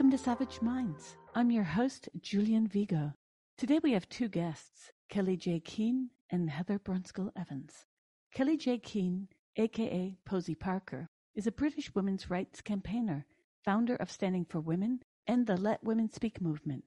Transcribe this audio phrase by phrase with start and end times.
[0.00, 1.14] Welcome to Savage Minds.
[1.34, 3.12] I'm your host, Julian Vigo.
[3.58, 7.84] Today we have two guests, Kellie-Jay Keen and Heather Brunskill Evans.
[8.32, 13.26] Kellie-Jay Keen, aka Posie Parker, is a British women's rights campaigner,
[13.62, 16.84] founder of Standing for Women and the Let Women Speak movement.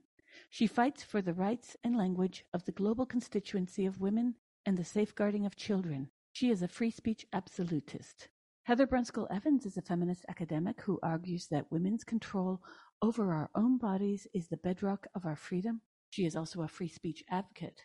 [0.50, 4.34] She fights for the rights and language of the global constituency of women
[4.66, 6.10] and the safeguarding of children.
[6.32, 8.30] She is a free speech absolutist.
[8.66, 12.62] Heather Brunskell-Evans is a feminist academic who argues that women's control
[13.04, 15.82] over our own bodies is the bedrock of our freedom.
[16.12, 17.82] She is also a free speech advocate.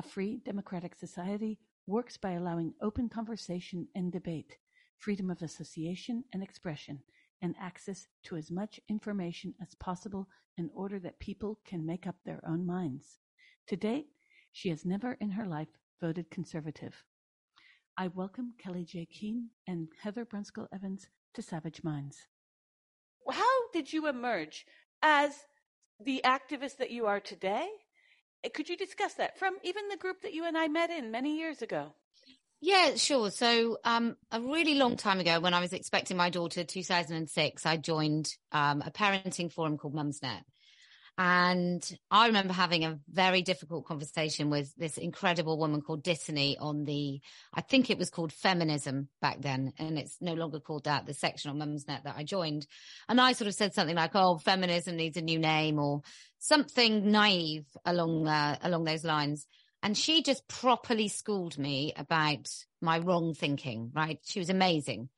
[0.00, 4.56] A free, democratic society works by allowing open conversation and debate,
[4.98, 6.98] freedom of association and expression,
[7.42, 12.16] and access to as much information as possible in order that people can make up
[12.24, 13.18] their own minds.
[13.68, 14.08] To date,
[14.50, 15.68] she has never in her life
[16.00, 17.04] voted conservative.
[17.96, 22.26] I welcome Kellie-Jay Keen and Heather Brunskell-Evans to Savage Minds.
[23.72, 24.66] Did you emerge
[25.02, 25.32] as
[26.00, 27.68] the activist that you are today?
[28.44, 31.10] Uh, Could you discuss that from even the group that you and I met in
[31.10, 31.94] many years ago?
[32.60, 33.30] Yeah, sure.
[33.30, 37.76] So, um, a really long time ago, when I was expecting my daughter, 2006, I
[37.76, 40.40] joined um, a parenting forum called Mumsnet.
[41.18, 46.84] And I remember having a very difficult conversation with this incredible woman called Dittany on
[46.84, 47.22] the,
[47.54, 51.14] I think it was called feminism back then, and it's no longer called that, the
[51.14, 52.66] section on Mumsnet that I joined.
[53.08, 56.02] And I sort of said something like, oh, feminism needs a new name or
[56.38, 59.46] something naive along, uh, along those lines.
[59.82, 62.48] And she just properly schooled me about
[62.82, 64.18] my wrong thinking, right?
[64.24, 65.08] She was amazing.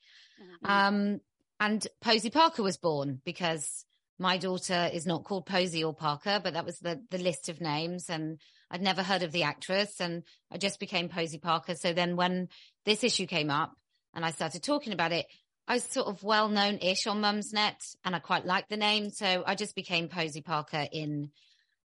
[0.40, 0.70] Mm-hmm.
[0.70, 1.20] Um,
[1.58, 3.84] and Posie Parker was born because
[4.18, 7.60] my daughter is not called Posie or Parker, but that was the, the list of
[7.60, 8.10] names.
[8.10, 8.40] And
[8.70, 11.74] I'd never heard of the actress and I just became Posie Parker.
[11.74, 12.48] So then when
[12.84, 13.72] this issue came up
[14.14, 15.26] and I started talking about it,
[15.68, 19.10] I was sort of well known ish on Mumsnet and I quite liked the name.
[19.10, 21.30] So I just became Posie Parker in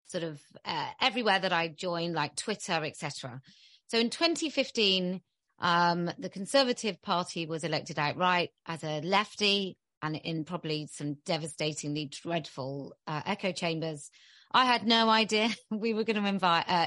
[0.07, 3.41] sort of uh, everywhere that I joined, like Twitter, etc.
[3.89, 5.21] So in 2015,
[5.61, 12.07] um, the Conservative Party was elected outright as a lefty and in probably some devastatingly
[12.07, 14.11] dreadful uh, echo chambers.
[14.53, 16.87] I had no idea we were going to invite, uh,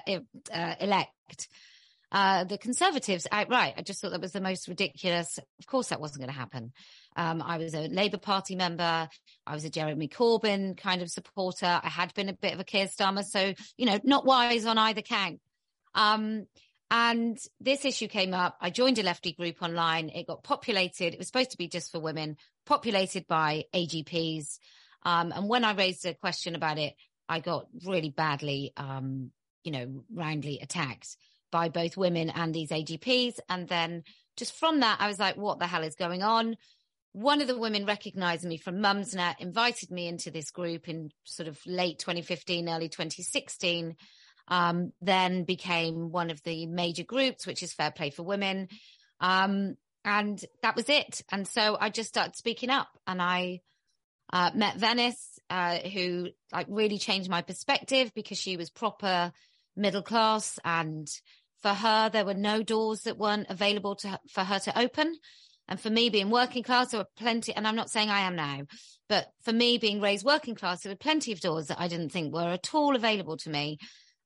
[0.54, 1.48] uh, elect
[2.14, 3.74] uh, the Conservatives outright.
[3.76, 5.40] I just thought that was the most ridiculous.
[5.60, 6.72] Of course, that wasn't going to happen.
[7.16, 9.10] Um, I was a Labour Party member.
[9.48, 11.82] I was a Jeremy Corbyn kind of supporter.
[11.84, 14.78] I had been a bit of a Keir Starmer, so you know, not wise on
[14.78, 15.40] either count.
[15.96, 16.46] Um,
[16.96, 18.56] and this issue came up.
[18.62, 20.10] I joined a lefty group online.
[20.10, 21.14] It got populated.
[21.14, 22.38] It was supposed to be just for women,
[22.68, 24.60] populated by AGPs.
[25.02, 26.94] Um, and when I raised a question about it,
[27.28, 29.32] I got really badly, um,
[29.64, 31.18] you know, roundly attacked
[31.52, 33.40] by both women and these AGPs.
[33.50, 34.04] And then
[34.38, 36.58] just from that, I was like, what the hell is going on?
[37.14, 41.48] One of the women recognized me from Mumsnet, invited me into this group in sort
[41.48, 43.96] of late 2015, early 2016
[44.48, 48.68] um, then became one of the major groups, which is Fair Play for Women.
[49.20, 51.22] Um, and that was it.
[51.32, 53.62] And so I just started speaking up and I
[54.32, 59.32] uh, met Venice, uh, who like really changed my perspective because she was proper
[59.76, 61.08] middle class and
[61.64, 65.18] for her, there were no doors that weren't available to, for her to open.
[65.70, 68.36] And for me being working class, there were plenty, and I'm not saying I am
[68.36, 68.64] now,
[69.08, 72.10] but for me being raised working class, there were plenty of doors that I didn't
[72.10, 73.78] think were at all available to me.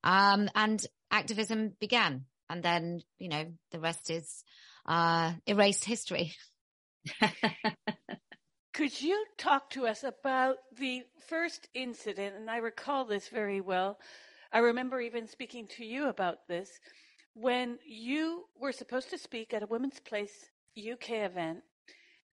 [0.03, 2.25] Um, and activism began.
[2.49, 4.43] And then, you know, the rest is
[4.85, 6.33] uh, erased history.
[8.73, 12.35] Could you talk to us about the first incident?
[12.35, 13.97] And I recall this very well.
[14.53, 16.69] I remember even speaking to you about this
[17.33, 21.63] when you were supposed to speak at a Women's Place UK event,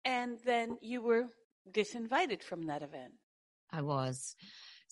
[0.05, 1.26] and then you were
[1.70, 3.14] disinvited from that event.
[3.70, 4.37] I was.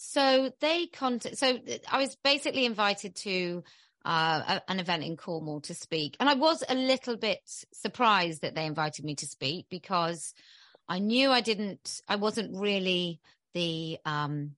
[0.04, 3.62] So they contact, so I was basically invited to
[4.04, 6.16] uh, an event in Cornwall to speak.
[6.18, 7.38] And I was a little bit
[7.72, 10.34] surprised that they invited me to speak because
[10.88, 13.20] I knew I didn't, I wasn't really
[13.54, 14.56] the, um,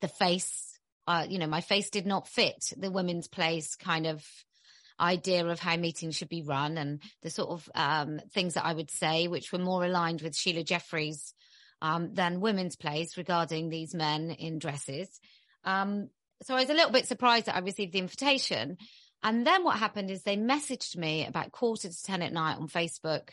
[0.00, 0.78] the face,
[1.08, 4.24] uh, you know, my face did not fit the women's place kind of
[5.00, 8.74] idea of how meetings should be run and the sort of, um, things that I
[8.74, 11.34] would say, which were more aligned with Sheila Jeffreys,
[11.82, 15.08] um, than women's place regarding these men in dresses.
[15.64, 16.08] Um,
[16.42, 18.76] so I was a little bit surprised that I received the invitation.
[19.22, 22.68] And then what happened is they messaged me about quarter to 10 at night on
[22.68, 23.30] Facebook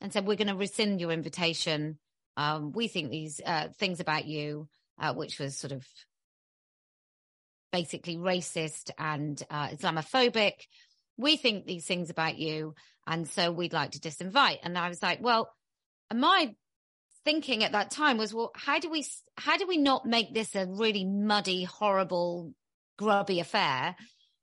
[0.00, 1.98] and said, we're going to rescind your invitation.
[2.36, 4.68] Um, we think these uh, things about you,
[5.00, 5.84] uh, which was sort of
[7.72, 10.52] basically racist and uh, Islamophobic.
[11.16, 12.74] We think these things about you.
[13.06, 14.58] And so we'd like to disinvite.
[14.62, 15.50] And I was like, well,
[16.10, 16.54] am I
[17.26, 19.04] thinking at that time was, well, how do we,
[19.36, 22.54] how do we not make this a really muddy, horrible,
[22.96, 23.96] grubby affair?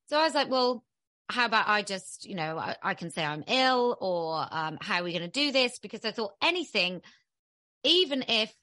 [0.09, 0.83] So I was like, well,
[1.29, 4.99] how about I just, you know, I, I can say I'm ill or um, how
[4.99, 5.79] are we going to do this?
[5.79, 6.99] Because I thought anything,
[7.85, 8.53] even if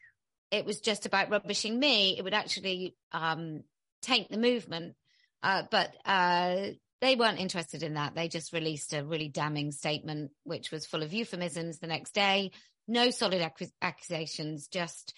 [0.51, 3.63] it was just about rubbishing me, it would actually um,
[4.03, 4.97] taint the movement.
[5.43, 6.67] Uh, but uh,
[7.01, 8.15] they weren't interested in that.
[8.15, 12.51] They just released a really damning statement, which was full of euphemisms the next day.
[12.91, 15.15] No solid ac- accusations, just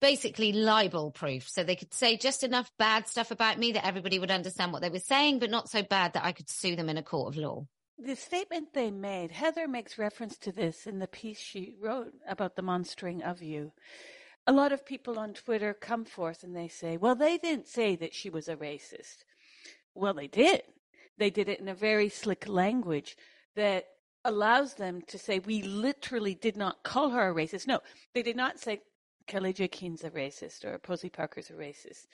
[0.00, 1.46] basically libel proof.
[1.46, 4.80] So they could say just enough bad stuff about me that everybody would understand what
[4.80, 7.34] they were saying, but not so bad that I could sue them in a court
[7.34, 7.66] of law.
[7.98, 12.56] The statement they made, Heather makes reference to this in the piece she wrote about
[12.56, 13.72] the monstering of you.
[14.46, 17.96] A lot of people on Twitter come forth and they say, well, they didn't say
[17.96, 19.24] that she was a racist.
[19.94, 20.62] Well, they did.
[21.18, 23.16] They did it in a very slick language
[23.56, 23.84] that
[24.24, 27.66] allows them to say, we literally did not call her a racist.
[27.66, 27.80] No,
[28.14, 28.80] they did not say,
[29.26, 32.06] Kellie-Jay Keen's a racist or Posie Parker's a racist.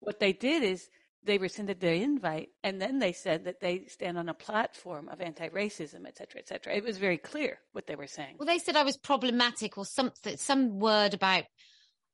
[0.00, 0.88] What they did is
[1.22, 5.20] they rescinded their invite and then they said that they stand on a platform of
[5.20, 6.74] anti-racism, et cetera, et cetera.
[6.74, 8.36] It was very clear what they were saying.
[8.38, 11.44] Well, they said I was problematic or something, some word about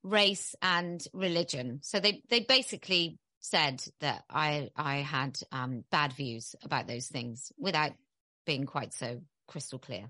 [0.03, 1.79] race and religion.
[1.83, 7.51] So they, they basically said that I, I had um, bad views about those things
[7.57, 7.91] without
[8.45, 10.09] being quite so crystal clear.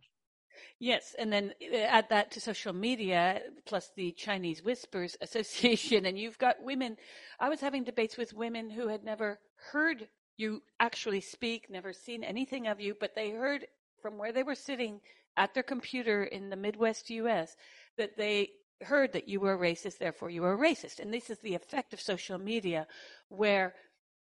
[0.79, 6.17] Yes, and then uh, add that to social media, plus the Chinese Whispers Association, and
[6.17, 6.97] you've got women.
[7.39, 9.39] I was having debates with women who had never
[9.71, 10.07] heard
[10.37, 13.67] you actually speak, never seen anything of you, but they heard
[14.01, 14.99] from where they were sitting
[15.37, 17.55] at their computer in the Midwest US
[17.97, 18.49] that they
[18.81, 20.99] heard that you were a racist, therefore you were a racist.
[20.99, 22.87] And this is the effect of social media
[23.29, 23.75] where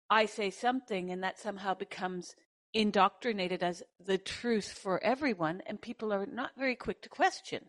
[0.09, 2.35] I say something and that somehow becomes
[2.73, 7.65] indoctrinated as the truth for everyone, and people are not very quick to question.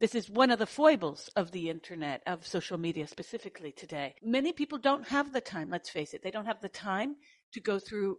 [0.00, 4.14] This is one of the foibles of the internet, of social media specifically today.
[4.22, 7.16] Many people don't have the time, let's face it, they don't have the time
[7.52, 8.18] to go through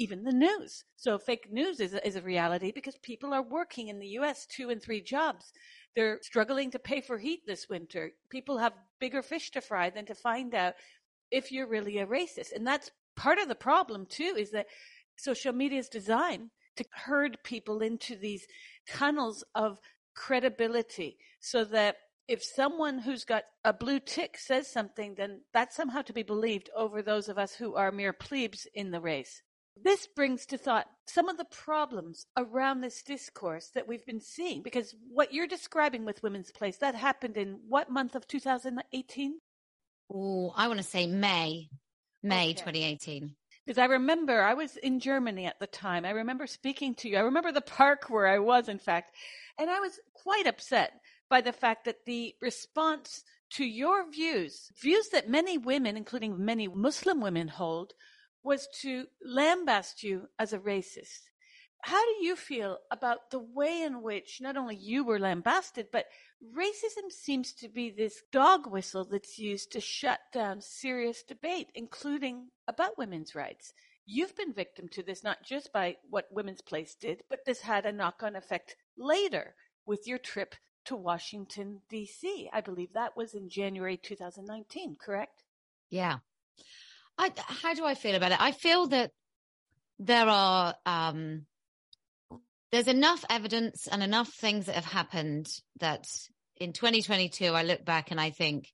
[0.00, 0.84] even the news.
[0.96, 4.46] So fake news is a, is a reality because people are working in the US
[4.46, 5.52] two and three jobs.
[5.94, 8.12] They're struggling to pay for heat this winter.
[8.30, 10.74] People have bigger fish to fry than to find out
[11.30, 12.52] if you're really a racist.
[12.52, 14.66] And that's part of the problem too, is that
[15.22, 18.46] social media is designed to herd people into these
[18.88, 19.78] tunnels of
[20.14, 21.96] credibility so that
[22.28, 26.70] if someone who's got a blue tick says something, then that's somehow to be believed
[26.76, 29.42] over those of us who are mere plebes in the race.
[29.82, 34.62] This brings to thought some of the problems around this discourse that we've been seeing,
[34.62, 39.38] because what you're describing with Women's Place, that happened in what month of 2018?
[40.12, 41.68] Oh, I want to say May,
[42.22, 42.54] May okay.
[42.54, 43.34] 2018.
[43.70, 46.04] Because I remember I was in Germany at the time.
[46.04, 47.16] I remember speaking to you.
[47.16, 49.14] I remember the park where I was, in fact.
[49.60, 50.94] And I was quite upset
[51.28, 56.66] by the fact that the response to your views, views that many women, including many
[56.66, 57.92] Muslim women, hold,
[58.42, 61.28] was to lambaste you as a racist.
[61.82, 66.06] How do you feel about the way in which not only you were lambasted, but
[66.42, 72.48] racism seems to be this dog whistle that's used to shut down serious debate, including
[72.66, 73.72] about women's rights.
[74.06, 77.86] You've been victim to this not just by what Women's Place did, but this had
[77.86, 79.54] a knock on effect later
[79.86, 80.54] with your trip
[80.86, 82.48] to Washington, D.C.
[82.52, 85.44] I believe that was in January 2019, correct?
[85.90, 86.18] Yeah.
[87.18, 88.40] I, how do I feel about it?
[88.40, 89.12] I feel that
[89.98, 91.46] there are, um,
[92.72, 95.48] there's enough evidence and enough things that have happened
[95.80, 96.06] that
[96.56, 98.68] in 2022, I look back and I think,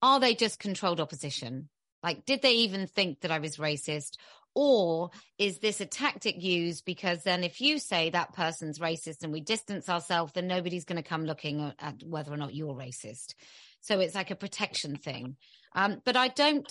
[0.00, 1.68] are they just controlled opposition?
[2.02, 4.16] Like, did they even think that I was racist?
[4.54, 9.32] Or is this a tactic used because then if you say that person's racist and
[9.32, 13.34] we distance ourselves, then nobody's going to come looking at whether or not you're racist.
[13.80, 15.36] So it's like a protection thing.
[15.74, 16.70] Um, but I don't,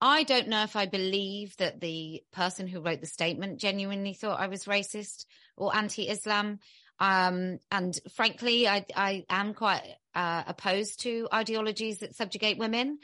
[0.00, 4.40] I don't know if I believe that the person who wrote the statement genuinely thought
[4.40, 5.26] I was racist
[5.56, 6.60] or anti-Islam.
[7.00, 9.82] Um, and frankly, I, I am quite
[10.14, 12.98] uh, opposed to ideologies that subjugate women.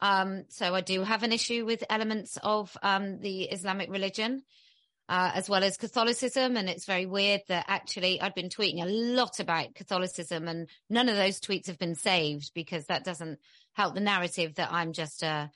[0.00, 4.42] Um, so I do have an issue with elements of um, the Islamic religion.
[5.08, 6.56] Uh, as well as Catholicism.
[6.56, 11.08] And it's very weird that actually I'd been tweeting a lot about Catholicism and none
[11.08, 13.38] of those tweets have been saved because that doesn't
[13.74, 15.48] help the narrative that I'm just a,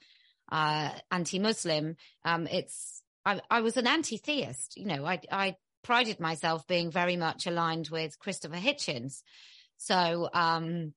[0.51, 1.97] uh, anti-Muslim.
[2.25, 7.17] Um, it's, I, I, was an anti-theist, you know, I, I prided myself being very
[7.17, 9.23] much aligned with Christopher Hitchens.
[9.77, 10.95] So, um,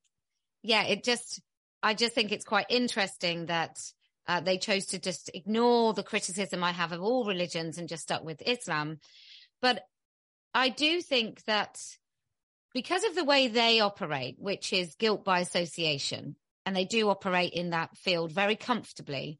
[0.61, 1.41] yeah, it just,
[1.81, 3.79] I just think it's quite interesting that
[4.27, 8.03] uh, they chose to just ignore the criticism I have of all religions and just
[8.03, 8.99] stuck with Islam.
[9.61, 9.83] But
[10.53, 11.79] I do think that
[12.73, 17.53] because of the way they operate, which is guilt by association, and they do operate
[17.53, 19.39] in that field very comfortably,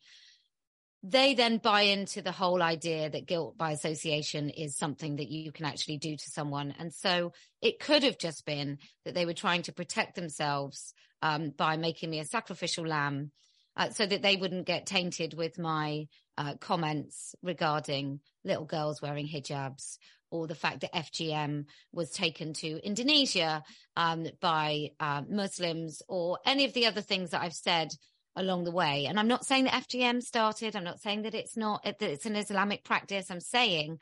[1.03, 5.51] they then buy into the whole idea that guilt by association is something that you
[5.51, 6.73] can actually do to someone.
[6.79, 11.49] And so it could have just been that they were trying to protect themselves um,
[11.49, 13.31] by making me a sacrificial lamb
[13.75, 19.27] uh, so that they wouldn't get tainted with my uh, comments regarding little girls wearing
[19.27, 19.97] hijabs
[20.33, 23.63] or the fact that FGM was taken to Indonesia
[23.95, 27.89] um, by uh, Muslims or any of the other things that I've said
[28.35, 29.05] along the way.
[29.05, 30.75] And I'm not saying that FGM started.
[30.75, 33.29] I'm not saying that it's not, that it's an Islamic practice.
[33.29, 33.99] I'm saying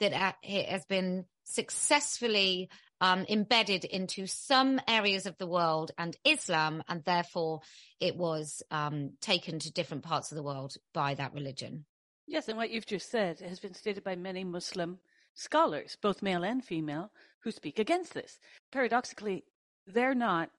[0.00, 2.70] that uh, it has been successfully
[3.00, 7.60] um, embedded into some areas of the world and Islam, and therefore
[8.00, 11.84] it was um, taken to different parts of the world by that religion.
[12.26, 14.98] Yes, and what you've just said has been stated by many Muslim
[15.38, 18.38] scholars, both male and female, who speak against this.
[18.72, 19.44] Paradoxically,
[19.86, 20.50] they're not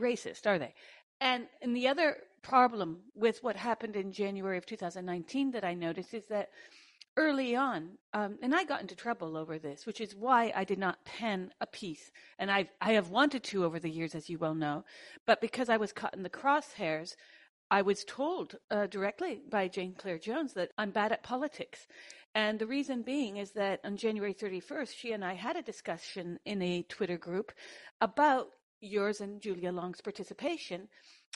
[0.00, 0.74] racist, are they?
[1.20, 6.14] And, and the other problem with what happened in January of 2019 that I noticed
[6.14, 6.48] is that
[7.16, 10.78] early on, um, and I got into trouble over this, which is why I did
[10.78, 12.10] not pen a piece.
[12.38, 14.84] And I've, I have wanted to over the years, as you well know,
[15.26, 17.14] but because I was caught in the crosshairs,
[17.70, 21.86] I was told uh, directly by Jane Clare Jones that I'm bad at politics.
[22.34, 26.38] And the reason being is that on January 31st, she and I had a discussion
[26.44, 27.52] in a Twitter group
[28.00, 28.48] about
[28.80, 30.88] yours and Julia Long's participation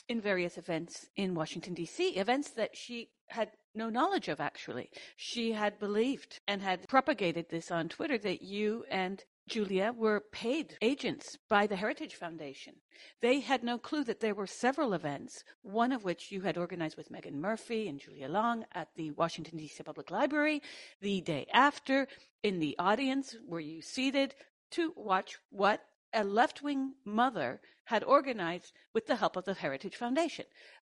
[0.09, 4.89] in various events in Washington, D.C., events that she had no knowledge of, actually.
[5.15, 10.77] She had believed and had propagated this on Twitter that you and Julia were paid
[10.81, 12.75] agents by the Heritage Foundation.
[13.21, 16.97] They had no clue that there were several events, one of which you had organized
[16.97, 19.81] with Meghan Murphy and Julia Long at the Washington, D.C.
[19.83, 20.61] Public Library.
[21.01, 22.07] The day after,
[22.43, 24.35] in the audience, were you seated
[24.71, 25.81] to watch what
[26.13, 30.45] a left wing mother had organized with the help of the Heritage Foundation.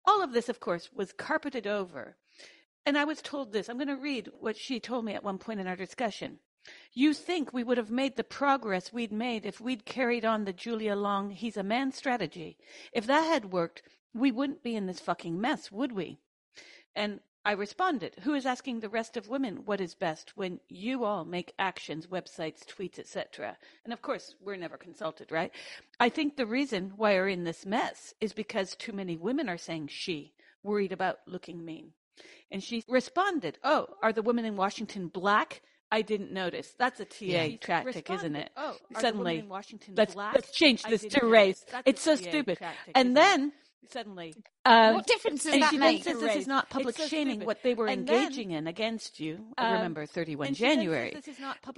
[0.04, 2.16] All of this, of course, was carpeted over.
[2.86, 3.68] And I was told this.
[3.68, 6.38] I'm going to read what she told me at one point in our discussion.
[6.92, 10.52] You think we would have made the progress we'd made if we'd carried on the
[10.52, 12.56] Julia Long he's a man strategy.
[12.92, 13.82] If that had worked,
[14.14, 16.18] we wouldn't be in this fucking mess, would we?
[16.94, 21.04] And I responded, who is asking the rest of women what is best when you
[21.04, 23.58] all make actions, websites, tweets, etc.
[23.84, 25.52] And of course, we're never consulted, right?
[26.00, 29.58] I think the reason why we're in this mess is because too many women are
[29.58, 31.92] saying she, worried about looking mean.
[32.50, 35.60] And she responded, Oh, are the women in Washington black?
[35.90, 36.74] I didn't notice.
[36.78, 38.50] That's a TA yeah, tactic, isn't it?
[38.56, 39.46] Oh, suddenly,
[39.96, 40.34] let's, black?
[40.34, 41.64] let's change this to race.
[41.84, 42.58] It's so stupid.
[42.58, 43.52] Tactic, and then
[43.90, 44.34] suddenly.
[44.64, 46.04] Um, what difference does that make?
[46.04, 47.34] Says this is not public so shaming.
[47.36, 47.46] Stupid.
[47.46, 49.46] What they were and engaging then, in against you.
[49.58, 51.16] Um, remember, 31 January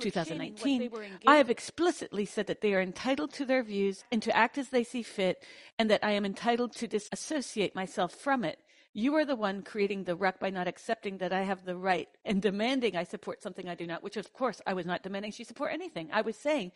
[0.00, 0.90] 2019.
[1.26, 4.70] I have explicitly said that they are entitled to their views and to act as
[4.70, 5.42] they see fit,
[5.78, 8.60] and that I am entitled to disassociate myself from it.
[8.98, 12.08] You are the one creating the wreck by not accepting that I have the right
[12.24, 15.32] and demanding I support something I do not, which of course I was not demanding
[15.32, 16.08] she support anything.
[16.14, 16.72] I was saying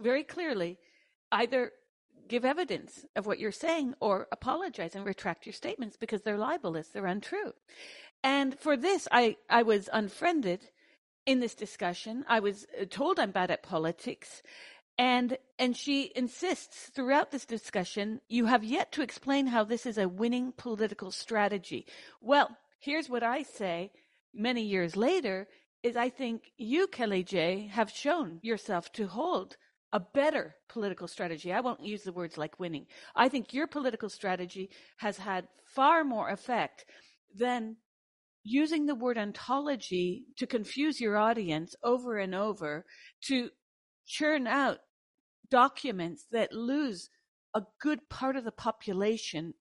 [0.00, 0.80] very clearly
[1.30, 1.70] either
[2.26, 6.88] give evidence of what you're saying or apologize and retract your statements because they're libelous,
[6.88, 7.52] they're untrue.
[8.24, 10.68] And for this, I, I was unfriended
[11.26, 12.24] in this discussion.
[12.26, 14.42] I was uh, told I'm bad at politics.
[14.98, 19.98] And and she insists throughout this discussion, you have yet to explain how this is
[19.98, 21.86] a winning political strategy.
[22.20, 23.92] Well, here's what I say
[24.34, 25.48] many years later
[25.82, 29.56] is I think you, Kelly J, have shown yourself to hold
[29.92, 31.52] a better political strategy.
[31.52, 32.86] I won't use the words like winning.
[33.14, 36.84] I think your political strategy has had far more effect
[37.34, 37.76] than
[38.44, 42.84] using the word ontology to confuse your audience over and over
[43.22, 43.50] to
[44.06, 44.78] churn out
[45.50, 47.10] documents that lose
[47.54, 49.52] a good part of the population,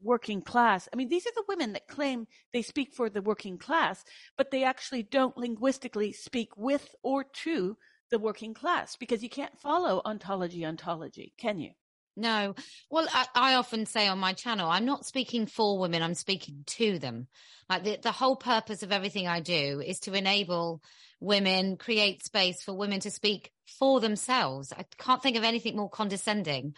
[0.00, 0.88] working class.
[0.92, 4.04] I mean, these are the women that claim they speak for the working class,
[4.36, 7.76] but they actually don't linguistically speak with or to
[8.10, 11.70] the working class because you can't follow ontology ontology, can you?
[12.16, 12.54] No.
[12.90, 16.64] Well, I, I, often say on my channel, I'm not speaking for women, I'm speaking
[16.66, 17.28] to them.
[17.68, 20.82] Like the, the whole purpose of everything I do is to enable
[21.20, 24.72] women, create space for women to speak for themselves.
[24.76, 26.74] I can't think of anything more condescending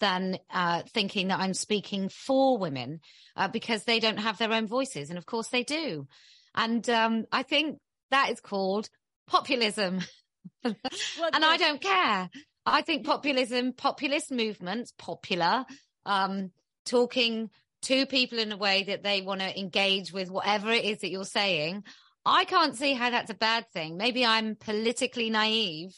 [0.00, 3.00] than uh, thinking that I'm speaking for women
[3.36, 5.10] uh, because they don't have their own voices.
[5.10, 6.08] And of course they do.
[6.54, 7.78] And um, I think
[8.10, 8.88] that is called
[9.28, 10.00] populism.
[10.64, 10.76] and
[11.32, 12.28] I don't care.
[12.64, 15.64] I think populism, populist movements, popular,
[16.06, 16.50] um,
[16.84, 17.50] talking
[17.82, 21.10] to people in a way that they want to engage with whatever it is that
[21.10, 21.84] you're saying.
[22.24, 23.96] I can't see how that's a bad thing.
[23.96, 25.92] Maybe I'm politically naive.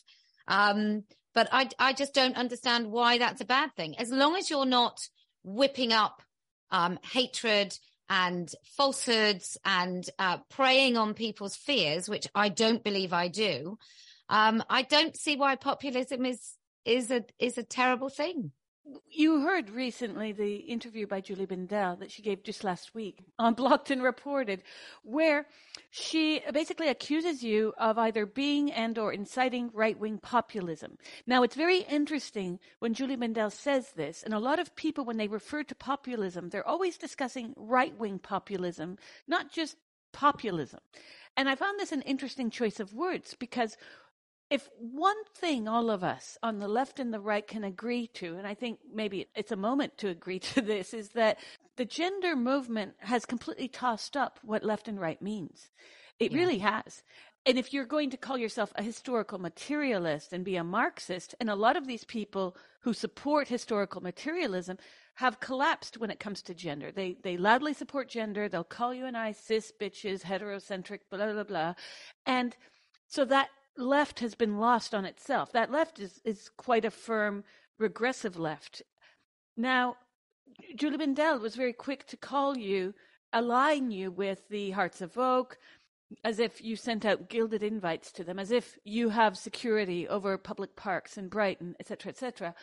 [0.49, 1.05] Um,
[1.35, 3.99] But I, I just don't understand why that's a bad thing.
[3.99, 5.01] As long as you're not
[5.43, 6.23] whipping up
[6.71, 7.77] um, hatred
[8.09, 13.79] and falsehoods and uh, preying on people's fears, which I don't believe I do,
[14.29, 18.53] um, I don't see why populism is is a is a terrible thing.
[19.11, 23.55] You heard recently the interview by Julie Bindel that she gave just last week on
[23.55, 24.63] Blocked and Reported,
[25.03, 25.47] where
[25.91, 30.99] she basically accuses you of either being and or inciting right-wing populism.
[31.27, 35.17] Now, it's very interesting when Julie Bindel says this, and a lot of people, when
[35.17, 39.77] they refer to populism, they're always discussing right-wing populism, not just
[40.13, 40.81] populism.
[41.37, 43.77] And I found this an interesting choice of words because
[44.51, 48.37] if one thing all of us on the left and the right can agree to,
[48.37, 51.39] and I think maybe it's a moment to agree to this, is that
[51.77, 55.71] the gender movement has completely tossed up what left and right means.
[56.19, 56.39] It yeah.
[56.39, 57.03] really has.
[57.47, 61.51] And if you're going to call yourself a historical materialist and be a Marxist, and
[61.51, 64.79] a lot of these people who support historical materialism
[65.17, 66.91] have collapsed when it comes to gender.
[66.91, 68.49] They they loudly support gender.
[68.49, 71.75] They'll call you and I cis bitches, heterocentric, blah blah blah,
[72.27, 72.57] and
[73.07, 75.53] so that left has been lost on itself.
[75.53, 77.45] That left is, is quite a firm
[77.79, 78.83] regressive left.
[79.57, 79.97] Now,
[80.77, 82.95] Julie Bindel was very quick to call you,
[83.33, 85.59] align you with the Hearts of Oak,
[86.23, 90.37] as if you sent out gilded invites to them, as if you have security over
[90.39, 92.55] public parks in Brighton, etc., etc.,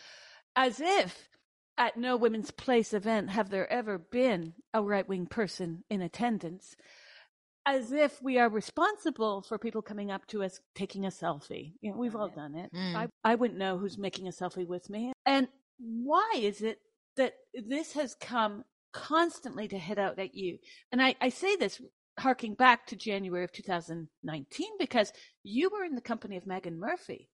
[0.56, 1.30] as if
[1.78, 6.76] at no Women's Place event have there ever been a right wing person in attendance
[7.66, 11.74] as if we are responsible for people coming up to us taking a selfie.
[11.82, 12.72] You know, we've all done it.
[12.74, 12.96] Mm.
[12.96, 15.14] I, I wouldn't know who's making a selfie with me.
[15.26, 15.48] And
[15.80, 16.80] why is it
[17.18, 20.58] that this has come constantly to hit out at you?
[20.92, 21.82] And I, I say this
[22.20, 27.30] harking back to January of 2019 because you were in the company of Meghan Murphy.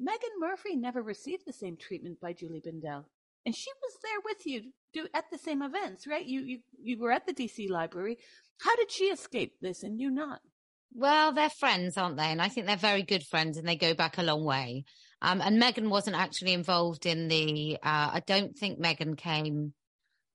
[0.00, 3.04] Meghan Murphy never received the same treatment by Julie Bindel.
[3.44, 6.24] And she was there with you do, at the same events, right?
[6.24, 8.18] You, you, you were at the DC library.
[8.60, 10.40] How did she escape this and you not?
[10.94, 12.24] Well, they're friends, aren't they?
[12.24, 14.84] And I think they're very good friends and they go back a long way.
[15.22, 19.72] Um, and Meghan wasn't actually involved in the, uh, I don't think Meghan came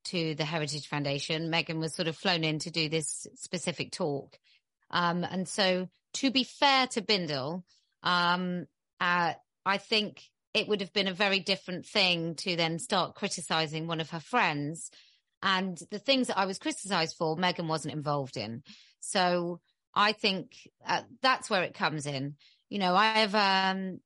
[0.05, 1.51] to the Heritage Foundation.
[1.51, 4.37] Meghan was sort of flown in to do this specific talk.
[4.89, 7.63] Um, and so to be fair to Bindel,
[8.03, 8.65] um,
[8.99, 9.33] uh,
[9.65, 10.21] I think
[10.57, 14.19] it would have been a very different thing to then start criticizing one of her
[14.19, 14.89] friends
[15.41, 18.63] and the things that I was criticized for, Meghan wasn't involved in.
[18.99, 19.59] So
[19.93, 20.53] I think
[20.85, 22.35] uh, that's where it comes in.
[22.69, 23.99] You know, I have, um,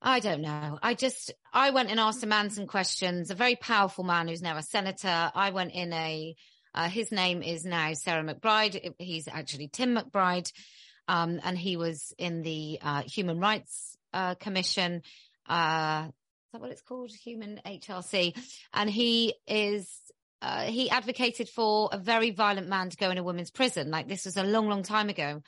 [0.00, 0.78] I don't know.
[0.80, 4.42] I just, I went and asked a man some questions, a very powerful man who's
[4.42, 5.32] now a senator.
[5.34, 6.36] I went in a,
[6.74, 8.94] uh, his name is now Sarah McBride.
[8.98, 10.52] He's actually Tim McBride.
[11.08, 15.02] Um, and he was in the, uh, Human Rights, uh, Commission.
[15.48, 16.08] Uh,
[16.56, 17.10] that what it's called?
[17.10, 18.34] Human HRC.
[18.72, 19.88] And he is,
[20.42, 23.90] uh, he advocated for a very violent man to go in a women's prison.
[23.90, 25.42] Like this was a long, long time ago.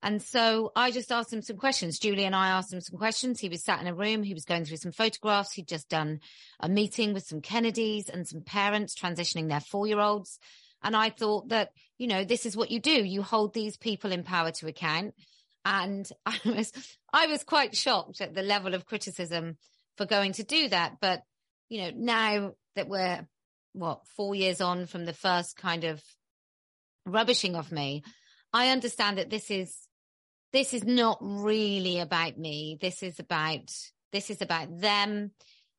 [0.00, 1.98] And so I just asked him some questions.
[1.98, 3.40] Julie and I asked him some questions.
[3.40, 4.22] He was sat in a room.
[4.22, 5.52] He was going through some photographs.
[5.52, 6.20] He'd just done
[6.60, 10.38] a meeting with some Kennedys and some parents transitioning their four year olds.
[10.84, 12.92] And I thought that, you know, this is what you do.
[13.04, 15.14] You hold these people in power to account.
[15.68, 16.72] And I was,
[17.12, 19.58] I was quite shocked at the level of criticism
[19.96, 20.94] for going to do that.
[21.00, 21.22] But,
[21.68, 23.26] you know, now that we're
[23.74, 26.02] what, four years on from the first kind of
[27.06, 28.02] rubbishing of me,
[28.52, 29.76] I understand that this is,
[30.52, 32.78] this is not really about me.
[32.80, 33.70] This is about,
[34.10, 35.32] this is about them.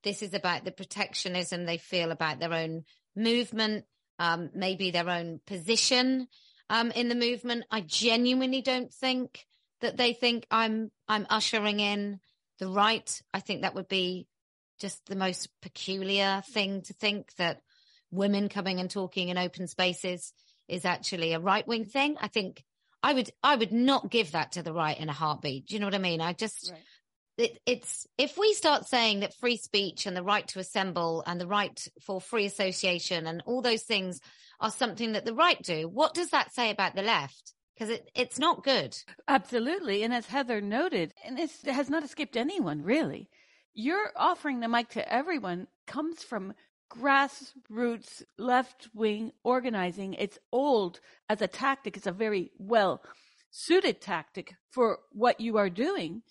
[0.03, 2.83] This is about the protectionism they feel about their own
[3.15, 3.85] movement,
[4.19, 6.27] um, maybe their own position,
[6.69, 7.65] um, in the movement.
[7.71, 9.45] I genuinely don't think
[9.81, 12.19] that they think I'm, I'm ushering in
[12.59, 13.21] the right.
[13.33, 14.27] I think that would be
[14.79, 17.61] just the most peculiar thing to think that
[18.11, 20.33] women coming and talking in open spaces
[20.67, 22.15] is actually a right wing thing.
[22.19, 22.63] I think
[23.01, 25.67] I would, I would not give that to the right in a heartbeat.
[25.67, 26.21] Do you know what I mean?
[26.21, 26.81] I just, right.
[27.37, 31.39] it, it's, if we start saying that free speech and the right to assemble and
[31.39, 34.19] the right for free association and all those things
[34.59, 37.53] are something that the right do, what does that say about the left?
[37.79, 38.97] Because it, it's not good.
[39.27, 40.03] Absolutely.
[40.03, 43.29] And as Heather noted, and it has not escaped anyone really,
[43.73, 46.53] you're offering the mic to everyone comes from
[46.91, 50.13] grassroots left wing organizing.
[50.15, 51.95] It's old as a tactic.
[51.95, 53.01] It's a very well
[53.49, 56.23] suited tactic for what you are doing.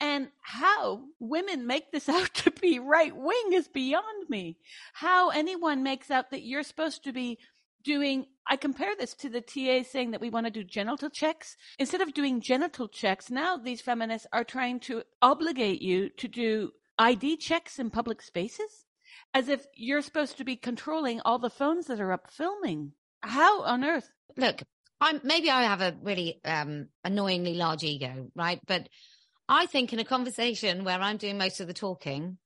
[0.00, 4.58] And how women make this out to be right wing is beyond me.
[4.92, 7.38] How anyone makes out that you're supposed to be
[7.86, 11.56] doing, I compare this to the TA saying that we want to do genital checks.
[11.78, 16.72] Instead of doing genital checks, now these feminists are trying to obligate you to do
[16.98, 18.84] ID checks in public spaces
[19.32, 22.92] as if you're supposed to be controlling all the phones that are up filming.
[23.22, 24.10] How on earth?
[24.36, 24.62] Look,
[25.00, 28.60] I'm maybe I have a really um, annoyingly large ego, right?
[28.66, 28.88] But
[29.48, 32.38] I think in a conversation where I'm doing most of the talking,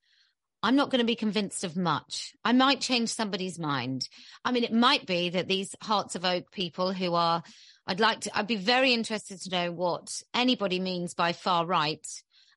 [0.63, 2.35] I'm not going to be convinced of much.
[2.45, 4.09] I might change somebody's mind.
[4.45, 7.43] I mean, it might be that these Hearts of Oak people who are,
[7.87, 12.07] I'd like to, I'd be very interested to know what anybody means by far right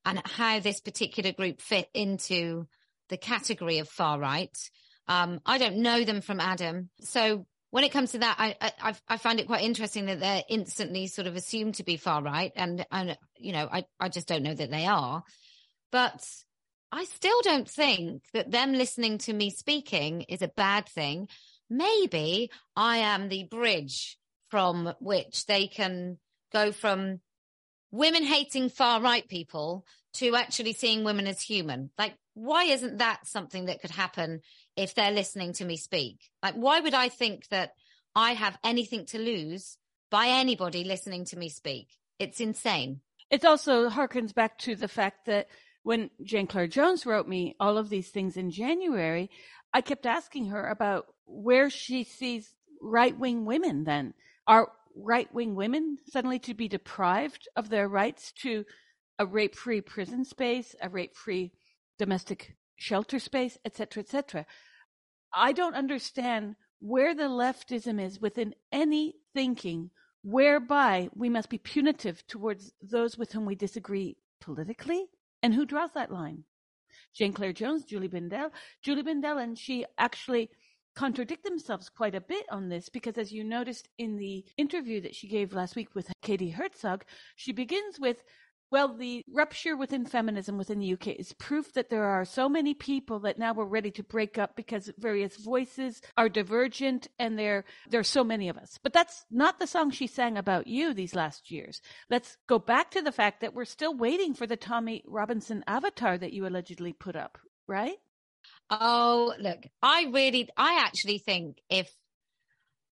[0.06, 2.68] and how this particular group fit into
[3.10, 4.58] the category of far right.
[5.08, 6.90] Um, I don't know them from Adam.
[7.02, 10.44] So when it comes to that, I, I, I find it quite interesting that they're
[10.50, 12.52] instantly sort of assumed to be far right.
[12.56, 15.24] And, and, you know, I, I just don't know that they are,
[15.92, 16.24] but
[16.96, 21.28] I still don't think that them listening to me speaking is a bad thing.
[21.68, 24.20] Maybe I am the bridge
[24.52, 26.20] from which they can
[26.54, 27.20] go from
[27.90, 31.90] women hating far right people to actually seeing women as human.
[31.98, 34.42] Like, why isn't that something that could happen
[34.78, 36.20] if they're listening to me speak?
[36.44, 37.72] Like, why would I think that
[38.14, 39.80] I have anything to lose
[40.12, 41.88] by anybody listening to me speak?
[42.20, 43.02] It's insane.
[43.32, 45.48] It also harkens back to the fact that
[45.84, 49.30] when Jane Clare Jones wrote me all of these things in January,
[49.74, 54.14] I kept asking her about where she sees right wing women then.
[54.48, 58.66] Are right wing women suddenly to be deprived of their rights to
[59.20, 61.52] a rape free prison space, a rape free
[62.00, 64.46] domestic shelter space, etc., etc.?
[65.34, 69.90] I don't understand where the leftism is within any thinking
[70.22, 75.08] whereby we must be punitive towards those with whom we disagree politically
[75.44, 76.46] and who draws that line?
[77.14, 78.50] Jane Clare Jones, Julie Bindel.
[78.82, 80.50] Julie Bindel and she actually
[80.96, 85.16] contradict themselves quite a bit on this because, as you noticed in the interview that
[85.16, 87.04] she gave last week with Katie Herzog,
[87.36, 88.24] she begins with
[88.74, 92.74] well, the rupture within feminism within the UK is proof that there are so many
[92.74, 97.66] people that now we're ready to break up because various voices are divergent and there
[97.94, 98.80] are so many of us.
[98.82, 101.82] But that's not the song she sang about you these last years.
[102.10, 106.18] Let's go back to the fact that we're still waiting for the Tommy Robinson avatar
[106.18, 107.98] that you allegedly put up, right?
[108.72, 111.92] Oh, look, I really I actually think if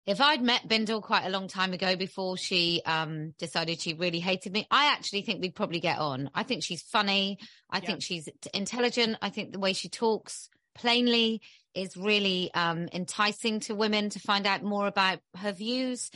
[0.07, 4.19] if I'd met Bindel quite a long time ago before she um, decided she really
[4.19, 6.31] hated me, I actually think we'd probably get on.
[6.33, 7.37] I think she's funny.
[7.69, 7.85] I yeah.
[7.85, 9.17] think she's intelligent.
[9.21, 11.41] I think the way she talks plainly
[11.75, 16.09] is really um, enticing to women to find out more about her views.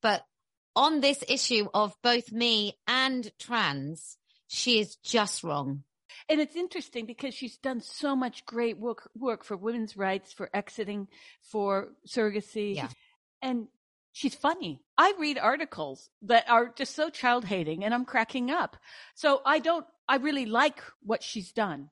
[0.00, 0.24] But
[0.76, 4.16] on this issue of both me and trans,
[4.46, 5.82] she is just wrong.
[6.28, 10.48] And it's interesting because she's done so much great work work for women's rights, for
[10.54, 11.08] exiting,
[11.42, 12.76] for surrogacy.
[12.76, 12.88] Yeah
[13.44, 13.68] and
[14.12, 14.80] she's funny.
[14.96, 18.76] I read articles that are just so child hating and I'm cracking up.
[19.14, 21.90] So I don't, I really like what she's done.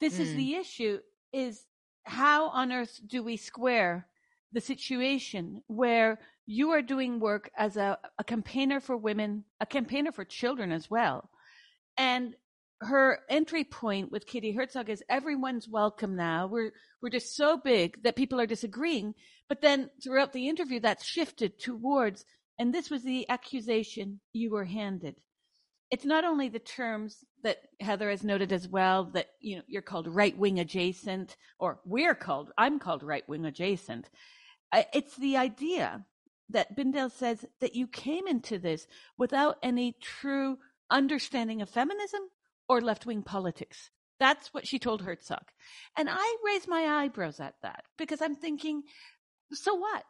[0.00, 0.20] This mm.
[0.20, 0.98] is the issue
[1.32, 1.64] is
[2.04, 4.06] how on earth do we square
[4.52, 10.12] the situation where you are doing work as a, a campaigner for women, a campaigner
[10.12, 11.30] for children as well.
[11.96, 12.34] And
[12.82, 16.46] her entry point with Katie Herzog is everyone's welcome now.
[16.46, 19.14] We're we're just so big that people are disagreeing.
[19.48, 22.24] But then throughout the interview, that's shifted towards,
[22.58, 25.16] and this was the accusation you were handed.
[25.90, 29.82] It's not only the terms that Heather has noted as well that you know you're
[29.82, 34.08] called right wing adjacent, or we're called I'm called right wing adjacent.
[34.94, 36.04] It's the idea
[36.50, 38.86] that Bindel says that you came into this
[39.18, 40.58] without any true
[40.90, 42.22] understanding of feminism
[42.68, 43.90] or left wing politics.
[44.18, 45.50] That's what she told Herzog.
[45.96, 48.82] And I raise my eyebrows at that because I'm thinking,
[49.52, 50.04] so what?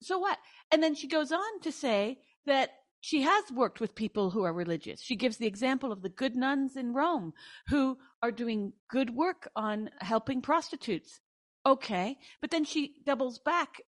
[0.00, 0.38] So what?
[0.70, 4.52] And then she goes on to say that she has worked with people who are
[4.52, 5.00] religious.
[5.00, 7.32] She gives the example of the good nuns in Rome
[7.68, 11.20] who are doing good work on helping prostitutes.
[11.64, 12.18] Okay.
[12.40, 13.82] But then she doubles back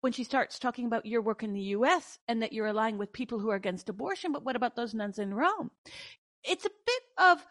[0.00, 3.12] when she starts talking about your work in the US and that you're aligning with
[3.12, 4.32] people who are against abortion.
[4.32, 5.70] But what about those nuns in Rome?
[6.42, 7.44] It's a bit of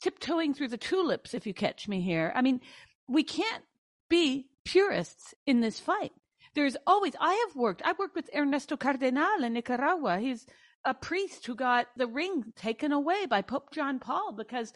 [0.00, 2.32] tiptoeing through the tulips, if you catch me here.
[2.34, 2.60] I mean,
[3.08, 3.64] we can't
[4.08, 6.12] be purists in this fight.
[6.54, 10.18] There's always, I have worked, I worked with Ernesto Cardenal in Nicaragua.
[10.18, 10.46] He's
[10.84, 14.72] a priest who got the ring taken away by Pope John Paul because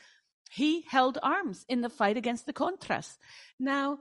[0.51, 3.17] he held arms in the fight against the Contras.
[3.59, 3.99] Now,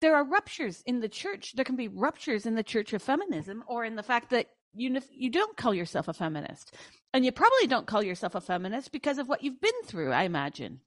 [0.00, 1.52] there are ruptures in the church.
[1.54, 5.00] There can be ruptures in the church of feminism or in the fact that you,
[5.10, 6.74] you don't call yourself a feminist.
[7.12, 10.24] And you probably don't call yourself a feminist because of what you've been through, I
[10.24, 10.80] imagine.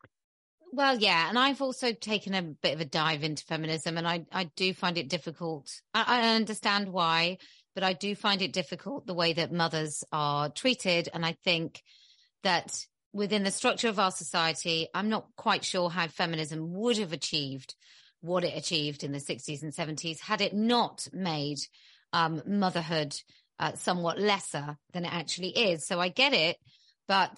[0.72, 4.26] Well, yeah, and I've also taken a bit of a dive into feminism, and I
[4.32, 5.68] I do find it difficult.
[5.96, 7.40] I, I understand why,
[7.74, 11.82] but I do find it difficult the way that mothers are treated, and I think
[12.44, 17.14] that within the structure of our society, I'm not quite sure how feminism would have
[17.14, 17.74] achieved
[18.22, 21.58] what it achieved in the 60s and 70s had it not made
[22.12, 23.16] um, motherhood
[23.60, 25.86] uh, somewhat lesser than it actually is.
[25.86, 26.58] So I get it,
[27.08, 27.38] but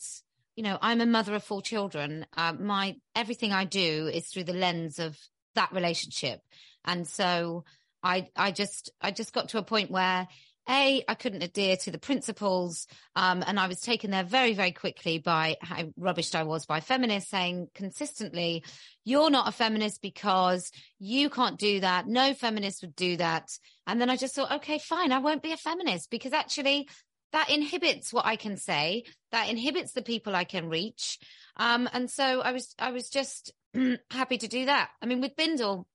[0.55, 2.25] you know, I'm a mother of four children.
[2.35, 5.17] Uh, my everything I do is through the lens of
[5.55, 6.39] that relationship,
[6.85, 7.63] and so
[8.03, 10.27] I, I just, I just got to a point where
[10.71, 12.87] a, I couldn't adhere to the principles.
[13.15, 16.79] Um, and I was taken there very, very quickly by how rubbished I was by
[16.79, 18.63] feminists saying consistently,
[19.03, 22.07] you're not a feminist because you can't do that.
[22.07, 23.49] No feminist would do that.
[23.85, 25.11] And then I just thought, okay, fine.
[25.11, 26.87] I won't be a feminist because actually
[27.33, 29.03] that inhibits what I can say.
[29.31, 31.19] That inhibits the people I can reach.
[31.57, 33.53] Um, and so I was, I was just
[34.09, 34.89] happy to do that.
[35.01, 35.85] I mean, with Bindel,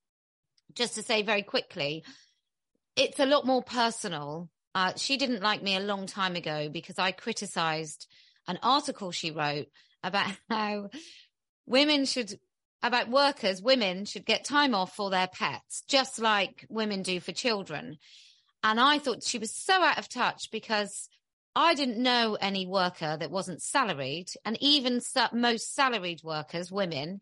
[0.75, 2.05] just to say very quickly,
[2.97, 6.99] it's a lot more personal uh, she didn't like me a long time ago because
[6.99, 8.07] I criticized
[8.47, 9.69] an article she wrote
[10.05, 10.91] about how
[11.65, 12.39] women should,
[12.83, 17.33] about workers, women should get time off for their pets, just like women do for
[17.33, 17.97] children.
[18.63, 21.09] And I thought she was so out of touch because
[21.55, 24.29] I didn't know any worker that wasn't salaried.
[24.45, 25.01] And even
[25.33, 27.21] most salaried workers, women,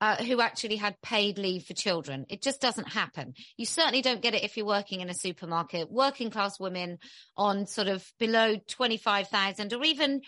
[0.00, 2.26] uh, who actually had paid leave for children.
[2.28, 3.34] It just doesn't happen.
[3.56, 5.90] You certainly don't get it if you're working in a supermarket.
[5.90, 6.98] Working class women
[7.36, 10.20] on sort of below 25,000 or even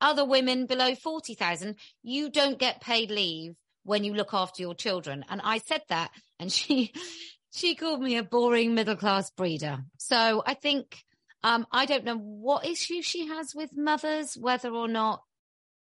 [0.00, 3.54] other women below 40,000, you don't get paid leave
[3.84, 5.24] when you look after your children.
[5.28, 6.92] And I said that and she,
[7.52, 9.78] she called me a boring middle class breeder.
[9.98, 11.02] So I think,
[11.42, 15.22] um, I don't know what issue she has with mothers, whether or not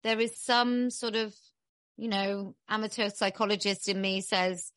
[0.02, 1.34] there is some sort of
[1.96, 4.72] you know, amateur psychologist in me says,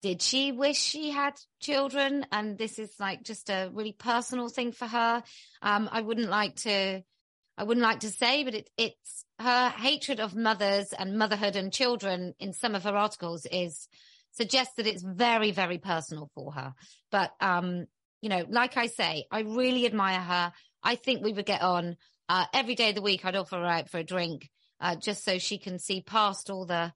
[0.00, 2.24] did she wish she had children?
[2.30, 5.22] And this is like just a really personal thing for her.
[5.60, 7.02] Um, I wouldn't like to,
[7.56, 11.72] I wouldn't like to say, but it, it's her hatred of mothers and motherhood and
[11.72, 13.88] children in some of her articles is
[14.32, 16.74] suggests that it's very, very personal for her.
[17.10, 17.86] But, um,
[18.20, 20.52] you know, like I say, I really admire her.
[20.82, 21.96] I think we would get on.
[22.28, 24.48] Uh, every day of the week, I'd offer her out for a drink
[24.80, 26.92] uh, just so she can see past all the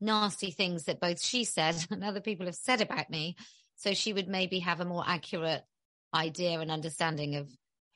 [0.00, 3.36] nasty things that both she said and other people have said about me.
[3.76, 5.62] So she would maybe have a more accurate
[6.14, 7.48] idea and understanding of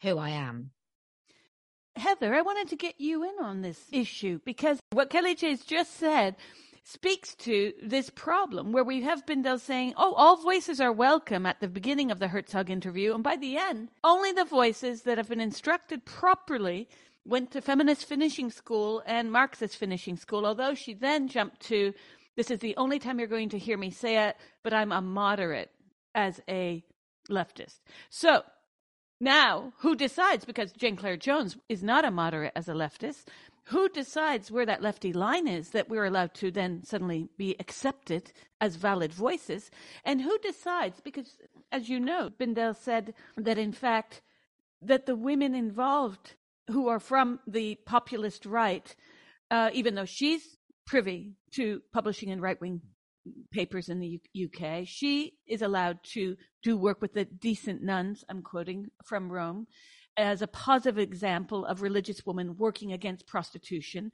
[0.03, 0.71] who I am.
[1.97, 5.97] Heather, I wanted to get you in on this issue because what Kellie J's just
[5.97, 6.37] said
[6.83, 11.47] speaks to this problem where we have been Bindel saying, oh, all voices are welcome
[11.47, 13.15] at the beginning of the Herzog interview.
[13.15, 16.89] And by the end, only the voices that have been instructed properly
[17.25, 21.95] went to feminist finishing school and Marxist finishing school, although she then jumped to
[22.37, 25.01] this is the only time you're going to hear me say it, but I'm a
[25.01, 25.71] moderate
[26.15, 26.85] as a
[27.31, 27.79] leftist.
[28.11, 28.43] So
[29.21, 30.45] now, who decides?
[30.45, 33.29] Because Jane Clare Jones is not a moderate as a leftist.
[33.69, 38.33] Who decides where that lefty line is that we're allowed to then suddenly be accepted
[38.61, 39.71] as valid voices?
[40.05, 41.01] And who decides?
[41.01, 41.39] Because,
[41.73, 44.21] as you know, Bindel said that in fact,
[44.83, 46.35] that the women involved
[46.69, 48.95] who are from the populist right,
[49.51, 52.81] uh, even though she's privy to publishing in right wing
[53.51, 58.25] papers in the U- UK, she is allowed to do work with the decent nuns,
[58.29, 59.67] I'm quoting from Rome,
[60.17, 64.13] as a positive example of religious women working against prostitution.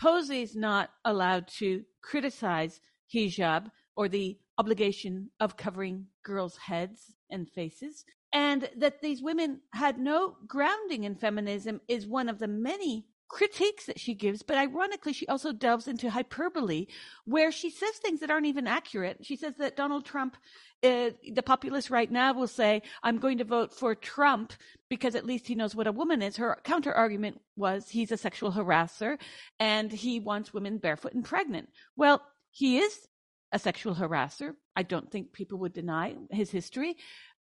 [0.00, 2.80] Posie is not allowed to criticize
[3.12, 9.98] hijab or the obligation of covering girls' heads and faces and that these women had
[9.98, 15.12] no grounding in feminism is one of the many critiques that she gives, but ironically,
[15.12, 16.86] she also delves into hyperbole
[17.24, 19.18] where she says things that aren't even accurate.
[19.22, 20.36] She says that Donald Trump,
[20.82, 24.52] uh, the populace right now will say, I'm going to vote for Trump
[24.88, 26.36] because at least he knows what a woman is.
[26.36, 29.16] Her counter argument was he's a sexual harasser
[29.60, 31.68] and he wants women barefoot and pregnant.
[31.96, 33.06] Well, he is
[33.52, 34.54] a sexual harasser.
[34.76, 36.96] I don't think people would deny his history.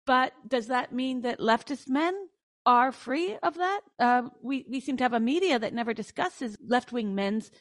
[0.10, 2.16] But does that mean that leftist men
[2.66, 3.82] are free of that?
[4.00, 7.52] Uh, we, we seem to have a media that never discusses left wing men's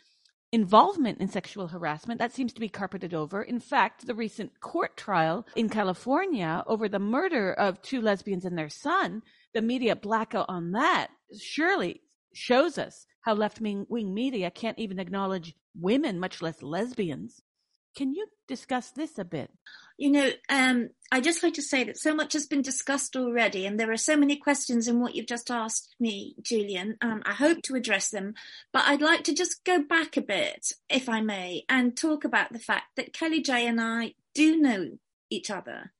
[0.51, 2.19] involvement in sexual harassment.
[2.19, 3.43] That seems to be carpeted over.
[3.43, 8.57] In fact, the recent court trial in California over the murder of two lesbians and
[8.57, 9.21] their son,
[9.53, 11.09] the media blackout on that
[11.39, 12.01] surely
[12.33, 17.43] shows us how left wing media can't even acknowledge women, much less lesbians.
[17.99, 19.51] Can you discuss this a bit?
[19.97, 23.67] You know, um, I just like to say that so much has been discussed already,
[23.67, 26.97] and there are so many questions in what you've just asked me, Julian.
[27.01, 28.35] Um, I hope to address them,
[28.73, 32.53] but I'd like to just go back a bit, if I may, and talk about
[32.53, 34.91] the fact that Kellie-Jay and I do know
[35.29, 35.91] each other.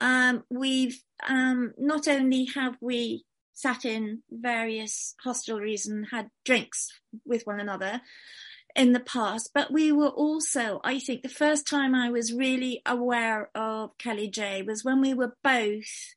[0.00, 6.92] Um, we've um, not only have we sat in various hostelries and had drinks
[7.26, 8.00] with one another,
[8.74, 12.82] in the past, but we were also, I think the first time I was really
[12.86, 16.14] aware of Kellie-Jay was when we were both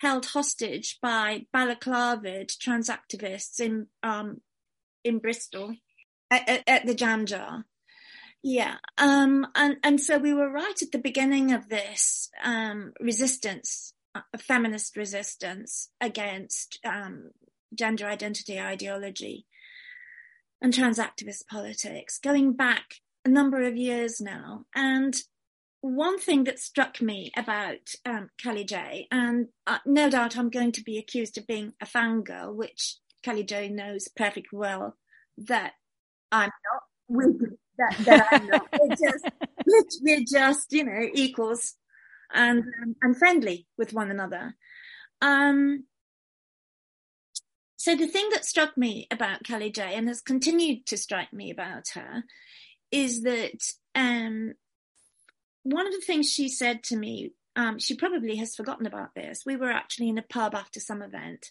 [0.00, 4.40] held hostage by balaclavaed trans activists in, um,
[5.04, 5.74] in Bristol
[6.30, 7.64] at, at, at the Jam Jar.
[8.42, 8.76] Yeah.
[8.96, 14.20] Um, and, and so we were right at the beginning of this, um, resistance, uh,
[14.38, 17.30] feminist resistance against, um,
[17.74, 19.44] gender identity ideology
[20.60, 22.84] and trans activist politics going back
[23.24, 24.64] a number of years now.
[24.74, 25.14] And
[25.80, 30.82] one thing that struck me about um, Kellie-Jay, and uh, no doubt I'm going to
[30.82, 34.96] be accused of being a fangirl, which Kellie-Jay knows perfectly well
[35.38, 35.72] that
[36.32, 36.50] I'm
[37.10, 37.28] not.
[37.78, 38.68] that, that I'm not.
[38.72, 39.30] We're just,
[40.02, 41.74] we're just, you know, equals
[42.32, 44.54] and um, and friendly with one another.
[45.22, 45.84] Um,
[47.78, 51.90] so the thing that struck me about Kellie-Jay and has continued to strike me about
[51.94, 52.24] her
[52.90, 54.54] is that um,
[55.62, 59.44] one of the things she said to me, um, she probably has forgotten about this.
[59.46, 61.50] We were actually in a pub after some event.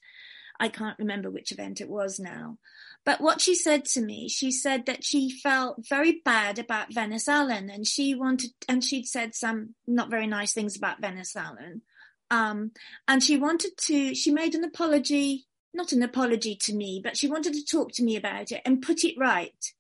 [0.60, 2.58] I can't remember which event it was now.
[3.06, 7.30] But what she said to me, she said that she felt very bad about Venice
[7.30, 11.84] Allen and she wanted, and she'd said some not very nice things about Venice Allen.
[12.30, 12.72] Um,
[13.08, 15.47] and she wanted to, she made an apology
[15.78, 18.82] not an apology to me, but she wanted to talk to me about it and
[18.82, 19.74] put it right.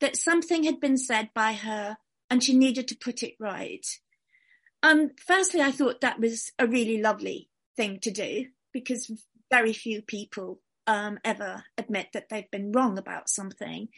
[0.00, 3.86] That something had been said by her and she needed to put it right.
[4.82, 9.12] And um, firstly, I thought that was a really lovely thing to do because
[9.50, 13.88] very few people um, ever admit that they've been wrong about something.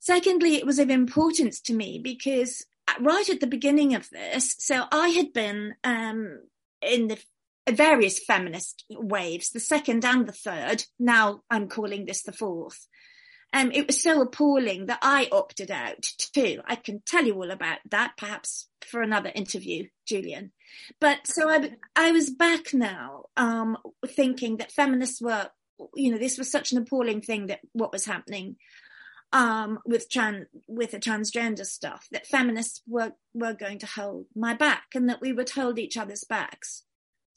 [0.00, 2.66] Secondly, it was of importance to me because
[3.00, 6.40] right at the beginning of this, so I had been um,
[6.82, 7.18] in the
[7.68, 10.84] various feminist waves, the second and the third.
[10.98, 12.86] Now I'm calling this the fourth.
[13.52, 16.60] Um, it was so appalling that I opted out too.
[16.64, 20.52] I can tell you all about that, perhaps for another interview, Julian.
[21.00, 25.48] But so I, I was back now, um, thinking that feminists were,
[25.96, 28.56] you know, this was such an appalling thing that what was happening,
[29.32, 34.54] um, with trans, with the transgender stuff, that feminists were, were going to hold my
[34.54, 36.84] back and that we would hold each other's backs.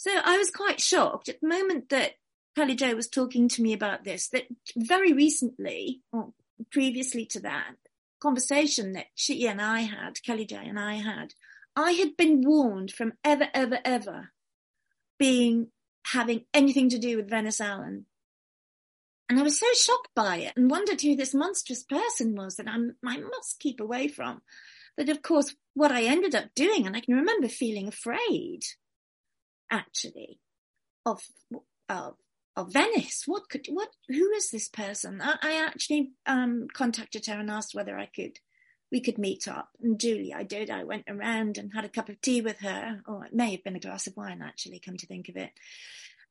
[0.03, 2.15] So I was quite shocked at the moment that
[2.57, 4.43] Kellie-Jay was talking to me about this, that
[4.75, 6.33] very recently, or
[6.73, 7.75] previously to that
[8.21, 11.35] conversation that she and I had, Kellie-Jay and I had,
[11.77, 14.33] I had been warned from ever, ever, ever
[15.17, 15.67] being
[16.07, 18.05] having anything to do with Venice Allen.
[19.29, 22.67] And I was so shocked by it and wondered who this monstrous person was that
[22.67, 24.41] I'm, I must keep away from.
[24.97, 28.63] That, of course, what I ended up doing, and I can remember feeling afraid
[29.73, 30.39] actually
[31.05, 31.21] of
[31.89, 32.15] of
[32.55, 33.23] of Venice.
[33.25, 33.89] What could what?
[34.07, 35.21] Who is this person?
[35.21, 38.39] I, I actually um, contacted her and asked whether I could
[38.91, 39.69] we could meet up.
[39.81, 40.69] And Julie, I did.
[40.69, 43.63] I went around and had a cup of tea with her, or it may have
[43.63, 44.79] been a glass of wine, actually.
[44.79, 45.51] Come to think of it,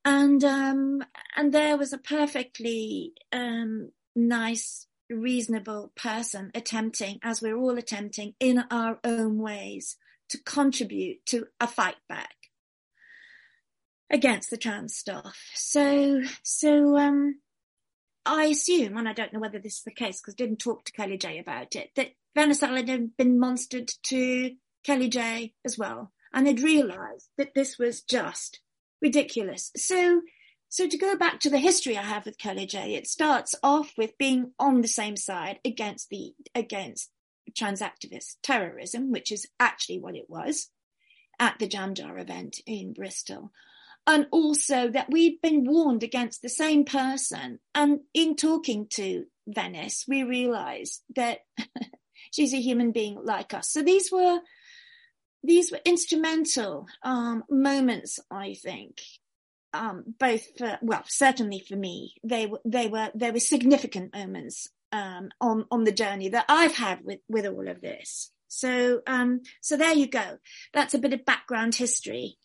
[0.05, 1.03] and um,
[1.37, 8.65] and there was a perfectly um, nice, reasonable person attempting, as we're all attempting, in
[8.71, 9.97] our own ways,
[10.29, 12.42] to contribute to a fight back
[14.13, 15.39] against the trans stuff.
[15.55, 17.41] So, so, um,
[18.25, 20.85] I assume, and I don't know whether this is the case because I didn't talk
[20.85, 24.53] to Kellie-Jay about it, that Allen had been monstered to
[24.85, 28.61] Kellie-Jay as well and had realised that this was just
[29.01, 29.73] ridiculous.
[29.77, 30.23] So,
[30.69, 34.17] so to go back to the history I have with Kellie-Jay, it starts off with
[34.19, 37.11] being on the same side against the, against
[37.57, 40.71] trans activist terrorism, which is actually what it was
[41.41, 43.51] at the Jam Jar event in Bristol
[44.07, 47.61] and also that we'd been warned against the same person.
[47.75, 51.41] And in talking to Venice, we realized that
[52.33, 53.71] she's a human being like us.
[53.71, 54.41] So these were
[55.45, 59.01] these were instrumental um, moments, I think.
[59.75, 64.69] Um, both for, well, certainly for me, they were they were they were significant moments
[64.93, 68.31] um, on on the journey that I've had with with all of this.
[68.49, 70.39] So um, so there you go.
[70.75, 72.37] That's a bit of background history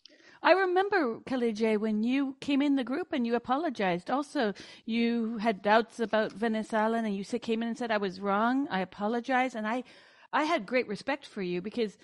[0.42, 4.10] I remember Kellie-Jay when you came in the group and you apologized.
[4.10, 8.20] Also, you had doubts about Venice Allen and you came in and said I was
[8.20, 8.68] wrong.
[8.70, 9.84] I apologize, and I,
[10.32, 11.98] I had great respect for you because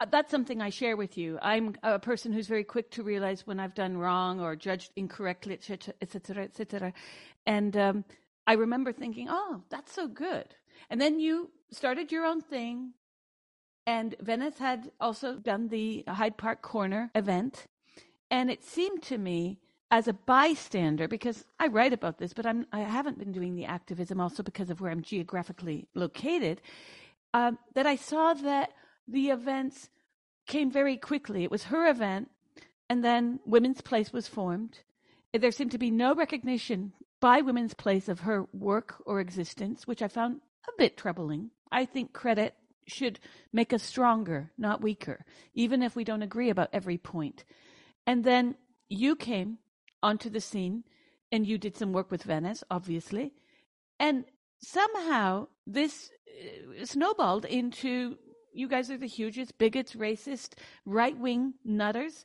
[0.00, 1.38] uh, that's something I share with you.
[1.42, 5.54] I'm a person who's very quick to realize when I've done wrong or judged incorrectly,
[5.54, 6.92] etc., etc., etc.
[7.46, 8.04] And um,
[8.46, 10.54] I remember thinking, "Oh, that's so good."
[10.88, 12.94] And then you started your own thing,
[13.86, 17.66] and Venice had also done the Hyde Park Corner event,
[18.30, 19.58] and it seemed to me
[19.90, 23.64] as a bystander, because I write about this, but I'm I haven't been doing the
[23.64, 26.60] activism also because of where I'm geographically located,
[27.34, 28.72] um, that I saw that
[29.08, 29.90] the events
[30.46, 31.42] came very quickly.
[31.42, 32.30] It was her event,
[32.88, 34.78] and then Women's Place was formed.
[35.32, 40.02] There seemed to be no recognition by Women's Place of her work or existence, which
[40.02, 41.50] I found a bit troubling.
[41.72, 42.54] I think credit
[42.86, 43.20] should
[43.52, 45.24] make us stronger, not weaker,
[45.54, 47.44] even if we don't agree about every point.
[48.10, 48.56] And then
[48.88, 49.58] you came
[50.02, 50.82] onto the scene
[51.30, 53.34] and you did some work with Venice, obviously.
[54.00, 54.24] And
[54.58, 58.18] somehow this uh, snowballed into
[58.52, 60.54] you guys are the hugest bigots, racist,
[60.84, 62.24] right wing nutters.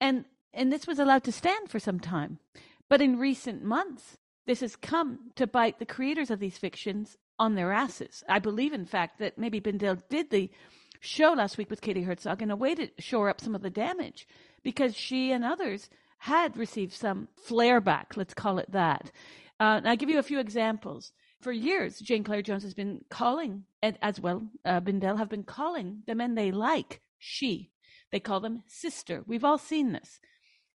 [0.00, 2.40] And and this was allowed to stand for some time.
[2.88, 4.18] But in recent months,
[4.48, 8.24] this has come to bite the creators of these fictions on their asses.
[8.28, 10.50] I believe, in fact, that maybe Bindel did the
[10.98, 13.70] show last week with Katie Herzog in a way to shore up some of the
[13.70, 14.26] damage
[14.62, 15.88] because she and others
[16.18, 19.10] had received some flare back, let's call it that.
[19.58, 23.64] Uh, I'll give you a few examples for years, Jane Clare Jones has been calling,
[23.82, 27.70] and as well, uh, Bindel have been calling the men they like she.
[28.12, 29.24] They call them sister.
[29.26, 30.20] We've all seen this.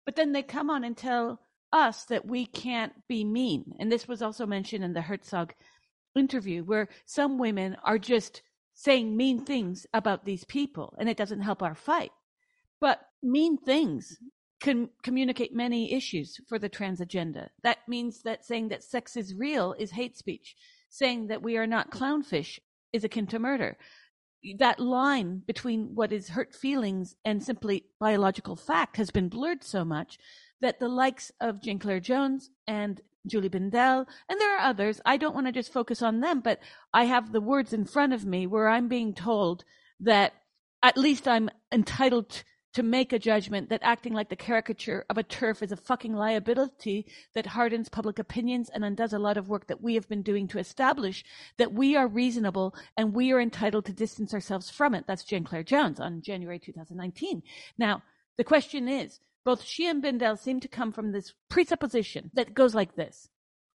[0.06, 1.40] But then they come on and tell
[1.72, 3.74] us that we can't be mean.
[3.78, 5.54] And this was also mentioned in the Herzog
[6.16, 11.40] interview, where some women are just saying mean things about these people, and it doesn't
[11.40, 12.12] help our fight.
[12.84, 14.18] But mean things
[14.60, 17.48] can communicate many issues for the trans agenda.
[17.62, 20.54] That means that saying that sex is real is hate speech.
[20.90, 22.58] Saying that we are not clownfish
[22.92, 23.78] is akin to murder.
[24.58, 29.82] That line between what is hurt feelings and simply biological fact has been blurred so
[29.82, 30.18] much
[30.60, 35.16] that the likes of Jane Clare Jones and Julie Bindel, and there are others, I
[35.16, 36.60] don't want to just focus on them, but
[36.92, 39.64] I have the words in front of me where I'm being told
[40.00, 40.34] that
[40.82, 42.44] at least I'm entitled
[42.74, 46.12] to make a judgment that acting like the caricature of a turf is a fucking
[46.12, 50.22] liability that hardens public opinions and undoes a lot of work that we have been
[50.22, 51.24] doing to establish
[51.56, 55.04] that we are reasonable and we are entitled to distance ourselves from it.
[55.06, 57.42] That's Jane Clare Jones on January 2019.
[57.78, 58.02] Now,
[58.36, 62.74] the question is, both she and Bindel seem to come from this presupposition that goes
[62.74, 63.28] like this.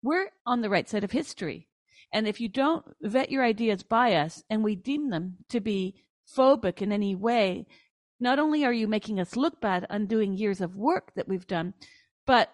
[0.02, 1.68] We're on the right side of history.
[2.14, 5.96] And if you don't vet your ideas by us and we deem them to be
[6.34, 7.66] phobic in any way,
[8.20, 11.74] not only are you making us look bad undoing years of work that we've done,
[12.26, 12.50] but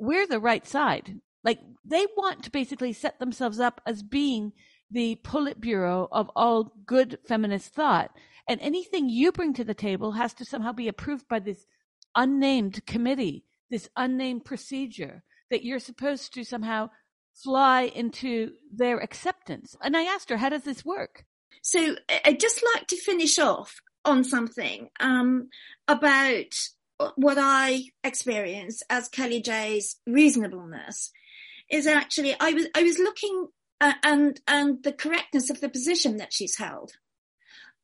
[0.00, 1.20] we're the right side.
[1.44, 4.52] Like they want to basically set themselves up as being
[4.90, 8.10] the Politburo of all good feminist thought.
[8.48, 11.66] And anything you bring to the table has to somehow be approved by this
[12.14, 16.90] unnamed committee, this unnamed procedure that you're supposed to somehow
[17.34, 19.76] fly into their acceptance.
[19.82, 21.24] And I asked her, how does this work?
[21.62, 25.48] So I'd just like to finish off on something um,
[25.88, 26.54] about
[27.16, 31.10] what I experience as Kellie-Jay's reasonableness
[31.70, 33.48] is actually I was I was looking
[33.80, 36.92] at, and and the correctness of the position that she's held,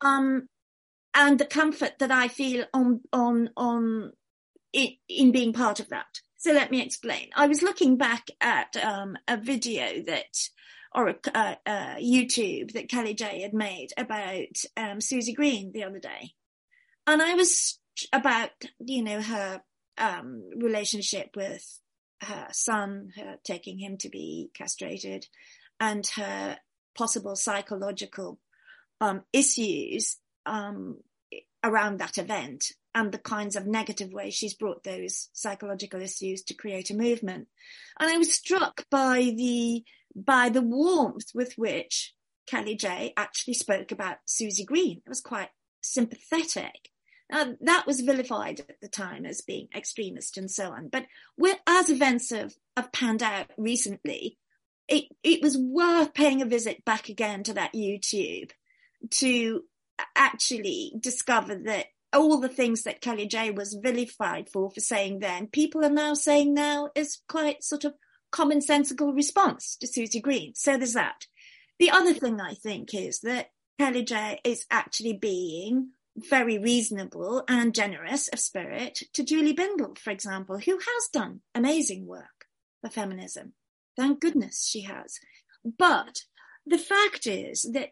[0.01, 0.49] um,
[1.15, 4.13] and the comfort that I feel on on on
[4.73, 6.21] in, in being part of that.
[6.37, 7.31] So let me explain.
[7.35, 10.37] I was looking back at um, a video that
[10.95, 15.99] or a, uh, uh, YouTube that Kellie-Jay had made about um, Susie Green the other
[15.99, 16.33] day,
[17.07, 17.79] and I was
[18.13, 19.63] about you know her
[19.99, 21.81] um, relationship with
[22.23, 25.27] her son, her taking him to be castrated,
[25.81, 26.59] and her
[26.97, 28.39] possible psychological
[29.01, 30.17] um, issues
[30.47, 30.97] um,
[31.63, 36.55] around that event and the kinds of negative ways she's brought those psychological issues to
[36.55, 37.47] create a movement.
[38.01, 39.85] And I was struck by the
[40.15, 42.15] by the warmth with which
[42.47, 45.03] Kellie-Jay actually spoke about Susie Green.
[45.05, 45.51] It was quite
[45.83, 46.91] sympathetic.
[47.31, 50.89] Now, that was vilified at the time as being extremist and so on.
[50.89, 51.07] But
[51.67, 54.39] as events have, have panned out recently,
[54.89, 58.51] it, it was worth paying a visit back again to that YouTube
[59.11, 59.65] to
[60.17, 65.85] actually discover that all the things that Kellie-Jay was vilified for, for saying then, people
[65.85, 67.93] are now saying now is quite sort of
[68.33, 70.55] commonsensical response to Susie Green.
[70.55, 71.27] So there's that.
[71.79, 78.29] The other thing I think is that Kellie-Jay is actually being very reasonable and generous
[78.29, 82.47] of spirit to Julie Bindel, for example, who has done amazing work
[82.81, 83.53] for feminism.
[83.97, 85.19] Thank goodness she has.
[85.65, 86.23] But
[86.67, 87.91] the fact is that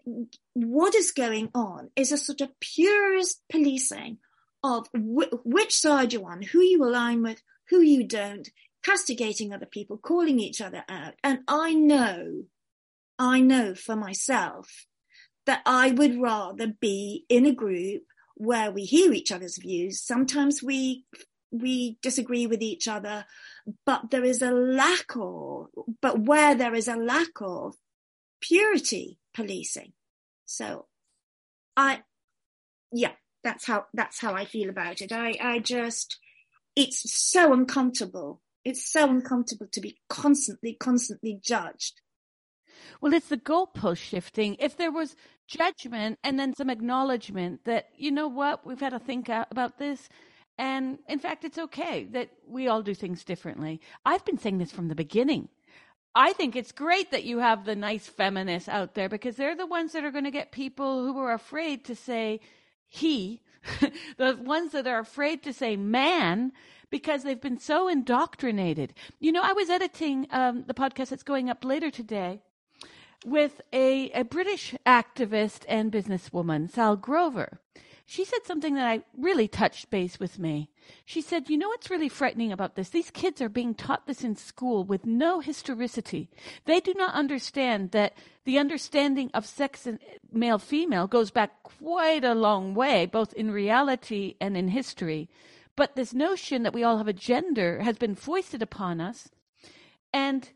[0.55, 4.19] what is going on is a sort of purist policing
[4.65, 8.49] of which side you're on, who you align with, who you don't,
[8.87, 11.15] castigating other people, calling each other out.
[11.25, 12.45] And I know,
[13.19, 14.87] I know for myself
[15.47, 18.03] that I would rather be in a group
[18.37, 20.01] where we hear each other's views.
[20.01, 21.05] Sometimes we
[21.53, 23.25] we disagree with each other,
[23.87, 25.69] but there is a lack of,
[26.03, 27.77] but where there is a lack of
[28.41, 29.93] purity policing.
[30.45, 30.87] So
[31.77, 32.03] I,
[32.93, 33.13] yeah,
[33.45, 35.13] that's how, that's how I feel about it.
[35.13, 36.19] I, I just,
[36.75, 38.43] it's so uncomfortable.
[38.67, 42.01] It's so uncomfortable to be constantly, constantly judged.
[43.01, 44.57] Well, it's the goalpost shifting.
[44.59, 45.15] If there was
[45.47, 50.09] judgment and then some acknowledgement that, you know what, we've had to think about this.
[50.59, 53.81] And in fact, it's okay that we all do things differently.
[54.05, 55.49] I've been saying this from the beginning.
[56.17, 59.65] I think it's great that you have the nice feminists out there because they're the
[59.65, 62.41] ones that are going to get people who are afraid to say
[62.89, 63.43] he,
[64.17, 66.51] the ones that are afraid to say man
[66.91, 68.95] because they've been so indoctrinated.
[69.21, 72.41] You know, I was editing um, the podcast that's going up later today
[73.25, 77.61] with a, a British activist and businesswoman, Sall Grover.
[78.09, 80.71] She said something that I really touched base with me.
[81.05, 82.91] She said, You know what's really frightening about this?
[82.91, 86.31] These kids are being taught this in school with no historicity.
[86.67, 89.99] They do not understand that the understanding of sex and
[90.33, 95.29] male female goes back quite a long way, both in reality and in history.
[95.77, 99.29] But this notion that we all have a gender has been foisted upon us.
[100.13, 100.49] And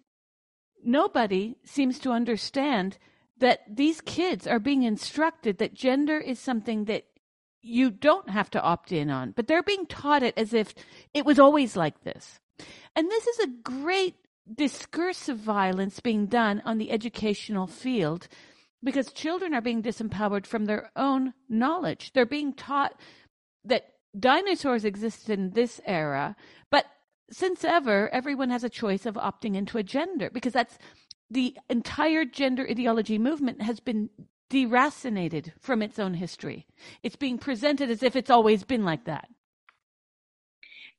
[0.83, 2.99] nobody seems to understand
[3.39, 7.05] that these kids are being instructed that gender is something that
[7.63, 10.75] you don't have to opt in on, but they're being taught it as if
[11.13, 12.41] it was always like this.
[12.97, 14.17] And this is a great
[14.53, 18.29] discursive violence being done on the educational field
[18.83, 22.13] because children are being disempowered from their own knowledge.
[22.13, 22.99] They're being taught
[23.65, 23.85] that
[24.19, 26.37] dinosaurs existed in this era,
[26.71, 26.87] but
[27.31, 30.79] since ever, everyone has a choice of opting into a gender because that's
[31.31, 34.11] the entire gender ideology movement has been
[34.51, 36.67] deracinated from its own history.
[37.03, 39.29] It's being presented as if it's always been like that.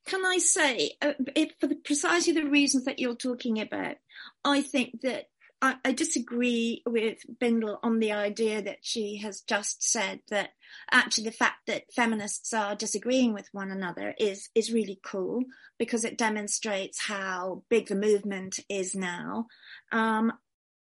[0.06, 1.12] Can I say, uh,
[1.60, 3.96] for the, precisely the reasons that you're talking about,
[4.44, 5.26] I think that
[5.62, 10.50] I, I disagree with Bindel on the idea that she has just said that
[10.90, 15.44] actually the fact that feminists are disagreeing with one another is is really cool
[15.78, 19.46] because it demonstrates how big the movement is now.
[19.92, 20.32] Um,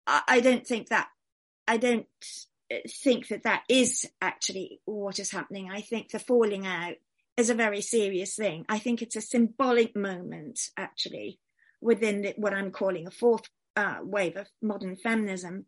[0.06, 1.08] I, I don't think that
[1.66, 2.06] I don't
[2.88, 5.70] think that that is actually what is happening.
[5.70, 6.96] I think the falling out
[7.36, 8.64] is a very serious thing.
[8.68, 11.38] I think it's a symbolic moment, actually,
[11.80, 15.66] within the, what I'm calling a fourth uh, wave of modern feminism.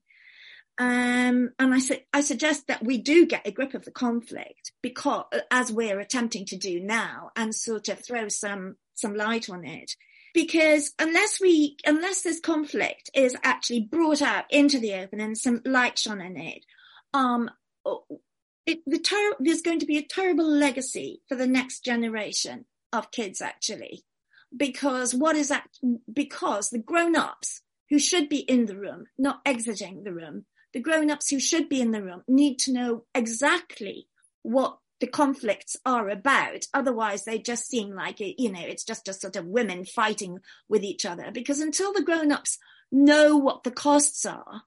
[0.81, 4.73] Um, and I, su- I suggest that we do get a grip of the conflict
[4.81, 9.65] because, as we're attempting to do now, and sort of throw some some light on
[9.65, 9.93] it.
[10.35, 15.63] Because unless we, unless this conflict is actually brought out into the open and some
[15.65, 16.65] light shone on it,
[17.15, 17.51] um,
[18.67, 23.11] it, the ter- there's going to be a terrible legacy for the next generation of
[23.11, 24.05] kids, actually,
[24.55, 25.69] because what is that?
[26.13, 31.31] Because the grown-ups who should be in the room, not exiting the room, the grown-ups
[31.31, 34.09] who should be in the room need to know exactly
[34.43, 36.67] what the conflicts are about.
[36.75, 40.83] Otherwise, they just seem like, you know, it's just a sort of women fighting with
[40.83, 41.31] each other.
[41.33, 42.59] Because until the grown-ups
[42.91, 44.63] know what the costs are,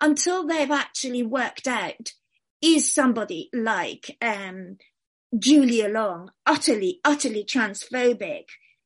[0.00, 2.12] until they've actually worked out
[2.60, 4.76] is somebody like um,
[5.36, 8.44] Julia Long utterly, utterly transphobic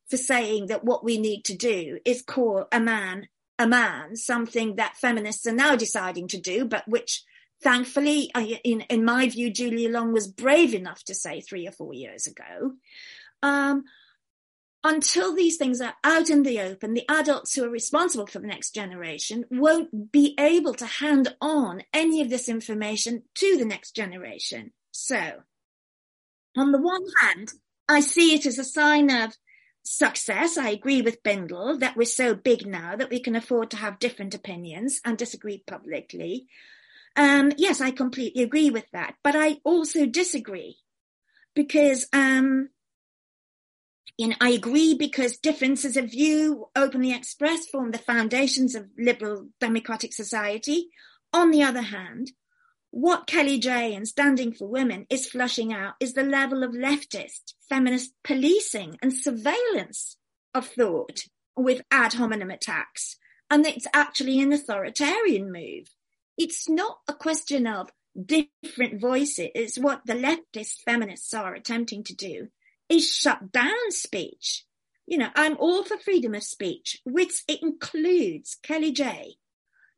[0.09, 3.29] for saying that what we need to do is call a man
[3.59, 7.25] a man, something that feminists are now deciding to do, but which
[7.63, 8.31] thankfully,
[8.65, 12.27] in, in my view, Julia Long was brave enough to say three or four years
[12.27, 12.73] ago.
[13.43, 13.85] Um,
[14.85, 18.49] until these things are out in the open, the adults who are responsible for the
[18.49, 23.95] next generation won't be able to hand on any of this information to the next
[23.95, 24.73] generation.
[24.91, 25.43] So,
[26.57, 27.53] on the one hand,
[27.89, 29.37] I see it as a sign of
[29.83, 30.57] success.
[30.57, 33.99] I agree with Bindel that we're so big now that we can afford to have
[33.99, 36.47] different opinions and disagree publicly.
[37.16, 40.78] Um, yes, I completely agree with that, but I also disagree
[41.55, 42.70] because, um,
[44.16, 49.49] you know, I agree because differences of view openly expressed form the foundations of liberal
[49.61, 50.89] democratic society.
[51.35, 52.30] On the other hand,
[52.93, 58.12] what Kellie-Jay and Standing for Women is flushing out is the level of leftist feminist
[58.22, 60.18] policing and surveillance
[60.55, 61.24] of thought
[61.57, 63.16] with ad hominem attacks.
[63.51, 65.88] And it's actually an authoritarian move.
[66.36, 69.78] it's not a question of different voices.
[69.78, 72.49] What the leftist feminists are attempting to do
[72.88, 74.64] is shut down speech.
[75.07, 79.36] You know, I'm all for freedom of speech, which includes Kellie-Jay,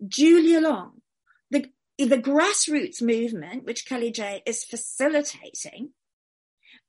[0.06, 1.02] Julia Long,
[1.50, 1.66] the,
[1.98, 5.90] the grassroots movement, which Kellie-Jay is facilitating,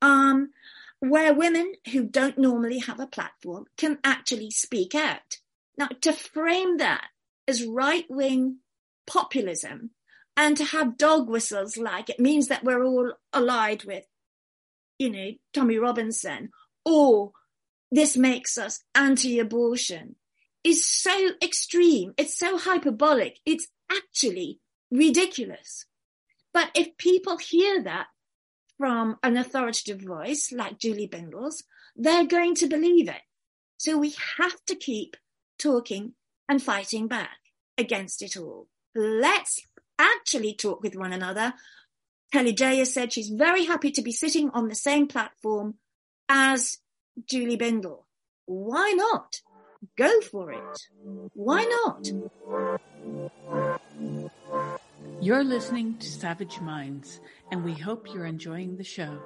[0.01, 0.49] um,
[0.99, 5.37] where women who don't normally have a platform can actually speak out.
[5.77, 7.07] Now, to frame that
[7.47, 8.57] as right wing
[9.05, 9.91] populism
[10.35, 14.05] and to have dog whistles like it means that we're all allied with,
[14.97, 16.49] you know, Tommy Robinson,
[16.83, 17.31] or
[17.91, 20.15] this makes us anti abortion
[20.63, 22.13] is so extreme.
[22.17, 23.39] It's so hyperbolic.
[23.45, 24.59] It's actually
[24.91, 25.85] ridiculous.
[26.53, 28.07] But if people hear that
[28.77, 31.63] from an authoritative voice like Julie Bindel's,
[31.95, 33.21] they're going to believe it.
[33.77, 35.17] So we have to keep
[35.59, 36.13] talking
[36.47, 37.37] and fighting back
[37.77, 38.67] against it all.
[38.93, 39.65] Let's
[39.99, 41.53] actually talk with one another.
[42.31, 45.75] Kellie-Jay has said she's very happy to be sitting on the same platform
[46.27, 46.77] as
[47.29, 48.03] Julie Bindel.
[48.45, 49.41] Why not?
[49.97, 50.87] Go for it.
[51.33, 52.11] Why not?
[55.25, 57.19] You're listening to Savage Minds,
[57.49, 59.19] and we hope you're enjoying the show.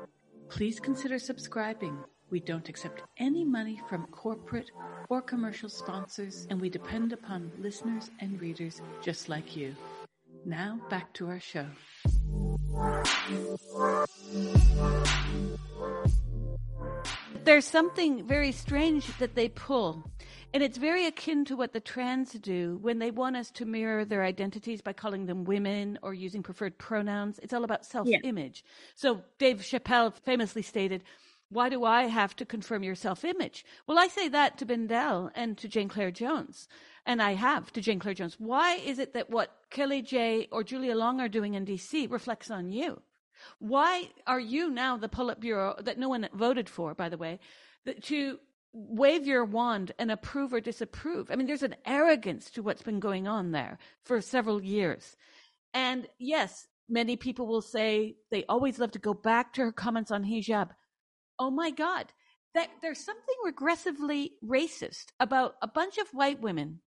[0.48, 1.98] Please consider subscribing.
[2.30, 4.72] We don't accept any money from corporate
[5.10, 9.76] or commercial sponsors, and we depend upon listeners and readers just like you.
[10.46, 11.66] Now, back to our show.
[17.44, 20.10] There's something very strange that they pull
[20.54, 24.06] and it's very akin to what the trans do when they want us to mirror
[24.06, 27.40] their identities by calling them women or using preferred pronouns.
[27.40, 28.64] It's all about self image.
[28.66, 28.72] Yeah.
[28.96, 31.04] So Dave Chappelle famously stated,
[31.52, 33.66] why do I have to confirm your self image?
[33.88, 36.68] Well, I say that to Bindel and to Jane Clare Jones.
[37.06, 38.36] And I have to Jane Clare Jones.
[38.40, 42.70] Why is it that what Kellie-Jay or Julia Long are doing in DC reflects on
[42.70, 43.02] you?
[43.58, 47.40] Why are you now the Politburo that no one voted for, by the way,
[47.86, 48.40] That to
[48.74, 51.30] wave your wand and approve or disapprove.
[51.32, 55.16] I mean, there's an arrogance to what's been going on there for several years.
[55.74, 60.12] And yes, many people will say they always love to go back to her comments
[60.12, 60.70] on hijab.
[61.38, 62.08] Oh my God,
[62.56, 66.82] that there's something regressively racist about a bunch of white women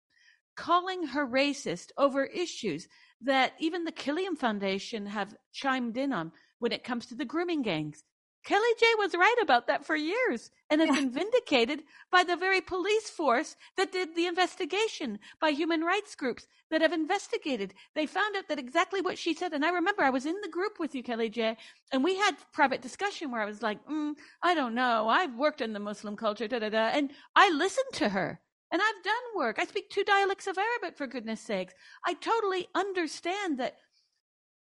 [0.58, 2.88] calling her racist over issues
[3.22, 7.62] that even the Quilliam Foundation have chimed in on when it comes to the grooming
[7.62, 8.04] gangs.
[8.44, 10.96] Kellie-Jay was right about that for years and has yeah.
[10.96, 16.48] been vindicated by the very police force that did the investigation, by human rights groups
[16.72, 17.74] that have investigated.
[17.94, 19.54] They found out that exactly what she said.
[19.54, 21.56] And I remember I was in the group with you, Kellie-Jay,
[21.92, 25.08] and we had private discussion where I was like, mm, I don't know.
[25.08, 26.88] I've worked in the Muslim culture, da da da.
[26.88, 28.40] And I listened to her.
[28.72, 29.60] And I've done work.
[29.60, 31.74] I speak two dialects of Arabic, for goodness sakes.
[32.06, 33.76] I totally understand that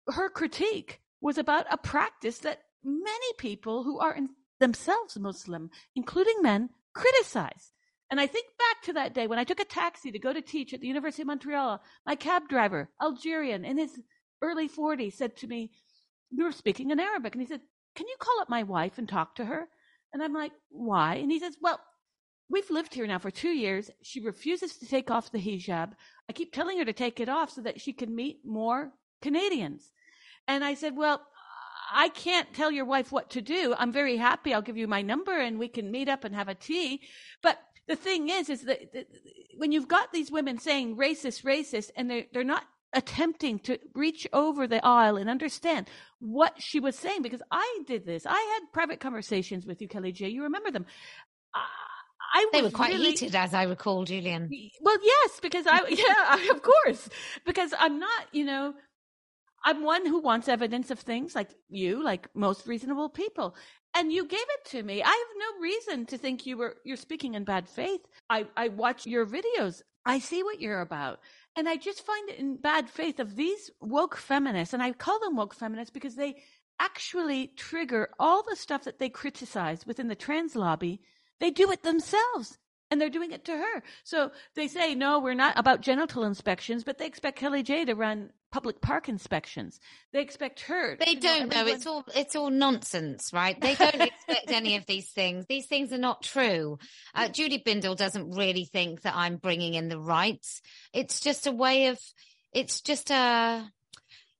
[0.08, 4.16] her critique was about a practice that many people who are
[4.60, 7.72] themselves Muslim, including men, criticize.
[8.10, 10.40] And I think back to that day when I took a taxi to go to
[10.40, 11.82] teach at the University of Montreal.
[12.06, 14.00] My cab driver, Algerian, in his
[14.40, 15.70] early 40s, said to me,
[16.34, 17.34] We were speaking in Arabic.
[17.34, 17.60] And he said,
[17.94, 19.68] Can you call up my wife and talk to her?
[20.12, 21.16] And I'm like, Why?
[21.16, 21.80] And he says, Well,
[22.48, 23.90] we've lived here now for two years.
[24.02, 25.92] She refuses to take off the hijab.
[26.28, 29.92] I keep telling her to take it off so that she can meet more Canadians.
[30.46, 31.20] And I said, Well,
[31.92, 33.74] I can't tell your wife what to do.
[33.76, 34.52] I'm very happy.
[34.52, 37.02] I'll give you my number and we can meet up and have a tea.
[37.42, 39.06] But the thing is, is that
[39.56, 44.26] when you've got these women saying racist, racist, and they're, they're not attempting to reach
[44.32, 45.88] over the aisle and understand
[46.20, 48.24] what she was saying, because I did this.
[48.26, 50.28] I had private conversations with you, Kellie-Jay.
[50.28, 50.86] You remember them.
[52.34, 54.50] I they were quite really, heated, as I recall, Julian.
[54.82, 57.08] Well, yes, because I, yeah, of course,
[57.46, 58.74] because I'm not, you know,
[59.64, 63.54] I'm one who wants evidence of things like you, like most reasonable people.
[63.94, 65.02] And you gave it to me.
[65.02, 68.00] I have no reason to think you were you're speaking in bad faith.
[68.30, 69.82] I, I watch your videos.
[70.04, 71.20] I see what you're about.
[71.56, 75.18] And I just find it in bad faith of these woke feminists, and I call
[75.18, 76.36] them woke feminists because they
[76.78, 81.00] actually trigger all the stuff that they criticize within the trans lobby.
[81.40, 82.58] They do it themselves
[82.90, 83.82] and they're doing it to her.
[84.04, 88.30] So they say, no, we're not about genital inspections, but they expect Kellie-Jay to run
[88.50, 89.78] public park inspections.
[90.12, 90.96] They expect her.
[90.96, 91.66] They don't know.
[91.66, 93.60] It's all it's all nonsense, right?
[93.60, 95.46] They don't expect any of these things.
[95.46, 96.78] These things are not true.
[97.14, 100.62] Uh, Judy Bindel doesn't really think that I'm bringing in the rights.
[100.92, 101.98] It's just a way of.
[102.52, 103.70] It's just a.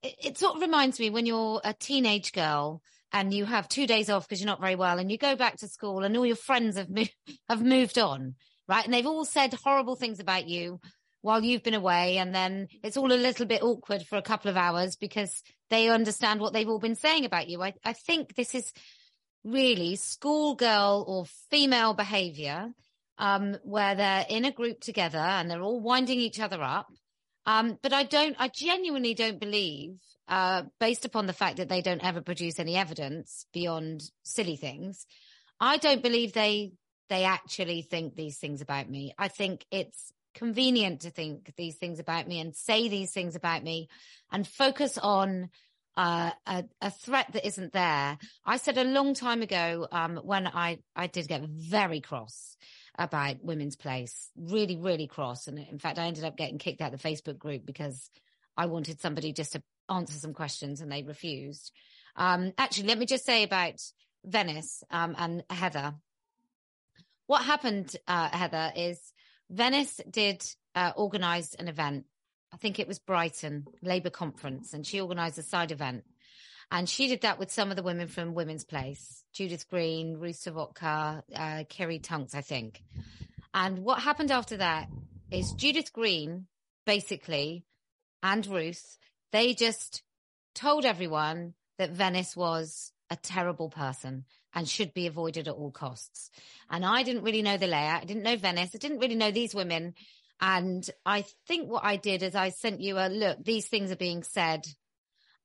[0.02, 2.82] It, it sort of reminds me when you're a teenage girl
[3.12, 5.56] and you have two days off because you're not very well, and you go back
[5.58, 7.14] to school, and all your friends have moved
[7.48, 8.36] have moved on,
[8.68, 8.84] right?
[8.84, 10.80] And they've all said horrible things about you
[11.20, 12.18] while you've been away.
[12.18, 15.88] And then it's all a little bit awkward for a couple of hours because they
[15.88, 17.62] understand what they've all been saying about you.
[17.62, 18.72] I, I think this is
[19.44, 22.70] really schoolgirl or female behavior,
[23.18, 26.88] um, where they're in a group together and they're all winding each other up.
[27.46, 29.98] Um, but I don't, I genuinely don't believe,
[30.28, 35.06] uh, based upon the fact that they don't ever produce any evidence beyond silly things,
[35.58, 36.72] I don't believe they,
[37.08, 39.14] they actually think these things about me.
[39.18, 43.64] I think it's convenient to think these things about me and say these things about
[43.64, 43.88] me
[44.30, 45.50] and focus on
[45.96, 48.16] uh, a, a, threat that isn't there.
[48.46, 52.56] I said a long time ago um, when I, I did get very cross
[52.96, 55.48] about women's place, really, really cross.
[55.48, 58.10] And in fact, I ended up getting kicked out of the Facebook group because
[58.56, 61.72] I wanted somebody just to answer some questions and they refused.
[62.14, 63.80] Um, actually, let me just say about
[64.24, 65.94] Venice um, and Heather.
[67.26, 69.00] What happened, uh, Heather, is
[69.50, 70.44] Venice did
[70.74, 72.04] uh, organize an event.
[72.52, 76.04] I think it was Brighton Labour Conference, and she organized a side event.
[76.70, 80.36] And she did that with some of the women from Women's Place Judith Green, Ruth
[80.44, 82.82] Serwotka, uh, Kiri Tunks, I think.
[83.54, 84.88] And what happened after that
[85.30, 86.46] is Judith Green,
[86.84, 87.64] basically,
[88.22, 88.98] and Ruth,
[89.32, 90.02] they just
[90.54, 94.24] told everyone that Venice was a terrible person
[94.58, 96.30] and should be avoided at all costs.
[96.68, 98.02] And I didn't really know the layout.
[98.02, 98.70] I didn't know Venice.
[98.74, 99.94] I didn't really know these women.
[100.40, 103.96] And I think what I did is I sent you a look, these things are
[103.96, 104.66] being said,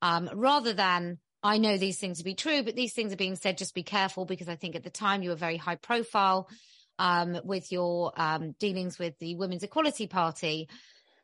[0.02, 3.36] um, rather than I know these things to be true, but these things are being
[3.36, 3.60] said.
[3.60, 6.50] Just be careful because I think at the time you were very high profile,
[6.98, 10.70] um, with your, um, dealings with the Women's Equality Party.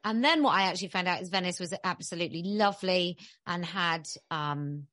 [0.04, 3.18] And then what I actually found out is Venice was absolutely lovely
[3.48, 4.86] and had, um,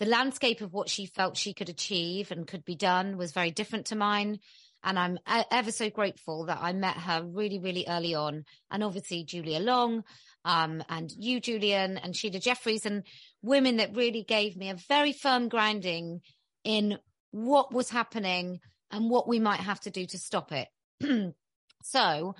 [0.00, 3.50] the landscape of what she felt she could achieve and could be done was very
[3.50, 4.40] different to mine.
[4.82, 8.46] And I'm ever so grateful that I met her really, really early on.
[8.70, 10.02] And obviously Julia Long,
[10.46, 13.02] um, and you, Julian, and Sheila Jeffreys, and
[13.42, 16.22] women that really gave me a very firm grounding
[16.64, 16.98] in
[17.30, 20.68] what was happening and what we might have to do to stop it.
[21.82, 22.34] so,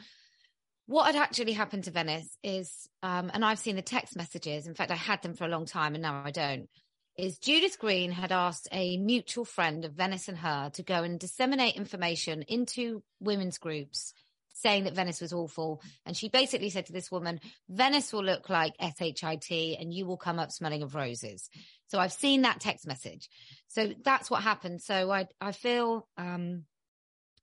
[0.86, 4.66] what had actually happened to Venice is, um, and I've seen the text messages.
[4.66, 6.70] In fact, I had them for a long time and now I don't
[7.16, 11.18] is Judith Green had asked a mutual friend of Venice and her to go and
[11.18, 14.14] disseminate information into women's groups
[14.61, 15.82] saying that Venice was awful.
[16.04, 20.16] And she basically said to this woman, Venice will look like SHIT and you will
[20.16, 21.48] come up smelling of roses.
[21.88, 23.28] So I've seen that text message.
[23.68, 24.82] So that's what happened.
[24.82, 26.64] So I, I feel, um,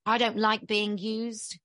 [0.05, 1.59] I don't like being used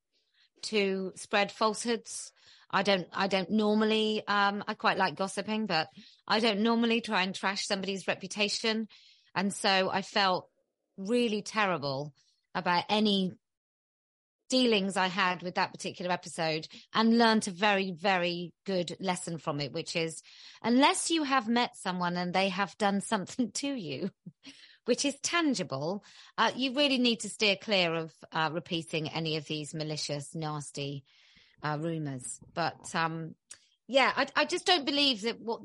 [0.62, 2.32] to spread falsehoods.
[2.72, 5.88] I don't, I don't normally, um, I quite like gossiping, but
[6.26, 8.88] I don't normally try and trash somebody's reputation.
[9.34, 10.48] And so I felt
[10.96, 12.14] really terrible
[12.54, 13.32] about any
[14.48, 19.60] dealings I had with that particular episode and learned a very, very good lesson from
[19.60, 20.22] it, which is
[20.62, 24.10] unless you have met someone and they have done something to you,
[24.84, 26.04] which is tangible,
[26.36, 31.04] uh, you really need to steer clear of uh, repeating any of these malicious, nasty
[31.62, 32.40] uh, rumors.
[32.54, 33.34] But um,
[33.86, 35.60] yeah, I, I, just don't believe that what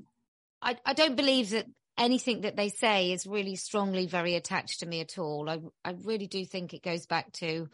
[0.61, 1.65] I, I don't believe that
[1.97, 5.49] anything that they say is really strongly very attached to me at all.
[5.49, 7.67] I I really do think it goes back to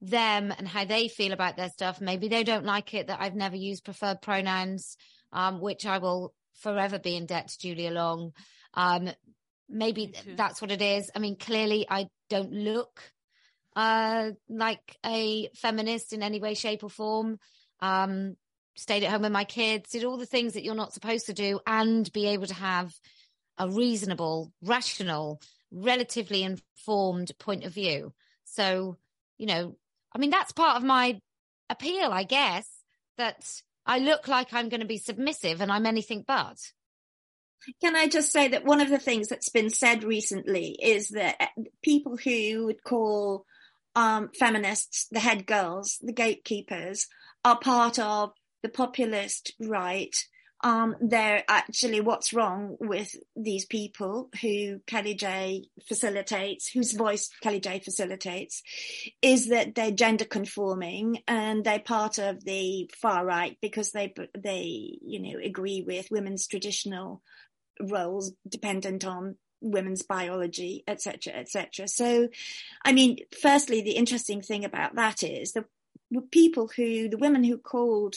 [0.00, 2.00] them and how they feel about their stuff.
[2.00, 4.96] Maybe they don't like it that I've never used preferred pronouns,
[5.32, 8.32] um, which I will forever be in debt to Julia Long.
[8.74, 9.10] Um,
[9.68, 11.10] maybe that's what it is.
[11.14, 13.00] I mean, clearly I don't look
[13.76, 17.38] uh, like a feminist in any way, shape, or form.
[17.80, 18.36] Um,
[18.74, 21.34] stayed at home with my kids, did all the things that you're not supposed to
[21.34, 22.92] do, and be able to have
[23.58, 28.12] a reasonable, rational, relatively informed point of view.
[28.44, 28.96] So,
[29.38, 29.76] you know,
[30.14, 31.20] I mean, that's part of my
[31.68, 32.66] appeal, I guess,
[33.18, 36.58] that I look like I'm going to be submissive and I'm anything but.
[37.80, 41.50] Can I just say that one of the things that's been said recently is that
[41.82, 43.46] people who would call
[43.94, 47.06] um, feminists, the head girls, the gatekeepers,
[47.44, 48.32] are part of
[48.62, 50.14] the populist right.
[50.64, 58.62] Um, they're actually what's wrong with these people who Kellie-Jay facilitates, whose voice Kellie-Jay facilitates,
[59.20, 64.98] is that they're gender conforming and they're part of the far right because they they
[65.02, 67.22] you know agree with women's traditional
[67.80, 71.88] roles dependent on women's biology, etc., etc.
[71.88, 72.28] So,
[72.84, 75.64] I mean, firstly, the interesting thing about that is the
[76.30, 78.16] people who, the women who called,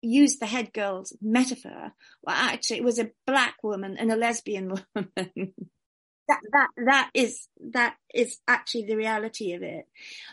[0.00, 4.68] used the head girls metaphor, well, actually, it was a black woman and a lesbian
[4.94, 5.54] woman.
[6.28, 9.86] that that that is that is actually the reality of it.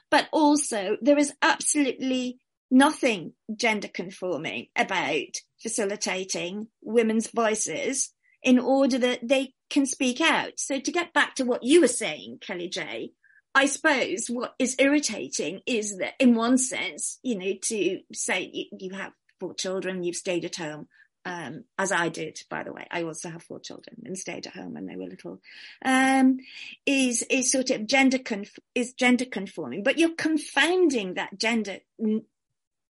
[0.09, 2.39] But also, there is absolutely
[2.71, 8.13] nothing gender conforming about facilitating women's voices
[8.43, 10.53] in order that they can speak out.
[10.57, 13.11] So to get back to what you were saying, Kellie-Jay,
[13.55, 18.65] I suppose what is irritating is that in one sense, you know, to say you,
[18.79, 20.87] you have four children, you've stayed at home,
[21.25, 22.87] um, as I did, by the way.
[22.89, 25.41] I also have four children and stayed at home when they were little.
[25.83, 26.37] Um,
[26.85, 31.79] is is sort of gender conf- is gender conforming, but you're confounding that gender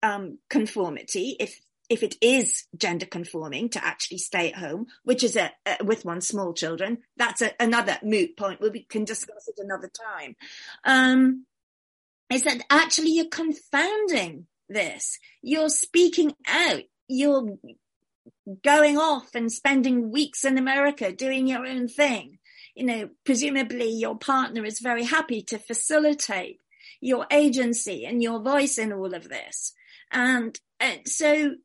[0.04, 1.60] um, conformity if
[1.90, 6.06] if it is gender conforming to actually stay at home, which is a, a with
[6.06, 8.62] one small children, that's a, another moot point.
[8.62, 10.36] We can discuss it another time.
[10.86, 11.46] Um,
[12.30, 15.18] is that actually you're confounding this?
[15.42, 16.84] You're speaking out.
[17.08, 17.58] You're
[18.64, 22.38] going off and spending weeks in America doing your own thing.
[22.76, 26.60] You know, presumably your partner is very happy to facilitate
[27.02, 29.74] your agency and your voice in all of this.
[30.12, 31.56] And, and so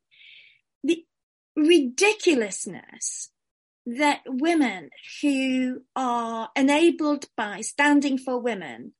[0.85, 1.05] the
[1.55, 3.29] ridiculousness
[3.85, 4.89] that women
[5.21, 8.93] who are enabled by standing for women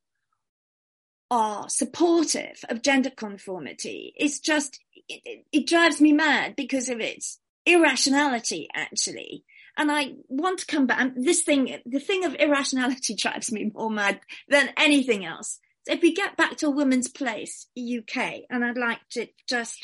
[1.31, 4.13] are supportive of gender conformity.
[4.19, 4.79] Is just
[5.09, 9.43] it, it, drives me mad because of its irrationality actually.
[9.77, 13.89] And i want to come back this thing the thing of irrationality drives me more
[13.89, 15.59] mad than anything else.
[15.87, 18.17] So if we get back to a woman's place uk
[18.49, 19.83] and i'd like to just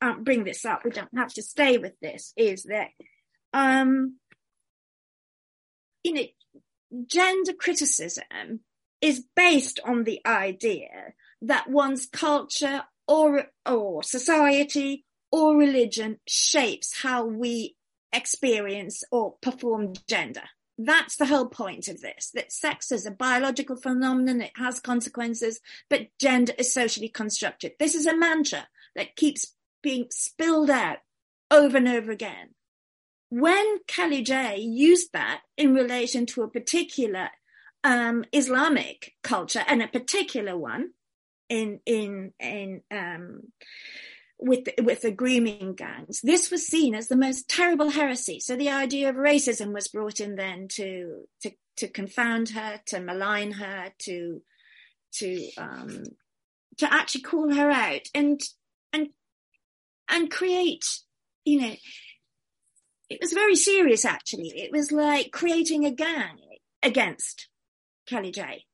[0.00, 2.88] um, bring this up we don't have to stay with this is that
[3.52, 4.16] um
[6.04, 6.24] you know
[7.06, 8.60] gender criticism
[9.00, 17.24] is based on the idea that one's culture or or society or religion shapes how
[17.24, 17.76] we
[18.12, 20.42] experience or perform gender.
[20.78, 25.60] That's the whole point of this, that sex is a biological phenomenon, it has consequences,
[25.90, 27.72] but gender is socially constructed.
[27.78, 30.98] This is a mantra that keeps being spilled out
[31.50, 32.54] over and over again.
[33.30, 37.30] When J used that in relation to a particular
[37.84, 40.90] um, Islamic culture and a particular one
[41.48, 43.42] in in in um,
[44.38, 46.20] with with the grooming gangs.
[46.22, 48.40] This was seen as the most terrible heresy.
[48.40, 53.00] So the idea of racism was brought in then to to to confound her, to
[53.00, 54.42] malign her, to
[55.14, 56.04] to um,
[56.78, 58.40] to actually call her out and
[60.08, 61.00] and create,
[61.44, 61.74] you know,
[63.10, 64.48] it was very serious actually.
[64.48, 66.38] It was like creating a gang
[66.82, 67.48] against
[68.06, 68.64] Kellie-Jay.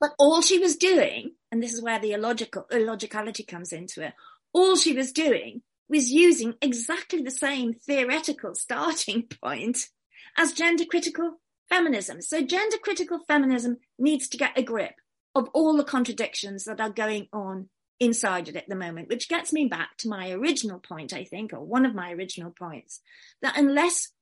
[0.00, 4.14] But all she was doing, and this is where the illogical illogicality comes into it,
[4.52, 9.88] all she was doing was using exactly the same theoretical starting point
[10.36, 12.20] as gender critical feminism.
[12.20, 14.94] So gender critical feminism needs to get a grip
[15.34, 17.68] of all the contradictions that are going on
[17.98, 21.52] inside it at the moment, which gets me back to my original point, I think,
[21.52, 23.00] or one of my original points,
[23.42, 24.12] that unless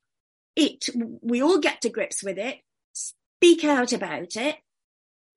[0.57, 0.89] it,
[1.23, 2.59] we all get to grips with it,
[2.93, 4.57] speak out about it,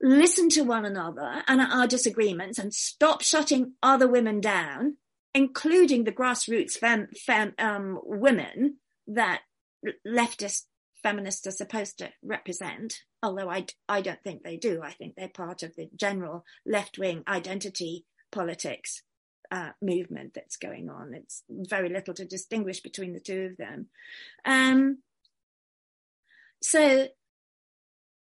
[0.02, 4.98] listen to one another and our disagreements and stop shutting other women down,
[5.34, 8.78] including the grassroots fem, fem, um, women
[9.08, 9.42] that
[10.06, 10.64] leftist
[11.02, 14.82] feminists are supposed to represent, although I, I don't think they do.
[14.84, 19.04] I think they're part of the general left wing identity politics
[19.52, 21.14] uh, movement that's going on.
[21.14, 23.88] It's very little to distinguish between the two of them.
[24.46, 25.00] Um,
[26.62, 27.08] so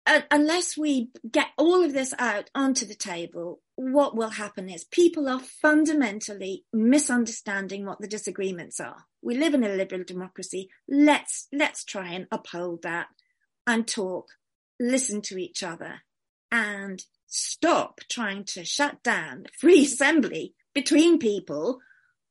[0.08, 4.84] uh, unless we get all of this out onto the table, what will happen is
[4.84, 9.06] people are fundamentally misunderstanding what the disagreements are.
[9.24, 10.70] We live in a liberal democracy.
[10.88, 13.08] Let's let's try and uphold that
[13.66, 14.28] and talk,
[14.80, 16.01] listen to each other,
[16.51, 21.80] and stop trying to shut down free assembly between people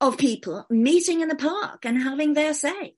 [0.01, 2.95] of people meeting in the park and having their say.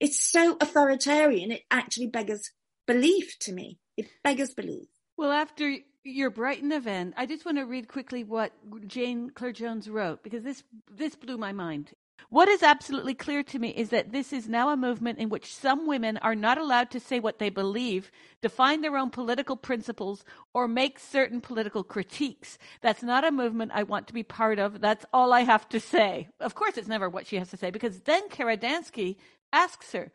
[0.00, 2.50] It's so authoritarian, it actually beggars
[2.86, 3.78] belief to me.
[3.96, 4.88] It beggars belief.
[5.16, 8.52] Well, after your Brighton event, I just want to read quickly what
[8.86, 11.92] Jane Clare Jones wrote because this this blew my mind.
[12.30, 15.54] What is absolutely clear to me is that this is now a movement in which
[15.54, 18.10] some women are not allowed to say what they believe,
[18.40, 22.58] define their own political principles, or make certain political critiques.
[22.80, 24.80] That's not a movement I want to be part of.
[24.80, 26.28] That's all I have to say.
[26.40, 29.16] Of course, it's never what she has to say because then Kara Dansky
[29.52, 30.10] asks her.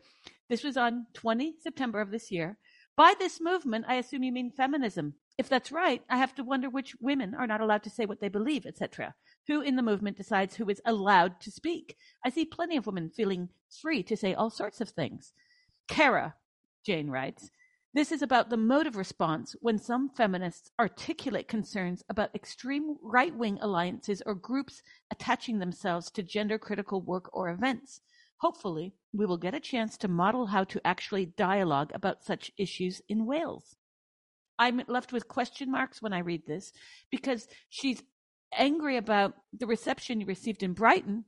[0.50, 2.58] This was on 20 September of this year.
[2.96, 5.14] By this movement, I assume you mean feminism.
[5.38, 8.20] If that's right, I have to wonder which women are not allowed to say what
[8.20, 9.14] they believe, etc.
[9.48, 11.96] Who in the movement decides who is allowed to speak?
[12.26, 15.34] I see plenty of women feeling free to say all sorts of things.
[15.88, 16.36] Kara,
[16.84, 17.52] Jane writes,
[17.94, 23.36] This is about the mode of response when some feminists articulate concerns about extreme right
[23.36, 24.82] wing alliances or groups
[25.12, 28.02] attaching themselves to gender critical work or events.
[28.38, 33.02] Hopefully, we will get a chance to model how to actually dialogue about such issues
[33.08, 33.77] in Wales.
[34.60, 36.72] I'm left with question marks when I read this
[37.12, 38.04] because she's
[38.54, 41.26] angry about the reception you received in Brighton,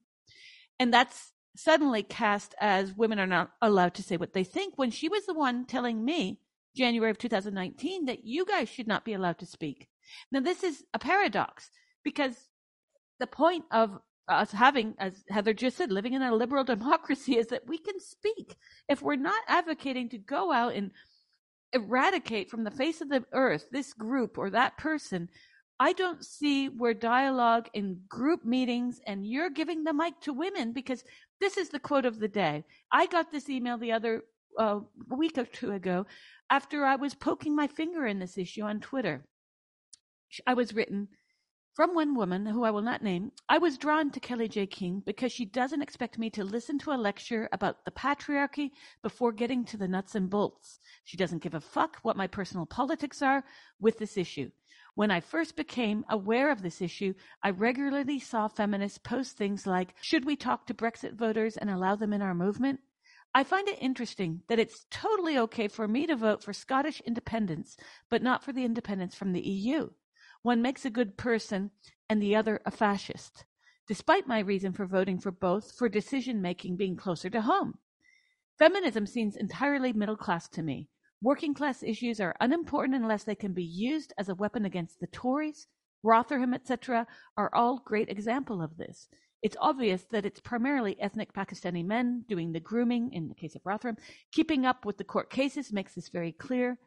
[0.80, 4.92] and that's suddenly cast as women are not allowed to say what they think when
[4.92, 6.40] she was the one telling me
[6.76, 9.90] January of 2019 that you guys should not be allowed to speak.
[10.32, 11.70] Now, this is a paradox
[12.04, 12.36] because
[13.20, 17.48] the point of us having, as Heather just said, living in a liberal democracy is
[17.48, 18.56] that we can speak.
[18.88, 20.92] If we're not advocating to go out and
[21.74, 25.30] eradicate from the face of the earth this group or that person,
[25.80, 30.74] I don't see where dialogue in group meetings and you're giving the mic to women
[30.74, 31.04] because
[31.40, 32.66] this is the quote of the day.
[32.92, 34.24] I got this email the other
[34.58, 36.06] uh, week or two ago
[36.50, 39.24] after I was poking my finger in this issue on Twitter.
[40.46, 41.08] I was written
[41.80, 43.32] from one woman who I will not name.
[43.48, 47.00] I was drawn to Kellie-Jay Keen because she doesn't expect me to listen to a
[47.00, 48.72] lecture about the patriarchy
[49.02, 50.82] before getting to the nuts and bolts.
[51.06, 53.46] She doesn't give a fuck what my personal politics are
[53.80, 54.52] with this issue.
[54.96, 59.94] When I first became aware of this issue, I regularly saw feminists post things like,
[60.02, 62.82] Should we talk to Brexit voters and allow them in our movement?
[63.34, 67.78] I find it interesting that it's totally okay for me to vote for Scottish independence,
[68.10, 69.92] but not for the independence from the EU.
[70.42, 71.72] One makes a good person
[72.10, 73.46] and the other a fascist,
[73.88, 77.78] despite my reason for voting for both for decision making being closer to home.
[78.58, 80.88] Feminism seems entirely middle class to me.
[81.22, 85.08] Working class issues are unimportant unless they can be used as a weapon against the
[85.08, 85.68] Tories.
[86.04, 89.10] Rotherham, etc., are all great example of this.
[89.42, 93.66] It's obvious that it's primarily ethnic Pakistani men doing the grooming in the case of
[93.66, 93.98] Rotherham.
[94.32, 96.78] Keeping up with the court cases makes this very clear.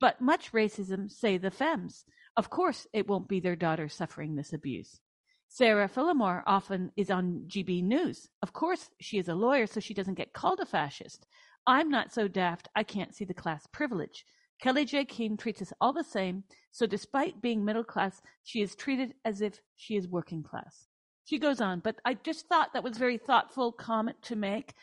[0.00, 2.04] But much racism, say the Fems.
[2.36, 5.00] Of course, it won't be their daughter suffering this abuse.
[5.48, 8.28] Sarah Phillimore often is on GB News.
[8.42, 11.26] Of course, she is a lawyer, so she doesn't get called a fascist.
[11.66, 14.24] I'm not so daft, I can't see the class privilege.
[14.60, 19.14] Kellie-Jay Keen treats us all the same, so despite being middle class, she is treated
[19.24, 20.88] as if she is working class.
[21.24, 24.74] She goes on, but I just thought that was very thoughtful comment to make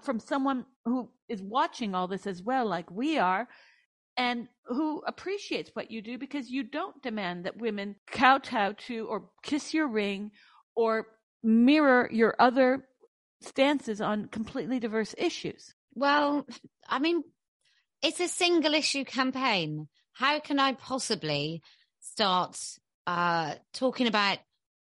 [0.00, 3.48] from someone who is watching all this as well, like we are,
[4.20, 9.30] and who appreciates what you do because you don't demand that women kowtow to or
[9.42, 10.30] kiss your ring
[10.74, 11.06] or
[11.42, 12.86] mirror your other
[13.40, 15.74] stances on completely diverse issues.
[15.94, 16.46] Well,
[16.86, 17.24] I mean,
[18.02, 19.88] it's a single issue campaign.
[20.12, 21.62] How can I possibly
[22.00, 22.58] start
[23.06, 24.36] uh, talking about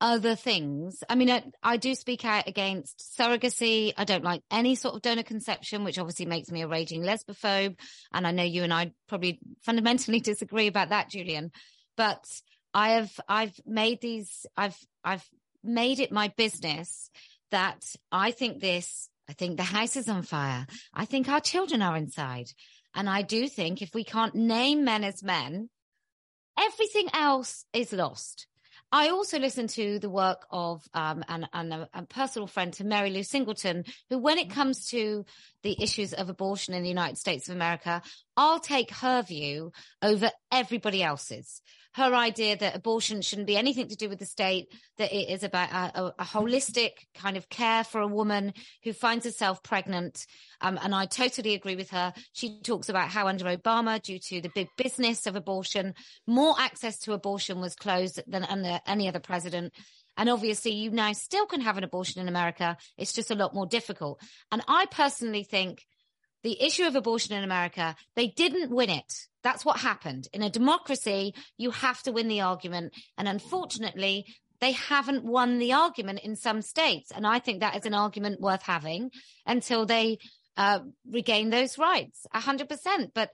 [0.02, 1.04] other things.
[1.08, 3.94] I mean, I, I, do speak out against surrogacy.
[3.96, 7.80] I don't like any sort of donor conception, which obviously makes me a raging lesbophobe.
[8.12, 11.52] And I know you and I probably fundamentally disagree about that, Julian.
[11.96, 12.26] But
[12.74, 15.26] I have, I've made these, I've, I've
[15.64, 17.12] made it my business
[17.52, 20.66] that I think this, I think the house is on fire.
[20.96, 22.48] I think our children are inside.
[22.96, 25.70] And I do think if we can't name men as men,
[26.58, 28.48] everything else is lost.
[28.92, 32.84] I also listen to the work of um, and, and a, a, personal friend to
[32.84, 35.26] Mary Lou Singleton, who, when it comes to
[35.64, 38.02] the issues of abortion in the United States of America,
[38.36, 41.62] I'll take her view over everybody else's
[41.94, 45.44] her idea that abortion shouldn't be anything to do with the state, that it is
[45.44, 48.54] about a, a, a holistic kind of care for a woman
[48.84, 50.26] who finds herself pregnant.
[50.62, 52.14] Um, and I totally agree with her.
[52.32, 55.94] She talks about how under Obama, due to the big business of abortion,
[56.26, 59.74] more access to abortion was closed than under any other president.
[60.18, 62.78] And obviously, you now still can have an abortion in America.
[62.98, 64.22] It's just a lot more difficult.
[64.52, 65.86] And I personally think
[66.44, 69.14] the issue of abortion in America, they didn't win it.
[69.44, 70.28] That's what happened.
[70.34, 72.94] In a democracy, you have to win the argument.
[73.18, 74.26] And unfortunately,
[74.60, 77.12] they haven't won the argument in some states.
[77.12, 79.12] And I think that is an argument worth having
[79.46, 80.20] until they
[80.58, 83.12] uh, regain those rights 100%.
[83.14, 83.32] But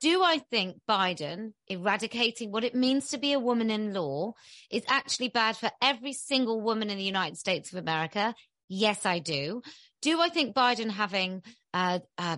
[0.00, 4.34] do I think Biden eradicating what it means to be a woman in law
[4.70, 8.34] is actually bad for every single woman in the United States of America?
[8.68, 9.62] Yes, I do.
[10.02, 11.42] Do I think Biden having
[11.72, 12.36] a, uh,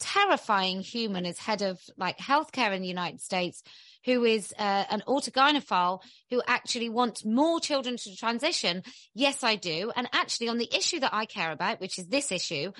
[0.00, 3.62] terrifying human as head of like healthcare in the United States,
[4.04, 8.82] who is uh, an autogynephile who actually wants more children to transition.
[9.14, 9.92] Yes, I do.
[9.94, 12.72] And actually, on the issue that I care about, which is this issue,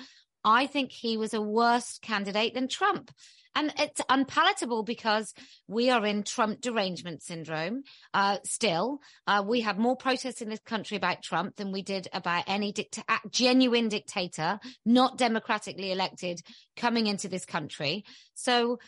[0.43, 3.11] I think he was a worse candidate than Trump.
[3.53, 5.33] And it's unpalatable because
[5.67, 7.83] we are in Trump derangement syndrome.
[8.13, 12.07] Uh, still, uh, we have more protests in this country about Trump than we did
[12.13, 16.39] about any dicta- genuine dictator, not democratically elected,
[16.77, 18.05] coming into this country.
[18.35, 18.79] So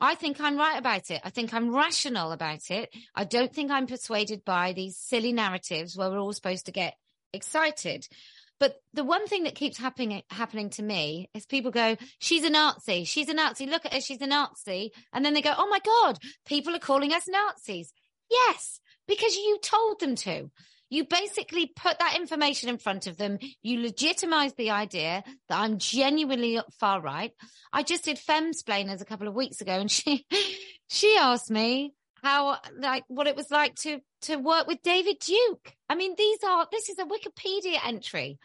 [0.00, 1.20] I think I'm right about it.
[1.24, 2.90] I think I'm rational about it.
[3.14, 6.94] I don't think I'm persuaded by these silly narratives where we're all supposed to get
[7.32, 8.06] excited.
[8.60, 12.50] But the one thing that keeps happening happening to me is people go, "She's a
[12.50, 13.04] Nazi.
[13.04, 13.66] She's a Nazi.
[13.66, 14.00] Look at her.
[14.00, 17.92] She's a Nazi." And then they go, "Oh my god, people are calling us Nazis."
[18.30, 20.50] Yes, because you told them to.
[20.90, 23.38] You basically put that information in front of them.
[23.62, 27.32] You legitimize the idea that I'm genuinely far right.
[27.72, 30.26] I just did Femsplainers a couple of weeks ago and she,
[30.88, 35.74] she asked me how, like, what it was like to, to work with David Duke.
[35.88, 38.38] I mean, these are, this is a Wikipedia entry.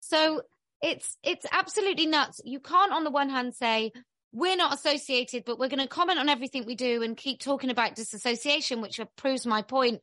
[0.00, 0.42] So
[0.82, 2.40] it's, it's absolutely nuts.
[2.44, 3.92] You can't on the one hand say,
[4.32, 7.70] we're not associated, but we're going to comment on everything we do and keep talking
[7.70, 10.00] about disassociation, which proves my point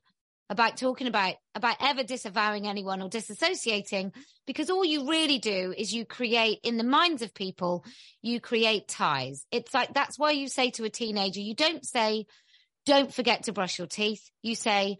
[0.50, 4.14] about talking about about ever disavowing anyone or disassociating
[4.46, 7.86] because all you really do is you create in the minds of people
[8.22, 12.26] you create ties it's like that's why you say to a teenager you don't say
[12.86, 14.30] don't forget to brush your teeth.
[14.42, 14.98] You say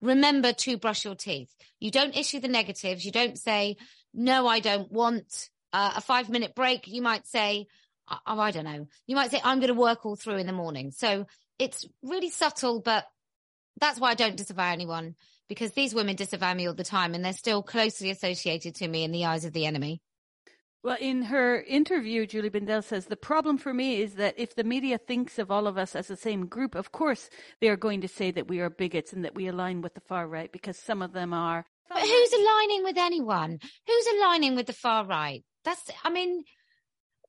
[0.00, 1.54] remember to brush your teeth.
[1.80, 3.04] You don't issue the negatives.
[3.04, 3.76] You don't say
[4.12, 6.86] no i don't want uh, a 5 minute break.
[6.86, 7.66] You might say
[8.08, 8.86] oh, i don't know.
[9.06, 10.90] You might say i'm going to work all through in the morning.
[10.90, 11.26] So
[11.58, 13.06] it's really subtle but
[13.80, 15.16] that's why I don't disavow anyone
[15.48, 19.04] because these women disavow me all the time and they're still closely associated to me
[19.04, 20.00] in the eyes of the enemy.
[20.84, 24.64] Well, in her interview, Julie Bindel says the problem for me is that if the
[24.64, 27.30] media thinks of all of us as the same group, of course
[27.62, 30.02] they are going to say that we are bigots and that we align with the
[30.02, 31.64] far right because some of them are.
[31.88, 33.60] But who's aligning with anyone?
[33.86, 35.42] Who's aligning with the far right?
[35.64, 36.44] That's, I mean,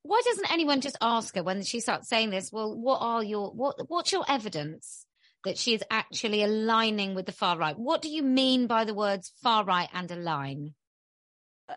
[0.01, 2.51] why doesn't anyone just ask her when she starts saying this?
[2.51, 5.05] Well, what are your, what, what's your evidence?
[5.45, 7.77] that she is actually aligning with the far right.
[7.77, 10.73] What do you mean by the words far right and align?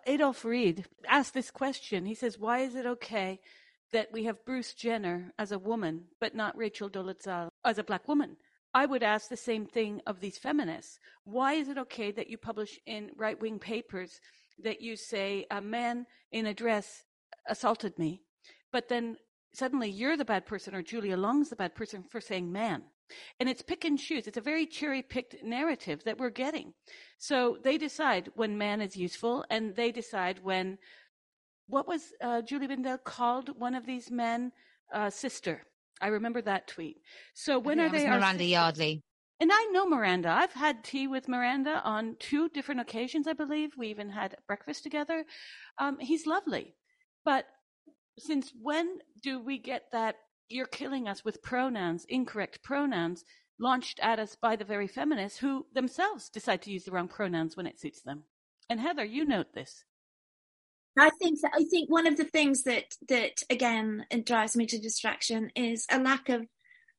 [0.06, 2.06] Adolph Reed asked this question.
[2.06, 3.40] He says, Why is it okay
[3.92, 8.06] that we have Bruce Jenner as a woman, but not Rachel Dolezal as a black
[8.06, 8.36] woman?
[8.74, 10.98] I would ask the same thing of these feminists.
[11.24, 14.20] Why is it okay that you publish in right wing papers
[14.62, 17.04] that you say a man in a dress
[17.48, 18.20] assaulted me,
[18.70, 19.16] but then
[19.54, 22.84] suddenly you're the bad person or Julia Long's the bad person for saying man?
[23.40, 24.26] And it's pick and choose.
[24.26, 26.74] It's a very cherry picked narrative that we're getting.
[27.18, 30.78] So they decide when man is useful and they decide when,
[31.66, 34.52] what was uh, Julie Bindel called one of these men?
[34.92, 35.66] Uh, sister.
[36.00, 36.96] I remember that tweet.
[37.34, 38.06] So when are they?
[38.06, 39.02] Miranda Yardley.
[39.40, 40.30] And I know Miranda.
[40.30, 43.70] I've had tea with Miranda on two different occasions, I believe.
[43.76, 45.24] We even had breakfast together.
[45.78, 46.74] Um, he's lovely.
[47.24, 47.46] But
[48.18, 50.16] since when do we get that
[50.48, 53.24] you're killing us with pronouns, incorrect pronouns,
[53.58, 57.56] launched at us by the very feminists who themselves decide to use the wrong pronouns
[57.56, 58.24] when it suits them.
[58.70, 59.84] And Heather, you note this.
[60.98, 64.78] I think that I think one of the things that that again drives me to
[64.78, 66.46] distraction is a lack of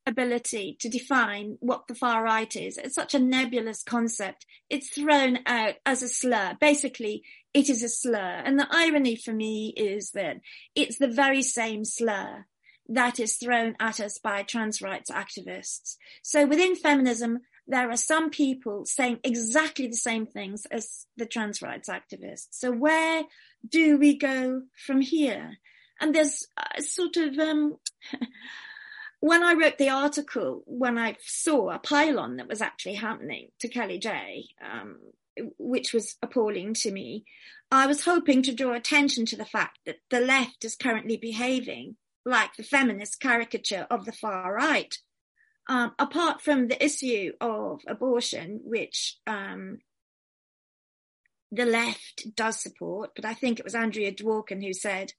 [0.06, 2.78] ability to define what the far right is.
[2.78, 4.45] It's such a nebulous concept.
[4.70, 6.55] It's thrown out as a slur.
[6.62, 7.24] Basically,
[7.54, 8.42] it is a slur.
[8.46, 10.38] And the irony for me is that
[10.76, 12.46] it's the very same slur
[12.89, 15.95] that is thrown at us by trans rights activists.
[16.24, 21.61] So within feminism, there are some people saying exactly the same things as the trans
[21.61, 22.47] rights activists.
[22.49, 23.24] So where
[23.67, 25.57] do we go from here?
[26.01, 26.47] And there's
[26.79, 27.78] sort of, um,
[29.20, 33.67] when I wrote the article, when I saw a pylon that was actually happening to
[33.67, 34.97] Kellie-Jay, um,
[35.59, 37.24] which was appalling to me,
[37.71, 41.97] I was hoping to draw attention to the fact that the left is currently behaving
[42.25, 44.97] like the feminist caricature of the far right.
[45.67, 49.79] Um, apart from the issue of abortion, which um,
[51.51, 55.13] the left does support, but I think it was Andrea Dworkin who said,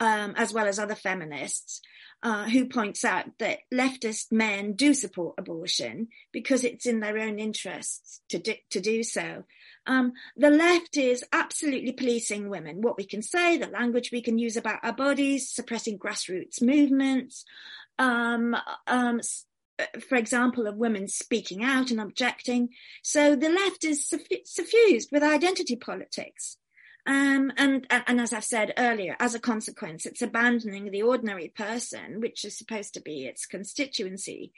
[0.00, 1.80] um, as well as other feminists,
[2.24, 7.38] uh, who points out that leftist men do support abortion because it's in their own
[7.38, 9.44] interests to do, to do so.
[9.86, 14.38] Um, the left is absolutely policing women, what we can say, the language we can
[14.38, 17.44] use about our bodies, suppressing grassroots movements.
[17.98, 18.56] Um,
[18.86, 19.20] um,
[20.08, 22.70] for example, of women speaking out and objecting.
[23.02, 24.08] So the left is
[24.44, 26.56] suffused with identity politics.
[27.06, 32.20] Um, and, and as I've said earlier, as a consequence, it's abandoning the ordinary person,
[32.20, 34.52] which is supposed to be its constituency.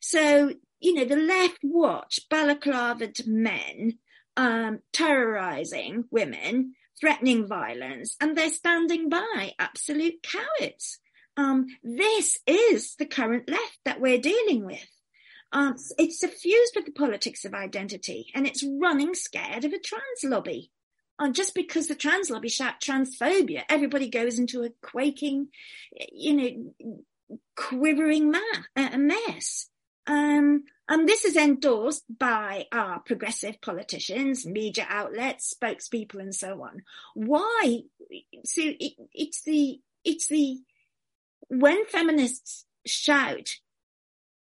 [0.00, 3.98] So, you know, the left watch balaclavaed men
[4.36, 10.98] um, terrorizing women, threatening violence, and they're standing by, absolute cowards.
[11.36, 14.88] Um, this is the current left that we're dealing with.
[15.52, 20.24] Um, it's suffused with the politics of identity and it's running scared of a trans
[20.24, 20.70] lobby.
[21.18, 25.48] And just because the trans lobby shout transphobia, everybody goes into a quaking,
[26.12, 26.98] you know,
[27.56, 29.68] quivering ma- mess.
[30.06, 36.82] Um, and this is endorsed by our progressive politicians, media outlets, spokespeople, and so on.
[37.14, 37.80] Why?
[38.44, 40.58] So it, it's the, it's the,
[41.48, 43.56] when feminists shout,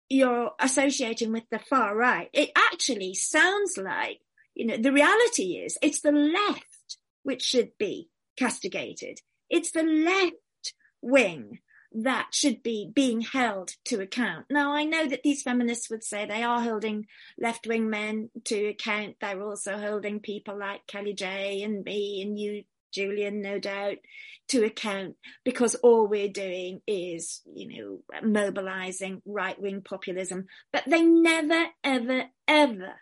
[0.07, 4.19] you're associating with the far right, it actually sounds like,
[4.53, 9.19] you know, the reality is it's the left which should be castigated.
[9.49, 11.59] It's the left wing
[11.91, 14.45] that should be being held to account.
[14.49, 17.07] Now, I know that these feminists would say they are holding
[17.39, 19.15] left wing men to account.
[19.19, 22.63] They're also holding people like Kellie-Jay and me and you,
[22.93, 23.97] Julian, no doubt,
[24.49, 30.45] to account because all we're doing is, you know, mobilizing right wing populism.
[30.71, 32.93] But they never, ever, ever,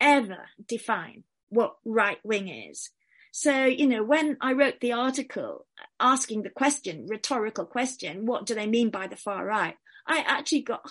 [0.00, 2.90] ever define what right wing is.
[3.36, 5.66] So, you know, when I wrote the article
[5.98, 9.74] asking the question, rhetorical question, what do they mean by the far right?
[10.06, 10.88] I actually got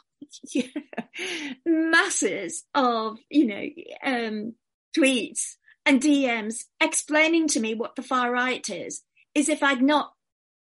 [1.65, 3.65] masses of, you know,
[4.03, 4.55] um,
[4.93, 5.53] tweets
[5.85, 9.03] and DMs explaining to me what the far right is,
[9.33, 10.11] as if I'd not,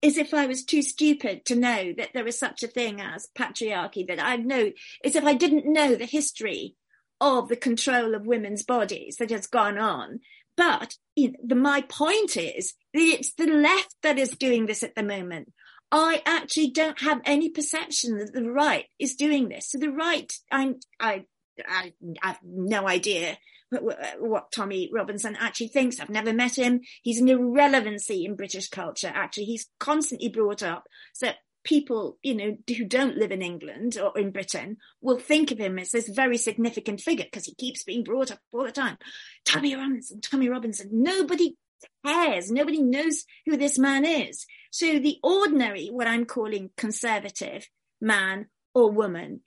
[0.02, 3.28] as if I was too stupid to know that there is such a thing as
[3.38, 4.72] patriarchy, that I'd know,
[5.06, 6.76] as if I didn't know the history
[7.22, 10.22] of the control of women's bodies that has gone on
[10.58, 14.96] but you know, the, my point is, it's the left that is doing this at
[14.96, 15.54] the moment.
[15.92, 19.72] I actually don't have any perception that the right is doing this.
[19.72, 21.24] So the right, I'm, I,
[21.66, 23.38] I, I have no idea
[23.70, 26.00] what, what, Tommy Robinson actually thinks.
[26.00, 26.82] I've never met him.
[27.02, 29.12] He's an irrelevancy in British culture.
[29.14, 30.86] Actually, he's constantly brought up.
[31.14, 31.32] So
[31.68, 35.78] people, you know, who don't live in England or in Britain will think of him
[35.78, 38.98] as this very significant figure because he keeps being brought up all the time.
[39.46, 40.90] Tommy Robinson, Tommy Robinson.
[40.92, 41.58] Nobody
[42.06, 42.50] cares.
[42.50, 44.46] Nobody knows who this man is.
[44.72, 47.68] So the ordinary, what I'm calling conservative
[48.00, 49.42] man or woman,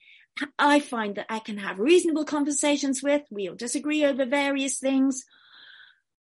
[0.59, 3.23] I find that I can have reasonable conversations with.
[3.31, 5.25] We'll disagree over various things.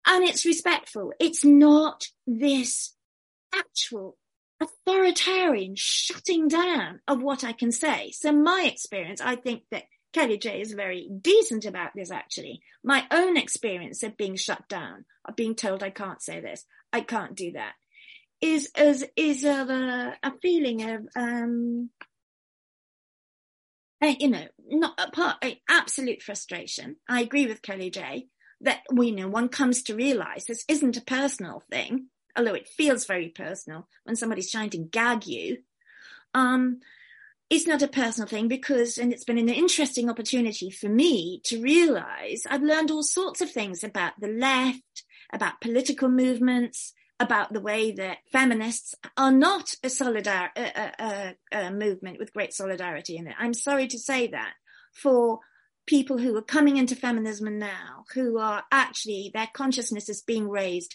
[0.06, 1.12] And it's respectful.
[1.18, 2.94] It's not this
[3.54, 4.16] actual
[4.60, 8.10] authoritarian shutting down of what I can say.
[8.12, 12.60] So my experience, I think that Kellie-Jay is very decent about this actually.
[12.82, 17.02] My own experience of being shut down, of being told I can't say this, I
[17.02, 17.74] can't do that,
[18.40, 21.90] is is is a, a feeling of um
[24.00, 26.96] you know, not a part, absolute frustration.
[27.08, 28.28] I agree with Kellie-Jay
[28.60, 32.06] that we you know one comes to realize this isn't a personal thing
[32.36, 35.58] although it feels very personal when somebody's trying to gag you,
[36.34, 36.80] um,
[37.50, 41.62] it's not a personal thing because, and it's been an interesting opportunity for me to
[41.62, 47.60] realize I've learned all sorts of things about the left, about political movements, about the
[47.60, 53.26] way that feminists are not a solidar a, a, a, movement with great solidarity in
[53.26, 53.34] it.
[53.38, 54.52] I'm sorry to say that
[54.92, 55.40] for
[55.86, 60.94] people who are coming into feminism now, who are actually their consciousness is being raised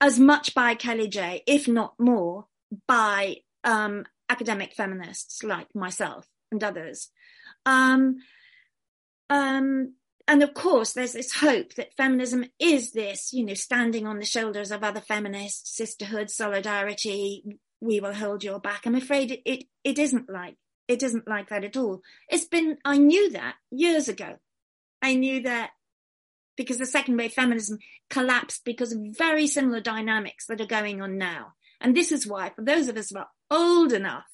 [0.00, 2.46] as much by Kellie-Jay, if not more,
[2.86, 7.08] by um, academic feminists like myself and others.
[7.64, 8.16] Um,
[9.30, 9.94] um,
[10.28, 14.24] and of course, there's this hope that feminism is this, you know, standing on the
[14.24, 17.44] shoulders of other feminists, sisterhood, solidarity.
[17.80, 18.86] We will hold your back.
[18.86, 20.56] I'm afraid it, it, it isn't like
[20.88, 22.00] it isn't like that at all.
[22.28, 24.36] It's been I knew that years ago.
[25.02, 25.70] I knew that
[26.56, 27.78] because the second wave feminism
[28.10, 31.54] collapsed because of very similar dynamics that are going on now.
[31.80, 34.24] And this is why, for those of us who are old enough,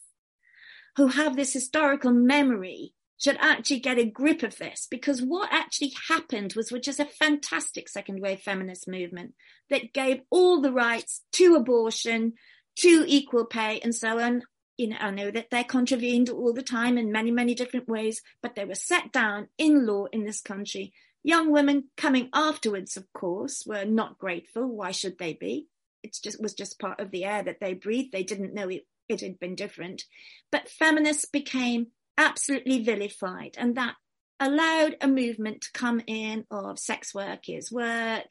[0.97, 2.93] who have this historical memory,
[3.23, 7.05] should actually get a grip of this because what actually happened was which is a
[7.05, 9.33] fantastic second wave feminist movement
[9.71, 12.33] that gave all the rights to abortion,
[12.77, 14.43] to equal pay and so on.
[14.77, 18.23] You know, I know that they're contravened all the time in many, many different ways,
[18.43, 20.93] but they were set down in law in this country
[21.25, 24.67] Young women coming afterwards, of course, were not grateful.
[24.67, 25.69] Why should they be?
[26.03, 28.13] It just was just part of the air that they breathed.
[28.13, 30.05] They didn't know it, it had been different.
[30.51, 31.89] But feminists became
[32.19, 33.95] absolutely vilified, and that
[34.41, 38.27] allowed a movement to come in of sex work is work.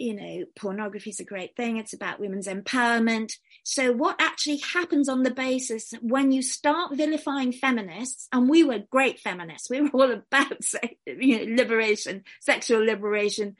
[0.00, 1.76] You know, pornography is a great thing.
[1.76, 3.32] It's about women's empowerment.
[3.64, 8.84] So what actually happens on the basis when you start vilifying feminists, and we were
[8.90, 10.64] great feminists, we were all about
[11.04, 13.56] you know, liberation, sexual liberation,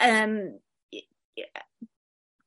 [0.00, 0.58] um,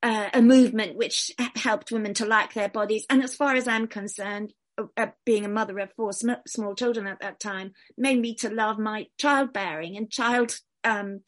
[0.03, 3.05] uh, a movement which helped women to like their bodies.
[3.09, 6.75] And as far as I'm concerned, uh, uh, being a mother of four sm- small
[6.75, 11.21] children at that time made me to love my childbearing and child um,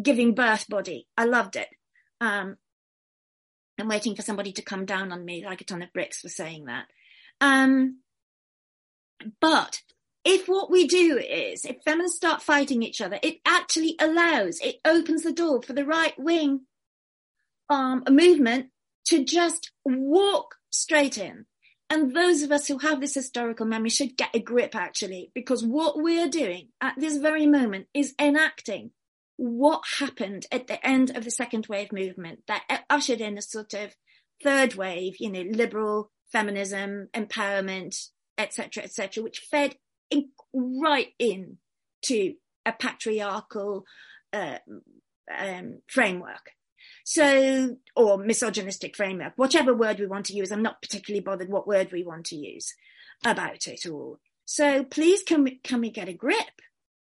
[0.00, 1.06] giving birth body.
[1.16, 1.68] I loved it.
[2.20, 2.56] Um,
[3.78, 6.28] I'm waiting for somebody to come down on me like a ton of bricks for
[6.28, 6.86] saying that.
[7.40, 8.00] Um,
[9.40, 9.82] But
[10.24, 14.76] if what we do is, if feminists start fighting each other, it actually allows, it
[14.84, 16.66] opens the door for the right wing
[17.68, 18.66] um, movement
[19.06, 21.46] to just walk straight in.
[21.88, 25.64] And those of us who have this historical memory should get a grip actually, because
[25.64, 28.92] what we're doing at this very moment is enacting
[29.40, 33.72] what happened at the end of the second wave movement that ushered in a sort
[33.72, 33.96] of
[34.42, 39.76] third wave, you know, liberal feminism, empowerment, etc., etc., which fed
[40.10, 41.56] in, right in
[42.02, 42.34] to
[42.66, 43.86] a patriarchal
[44.34, 44.58] uh,
[45.34, 46.50] um, framework.
[47.06, 50.52] So, or misogynistic framework, whatever word we want to use.
[50.52, 52.74] I'm not particularly bothered what word we want to use
[53.24, 54.18] about it all.
[54.44, 56.60] So please can we, can we get a grip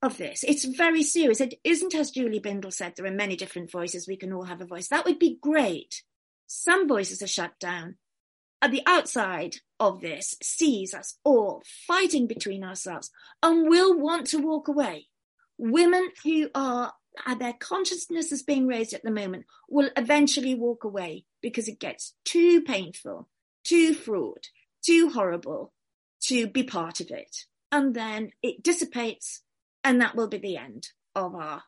[0.03, 0.45] of this?
[0.45, 1.41] It's very serious.
[1.41, 4.09] It isn't as Julie Bindel said, there are many different voices.
[4.09, 4.89] We can all have a voice.
[4.89, 6.03] That would be great.
[6.47, 7.97] Some voices are shut down.
[8.63, 13.11] At the outside of this sees us all fighting between ourselves
[13.43, 15.07] and will want to walk away.
[15.57, 16.93] Women who are
[17.39, 22.15] their consciousness is being raised at the moment will eventually walk away because it gets
[22.25, 23.29] too painful,
[23.65, 24.49] too fraught,
[24.85, 25.73] too horrible
[26.23, 27.47] to be part of it.
[27.73, 29.43] And then it dissipates,
[29.85, 31.63] and that will be the end of our,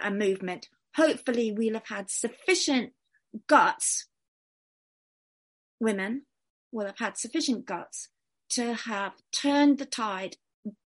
[0.00, 0.68] our movement.
[0.96, 2.92] Hopefully, we'll have had sufficient
[3.46, 4.06] guts,
[5.80, 6.22] women
[6.72, 8.08] will have had sufficient guts
[8.50, 10.36] to have turned the tide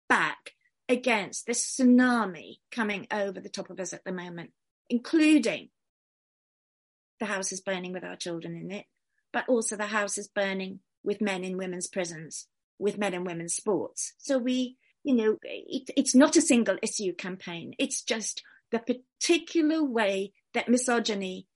[0.09, 0.53] back
[0.89, 4.51] against this tsunami coming over the top of us at the moment,
[4.89, 5.69] including
[7.21, 8.87] the house is burning with our children in it,
[9.33, 12.47] but also the house is burning with men in women's prisons,
[12.79, 14.15] with men in women's sports.
[14.19, 17.75] So we, you know, it, it's not a single issue campaign.
[17.79, 21.47] It's just the particular way that misogyny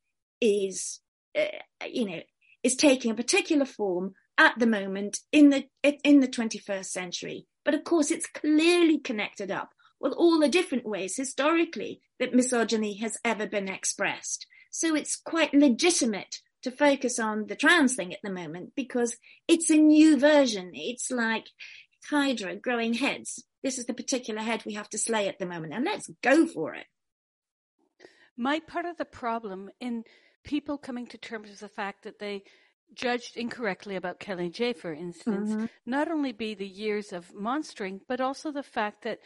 [0.40, 1.00] is,
[1.38, 1.44] uh,
[1.86, 2.20] you know,
[2.62, 7.74] is taking a particular form at the moment in the in the 21st century but
[7.74, 9.70] of course, it's clearly connected up
[10.00, 14.46] with all the different ways historically that misogyny has ever been expressed.
[14.70, 19.16] So it's quite legitimate to focus on the trans thing at the moment because
[19.46, 20.72] it's a new version.
[20.74, 21.46] It's like
[22.08, 23.44] Hydra growing heads.
[23.62, 26.46] This is the particular head we have to slay at the moment, and let's go
[26.46, 26.86] for it.
[28.36, 30.04] My part of the problem in
[30.44, 32.42] people coming to terms with the fact that they
[32.94, 35.66] judged incorrectly about Kellie-Jay, for instance, mm-hmm.
[35.86, 39.20] not only be the years of monstering, but also the fact that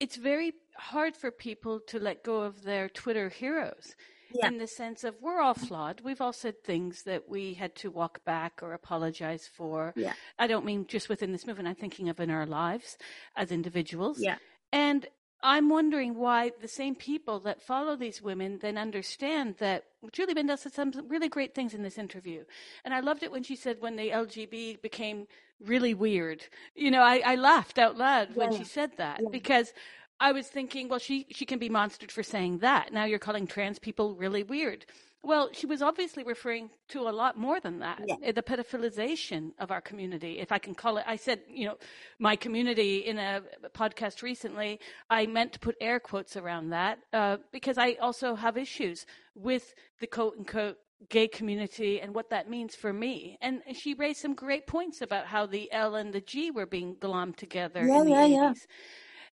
[0.00, 3.94] it's very hard for people to let go of their Twitter heroes.
[4.32, 4.48] Yeah.
[4.48, 6.02] In the sense of we're all flawed.
[6.02, 9.92] We've all said things that we had to walk back or apologize for.
[9.96, 10.12] Yeah.
[10.38, 11.68] I don't mean just within this movement.
[11.68, 12.98] I'm thinking of in our lives
[13.36, 14.20] as individuals.
[14.20, 14.36] Yeah.
[14.72, 15.06] And
[15.42, 20.58] I'm wondering why the same people that follow these women then understand that Julie Bindel
[20.58, 22.44] said some really great things in this interview.
[22.84, 25.28] And I loved it when she said when the LGB became
[25.64, 26.44] really weird.
[26.74, 29.28] You know, I, I laughed out loud when she said that yeah.
[29.30, 29.72] because
[30.20, 32.92] I was thinking, well, she, she can be monstered for saying that.
[32.92, 34.84] Now you're calling trans people really weird.
[35.22, 38.00] Well, she was obviously referring to a lot more than that.
[38.06, 38.32] Yeah.
[38.32, 41.04] The pedophilization of our community, if I can call it.
[41.08, 41.76] I said, you know,
[42.20, 43.42] my community in a
[43.74, 44.78] podcast recently,
[45.10, 49.74] I meant to put air quotes around that uh, because I also have issues with
[50.00, 50.78] the quote unquote
[51.08, 53.38] gay community and what that means for me.
[53.40, 56.96] And she raised some great points about how the L and the G were being
[56.96, 58.30] glommed together yeah, in the yeah, 80s.
[58.30, 58.52] Yeah.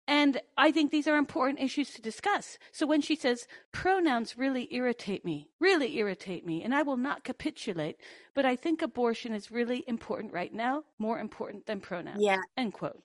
[0.08, 2.58] And I think these are important issues to discuss.
[2.72, 7.24] So when she says pronouns really irritate me, really irritate me, and I will not
[7.24, 7.98] capitulate,
[8.34, 12.20] but I think abortion is really important right now, more important than pronouns.
[12.20, 12.42] Yeah.
[12.58, 13.02] End quote.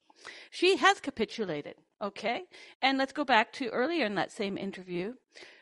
[0.51, 1.77] She has capitulated.
[2.03, 2.43] Okay.
[2.83, 5.15] And let's go back to earlier in that same interview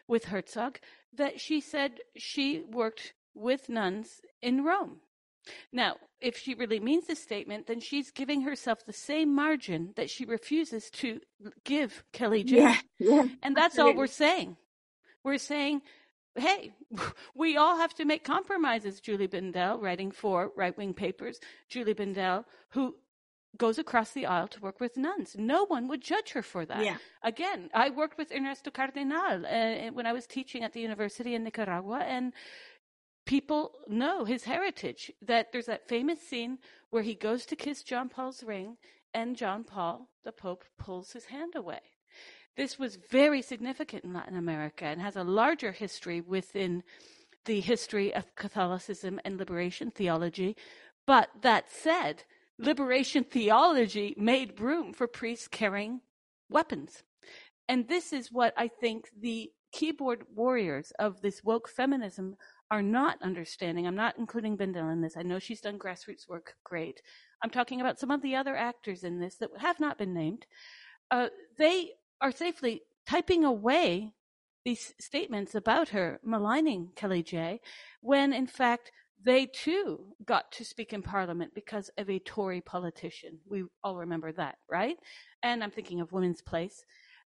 [0.08, 0.78] with Herzog
[1.14, 5.00] that she said she worked with nuns in Rome.
[5.72, 10.10] Now, if she really means this statement, then she's giving herself the same margin that
[10.10, 11.20] she refuses to
[11.64, 12.56] give Kellie-Jay.
[12.56, 14.56] Yeah, yeah, and that's all we're saying.
[15.22, 15.82] We're saying,
[16.36, 16.72] hey,
[17.34, 19.00] we all have to make compromises.
[19.00, 22.94] Julie Bindel, writing for right wing papers, Julie Bindel, who
[23.56, 25.34] goes across the aisle to work with nuns.
[25.38, 26.84] No one would judge her for that.
[26.84, 26.96] Yeah.
[27.22, 31.44] Again, I worked with Ernesto Cardenal uh, when I was teaching at the university in
[31.44, 32.32] Nicaragua, and
[33.26, 35.12] people know his heritage.
[35.20, 36.58] That there's that famous scene
[36.90, 38.76] where he goes to kiss John Paul's ring
[39.12, 41.80] and John Paul, the Pope, pulls his hand away.
[42.56, 46.82] This was very significant in Latin America and has a larger history within
[47.44, 50.56] the history of Catholicism and liberation theology.
[51.06, 52.24] But that said,
[52.58, 56.00] liberation theology made room for priests carrying
[56.48, 57.02] weapons.
[57.68, 62.36] And this is what I think the keyboard warriors of this woke feminism
[62.70, 63.86] are not understanding.
[63.86, 65.16] I'm not including Bindel in this.
[65.16, 66.54] I know she's done grassroots work.
[66.64, 67.00] Great.
[67.42, 70.46] I'm talking about some of the other actors in this that have not been named.
[71.10, 71.28] Uh,
[71.58, 71.90] they
[72.20, 74.12] are safely typing away
[74.64, 77.60] these statements about her maligning Kellie-Jay,
[78.00, 78.90] when in fact
[79.24, 83.38] they too got to speak in parliament because of a Tory politician.
[83.48, 84.96] We all remember that, right?
[85.42, 86.84] And I'm thinking of Women's Place.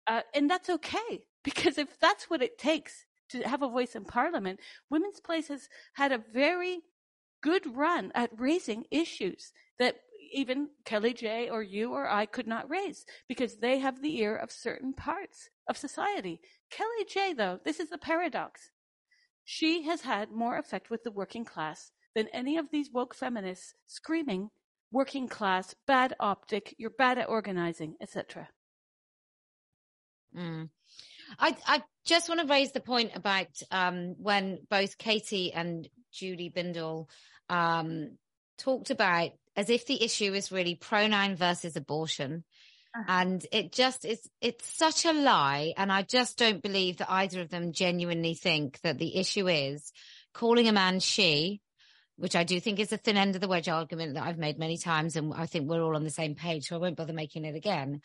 [0.06, 4.04] Uh, and that's okay because if that's what it takes to have a voice in
[4.04, 6.80] parliament, Women's Place has had a very
[7.42, 9.96] good run at raising issues that
[10.32, 14.50] even Kellie-Jay or you or I could not raise because they have the ear of
[14.50, 16.40] certain parts of society.
[16.70, 18.70] Kellie-Jay, though, this is the paradox.
[19.44, 23.74] She has had more effect with the working class than any of these woke feminists
[23.86, 24.50] screaming,
[24.90, 28.48] working class, bad optic, you're bad at organizing, etc.
[30.36, 30.70] Mm.
[31.38, 36.52] I, I just want to raise the point about um, when both Katie and Julie
[36.54, 37.08] Bindel
[37.48, 38.16] um,
[38.58, 42.44] talked about as if the issue is really pronoun versus abortion.
[42.94, 43.04] Uh-huh.
[43.08, 45.74] And it just is, it's such a lie.
[45.76, 49.92] And I just don't believe that either of them genuinely think that the issue is
[50.34, 51.60] calling a man she,
[52.16, 54.58] which I do think is a thin end of the wedge argument that I've made
[54.58, 55.16] many times.
[55.16, 56.68] And I think we're all on the same page.
[56.68, 58.00] So I won't bother making it again.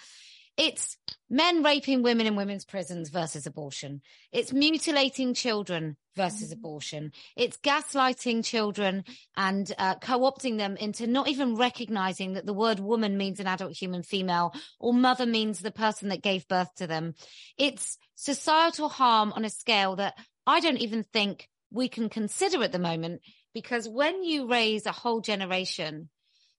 [0.61, 0.95] It's
[1.27, 4.03] men raping women in women's prisons versus abortion.
[4.31, 6.59] It's mutilating children versus mm-hmm.
[6.59, 7.13] abortion.
[7.35, 9.03] It's gaslighting children
[9.35, 13.75] and uh, co-opting them into not even recognizing that the word woman means an adult
[13.75, 17.15] human female or mother means the person that gave birth to them.
[17.57, 20.13] It's societal harm on a scale that
[20.45, 23.21] I don't even think we can consider at the moment
[23.51, 26.09] because when you raise a whole generation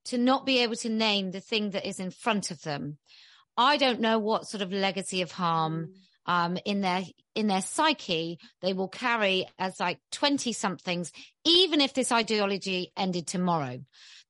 [0.06, 2.98] to not be able to name the thing that is in front of them,
[3.56, 6.32] I don't know what sort of legacy of harm mm.
[6.32, 7.04] um, in their
[7.34, 11.12] in their psyche they will carry as like 20 somethings,
[11.44, 13.78] even if this ideology ended tomorrow.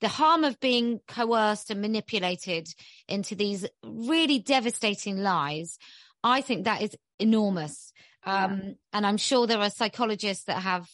[0.00, 2.68] The harm of being coerced and manipulated
[3.08, 5.78] into these really devastating lies,
[6.24, 7.92] I think that is enormous.
[8.24, 8.72] Um, yeah.
[8.92, 10.88] And I'm sure there are psychologists that have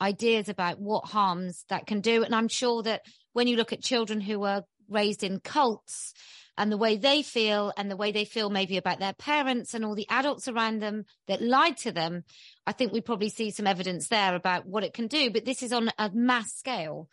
[0.00, 2.22] ideas about what harms that can do.
[2.22, 3.02] And I'm sure that
[3.32, 6.12] when you look at children who are raised in cults,
[6.60, 9.82] and the way they feel and the way they feel maybe about their parents and
[9.82, 12.22] all the adults around them that lied to them,
[12.66, 15.30] I think we probably see some evidence there about what it can do.
[15.30, 17.08] But this is on a mass scale.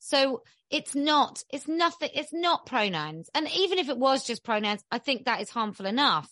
[0.00, 3.30] So it's not, it's nothing, it's not pronouns.
[3.34, 6.28] And even if it was just pronouns, I think that is harmful enough.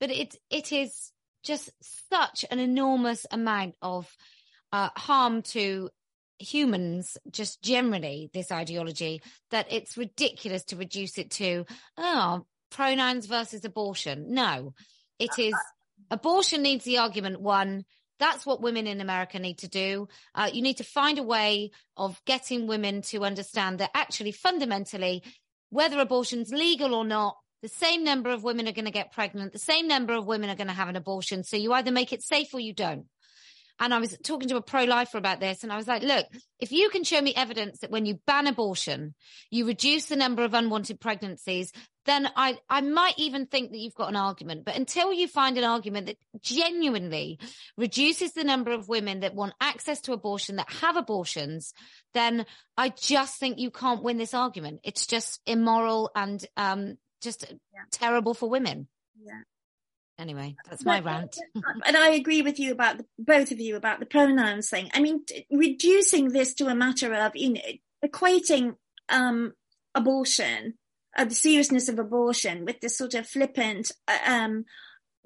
[0.00, 1.12] But it, it is
[1.44, 1.70] just
[2.10, 4.10] such an enormous amount of
[4.72, 5.90] uh, harm to
[6.38, 9.20] humans just generally this ideology
[9.50, 11.64] that it's ridiculous to reduce it to
[11.96, 14.32] oh pronouns versus abortion.
[14.32, 14.74] No
[15.18, 15.54] it is
[16.10, 17.84] abortion needs the argument one.
[18.20, 20.08] That's what women in america need to do.
[20.34, 25.22] Uh, you need to find a way of getting women to understand that actually fundamentally
[25.70, 29.52] whether abortion's legal or not the same number of women are going to get pregnant
[29.52, 31.42] the same number of women are going to have an abortion.
[31.42, 33.06] So you either make it safe or you don't
[33.80, 36.26] and I was talking to a pro lifer about this, and I was like, look,
[36.58, 39.14] if you can show me evidence that when you ban abortion,
[39.50, 41.72] you reduce the number of unwanted pregnancies,
[42.04, 44.64] then I, I might even think that you've got an argument.
[44.64, 47.38] But until you find an argument that genuinely
[47.76, 51.72] reduces the number of women that want access to abortion, that have abortions,
[52.14, 52.46] then
[52.76, 54.80] I just think you can't win this argument.
[54.82, 57.82] It's just immoral and um, just yeah.
[57.90, 58.88] terrible for women.
[59.20, 59.42] Yeah
[60.18, 61.38] anyway that's my rant.
[61.86, 65.00] and i agree with you about the, both of you about the pronouns thing i
[65.00, 67.60] mean t- reducing this to a matter of you know
[68.04, 68.74] equating
[69.08, 69.52] um
[69.94, 70.74] abortion
[71.16, 74.64] uh, the seriousness of abortion with this sort of flippant uh, um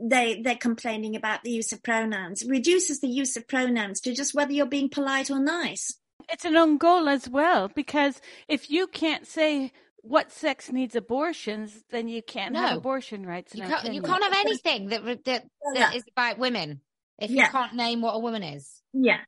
[0.03, 4.35] they they're complaining about the use of pronouns reduces the use of pronouns to just
[4.35, 5.95] whether you're being polite or nice.
[6.29, 11.85] It's an own goal as well because if you can't say what sex needs abortions,
[11.91, 12.61] then you can't no.
[12.61, 13.55] have abortion rights.
[13.55, 15.93] You can't, you can't have anything that that, that yeah.
[15.93, 16.81] is about women
[17.19, 17.45] if yeah.
[17.45, 18.83] you can't name what a woman is.
[18.93, 19.21] Yeah.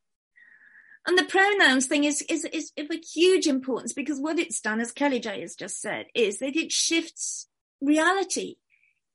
[1.06, 4.80] And the pronouns thing is, is, is of a huge importance because what it's done,
[4.80, 7.46] as Kellie-Jay has just said, is that it shifts
[7.80, 8.56] reality.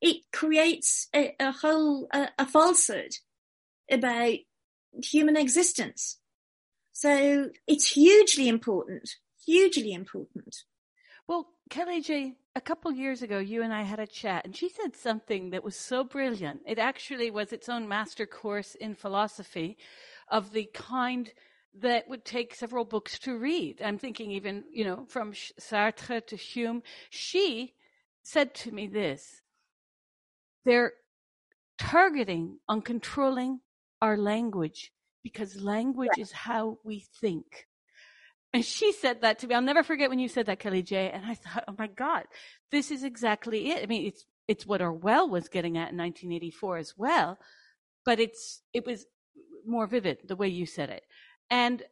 [0.02, 3.16] It creates a, a whole, a, a falsehood
[3.90, 4.36] about
[5.04, 6.20] human existence.
[6.94, 9.10] So it's hugely important,
[9.46, 10.56] hugely important.
[11.76, 14.96] Well, J, a couple years ago, you and I had a chat, and she said
[14.96, 16.62] something that was so brilliant.
[16.66, 19.78] It actually was its own master course in philosophy
[20.30, 21.32] of the kind
[21.76, 23.82] that would take several books to read.
[23.82, 26.82] I'm thinking even, you know, from Sartre to Hume.
[27.10, 27.74] She
[28.24, 29.42] said to me this
[30.66, 30.94] they're
[31.78, 33.62] targeting on controlling
[34.02, 34.92] our language
[35.24, 37.69] because language is how we think.
[38.54, 39.56] And she said that to me.
[39.56, 41.12] I'll never forget when you said that, Kellie-Jay.
[41.12, 42.24] And I thought, oh my God,
[42.72, 43.84] this is exactly it.
[43.84, 47.38] I mean, it's, it's what Orwell was getting at in 1984 as well,
[48.06, 49.06] but it's, it was
[49.66, 51.04] more vivid the way you said it.
[51.52, 51.84] And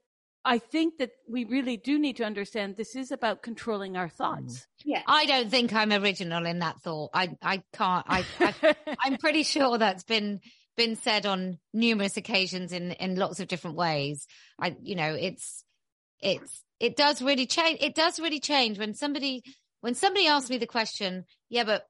[0.43, 4.55] I think that we really do need to understand this is about controlling our thoughts.
[4.55, 4.89] Mm-hmm.
[4.89, 5.01] Yeah.
[5.05, 7.11] I don't think I'm original in that thought.
[7.13, 10.39] I, I can't, I, I I'm pretty sure that's been,
[10.75, 14.25] been said on numerous occasions in, in lots of different ways.
[14.59, 15.63] I, you know, it's,
[16.21, 19.43] it's it does really change it does really change when somebody
[19.81, 21.85] when somebody asks me the question yeah but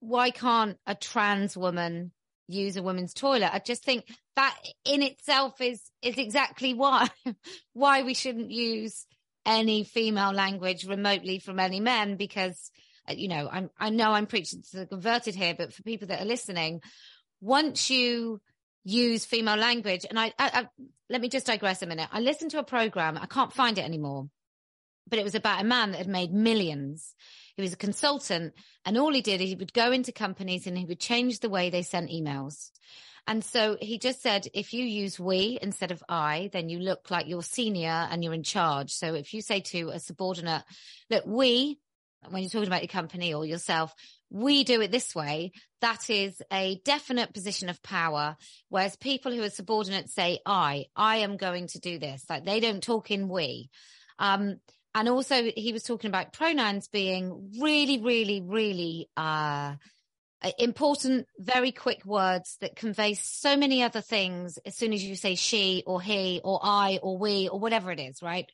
[0.00, 2.12] why can't a trans woman
[2.48, 3.52] use a woman's toilet?
[3.52, 4.04] I just think
[4.36, 7.08] that in itself is is exactly why
[7.72, 9.06] why we shouldn't use
[9.46, 12.70] any female language remotely from any men because
[13.08, 16.08] uh, you know i'm i know i'm preaching to the converted here but for people
[16.08, 16.82] that are listening
[17.40, 18.40] once you
[18.84, 20.06] use female language.
[20.08, 20.68] And I, I, I,
[21.10, 22.08] let me just digress a minute.
[22.12, 23.18] I listened to a program.
[23.18, 24.28] I can't find it anymore,
[25.08, 27.14] but it was about a man that had made millions.
[27.56, 30.84] He was a consultant and all he did, he would go into companies and he
[30.84, 32.70] would change the way they sent emails.
[33.26, 37.10] And so he just said, if you use we instead of I, then you look
[37.10, 38.92] like you're senior and you're in charge.
[38.92, 40.62] So if you say to a subordinate,
[41.10, 41.78] look, we,
[42.30, 43.94] when you're talking about your company or yourself,
[44.30, 48.36] we do it this way, that is a definite position of power.
[48.68, 52.24] Whereas people who are subordinate say, I, I am going to do this.
[52.28, 53.70] Like they don't talk in we.
[54.18, 54.56] Um,
[54.94, 59.74] and also he was talking about pronouns being really, really, really, uh,
[60.58, 65.34] important, very quick words that convey so many other things as soon as you say
[65.34, 68.46] she or he or I or we or whatever it is, right?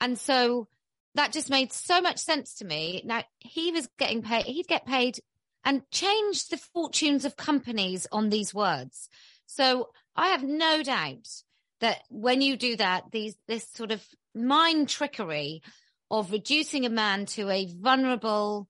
[0.00, 0.68] And so
[1.16, 3.02] that just made so much sense to me.
[3.04, 5.18] Now he was getting paid, he'd get paid
[5.64, 9.08] and change the fortunes of companies on these words.
[9.46, 11.28] So I have no doubt
[11.80, 14.02] that when you do that, these, this sort of
[14.34, 15.62] mind trickery
[16.10, 18.68] of reducing a man to a vulnerable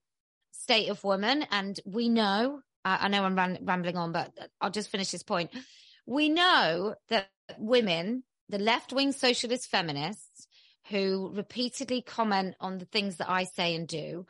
[0.51, 1.45] state of woman.
[1.51, 5.51] And we know, uh, I know I'm rambling on, but I'll just finish this point.
[6.05, 10.26] We know that women, the left wing socialist feminists,
[10.89, 14.25] who repeatedly comment on the things that I say and do.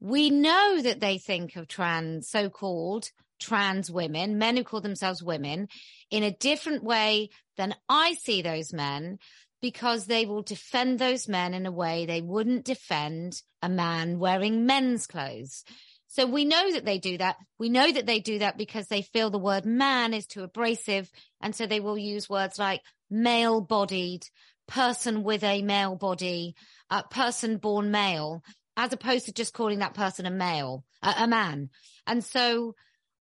[0.00, 3.10] We know that they think of trans, so called
[3.40, 5.68] trans women, men who call themselves women,
[6.10, 9.18] in a different way than I see those men
[9.60, 14.66] because they will defend those men in a way they wouldn't defend a man wearing
[14.66, 15.64] men's clothes.
[16.06, 17.36] So we know that they do that.
[17.58, 21.10] We know that they do that because they feel the word man is too abrasive.
[21.40, 24.24] And so they will use words like male bodied,
[24.66, 26.54] person with a male body,
[26.90, 28.42] a person born male,
[28.76, 31.70] as opposed to just calling that person a male, a, a man.
[32.06, 32.74] And so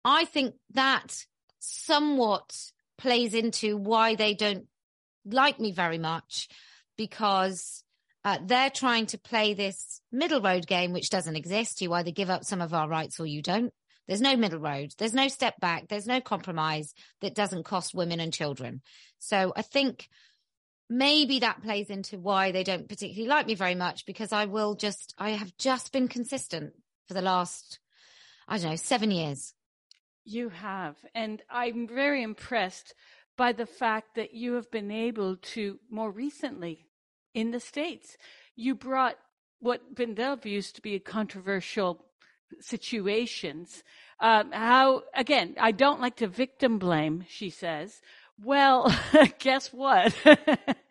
[0.04, 1.26] I think that
[1.60, 2.56] somewhat
[2.98, 4.68] plays into why they don't
[5.26, 6.48] like me very much
[6.98, 7.84] because
[8.26, 11.82] uh, they're trying to play this middle road game, which doesn't exist.
[11.82, 13.74] You either give up some of our rights or you don't.
[14.08, 14.92] There's no middle road.
[14.98, 15.88] There's no step back.
[15.88, 18.82] There's no compromise that doesn't cost women and children.
[19.20, 20.10] So I think
[20.98, 24.76] maybe that plays into why they don't particularly like me very much because I will
[24.76, 26.74] just, I have just been consistent
[27.08, 27.80] for the last,
[28.48, 29.54] I don't know, seven years.
[30.26, 30.96] You have.
[31.16, 32.94] And I'm very impressed
[33.36, 36.86] by the fact that you have been able to more recently
[37.34, 38.16] in the States,
[38.56, 39.18] you brought
[39.60, 42.06] what Bindel views to be a controversial
[42.60, 43.84] situations.
[44.20, 48.02] Um, how, again, I don't like to victim blame, she says,
[48.42, 48.94] well,
[49.40, 50.14] guess what?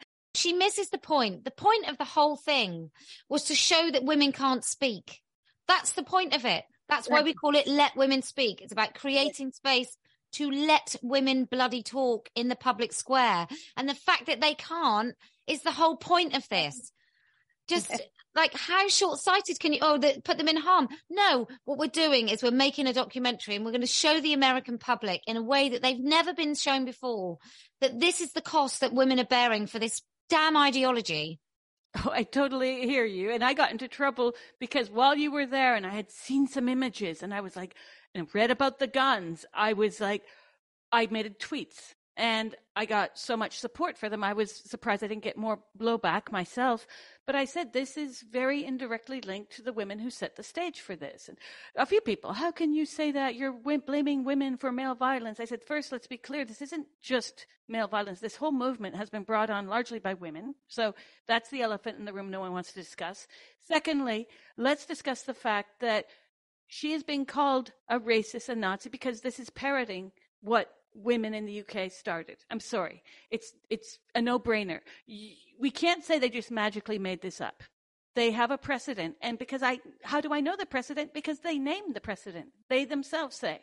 [0.43, 1.45] she misses the point.
[1.45, 2.91] The point of the whole thing
[3.29, 5.21] was to show that women can't speak.
[5.69, 6.65] That's the point of it.
[6.89, 8.61] That's why we call it Let Women Speak.
[8.61, 9.97] It's about creating space
[10.33, 13.47] to let women bloody talk in the public square.
[13.77, 15.15] And the fact that they can't
[15.47, 16.93] is the whole point of this.
[17.69, 17.93] Just
[18.35, 20.89] like how short sighted can you, oh, put them in harm?
[21.09, 24.33] No, what we're doing is we're making a documentary and we're going to show the
[24.33, 27.39] American public in a way that they've never been shown before
[27.81, 31.41] that this is the cost that women are bearing for this damn ideology.
[31.95, 33.31] Oh, I totally hear you.
[33.31, 36.69] And I got into trouble because while you were there and I had seen some
[36.69, 37.75] images and I was like,
[38.15, 40.23] and read about the guns, I was like,
[40.91, 44.23] I made tweets and I got so much support for them.
[44.23, 46.87] I was surprised I didn't get more blowback myself.
[47.25, 50.81] But I said this is very indirectly linked to the women who set the stage
[50.81, 51.29] for this.
[51.29, 51.39] And
[51.77, 55.39] a few people, how can you say that you're blaming women for male violence?
[55.39, 56.45] I said, first, let's be clear.
[56.45, 58.19] This isn't just male violence.
[58.19, 60.57] This whole movement has been brought on largely by women.
[60.67, 60.97] So
[61.29, 63.29] that's the elephant in the room no one wants to discuss.
[63.61, 64.27] Secondly,
[64.57, 66.07] let's discuss the fact that
[66.67, 71.47] she is being called a racist and Nazi because this is parroting what women in
[71.47, 72.39] the UK started.
[72.51, 73.03] I'm sorry.
[73.31, 74.81] It's it's a no-brainer.
[75.59, 77.63] We can't say they just magically made this up.
[78.15, 81.15] They have a precedent and because I how do I know the precedent?
[81.15, 82.49] Because they named the precedent.
[82.69, 83.61] They themselves say.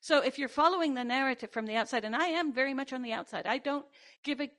[0.00, 3.02] So if you're following the narrative from the outside and I am very much on
[3.02, 3.46] the outside.
[3.46, 3.86] I don't
[4.22, 4.50] give a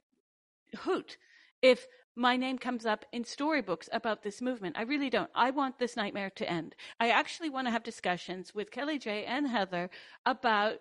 [0.80, 1.18] hoot
[1.62, 4.78] if my name comes up in storybooks about this movement.
[4.78, 5.30] I really don't.
[5.34, 6.76] I want this nightmare to end.
[7.00, 9.90] I actually want to have discussions with Kellie-Jay and Heather
[10.26, 10.80] about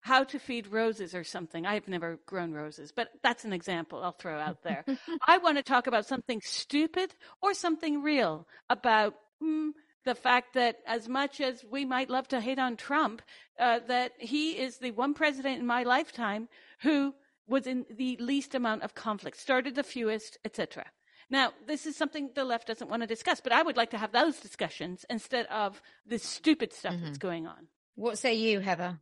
[0.00, 1.66] how to feed roses or something.
[1.66, 4.84] I've never grown roses, but that's an example I'll throw out there.
[5.26, 9.70] I want to talk about something stupid or something real about mm,
[10.04, 13.22] the fact that as much as we might love to hate on Trump,
[13.58, 16.48] uh, that he is the one president in my lifetime
[16.80, 17.14] who
[17.46, 20.84] was in the least amount of conflict, started the fewest, etc.
[21.30, 23.98] Now, this is something the left doesn't want to discuss, but I would like to
[23.98, 27.04] have those discussions instead of this stupid stuff mm-hmm.
[27.04, 27.68] that's going on.
[27.96, 29.00] What say you, Heather?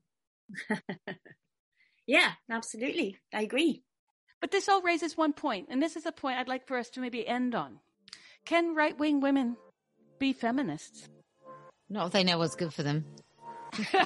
[2.07, 3.19] yeah, absolutely.
[3.33, 3.83] I agree.
[4.41, 6.91] But this all raises one point, and this is a point I'd like for us
[6.91, 7.81] to maybe end on.
[8.45, 9.57] Can right wing women
[10.19, 11.09] be feminists?
[11.89, 13.05] No, they know what's good for them.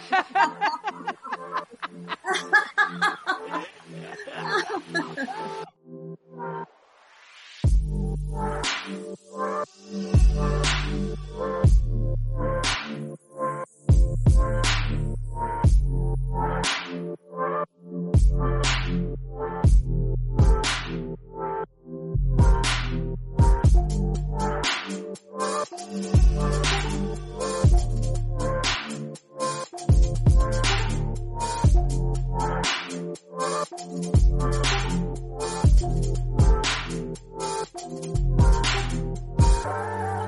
[39.62, 40.19] Bye.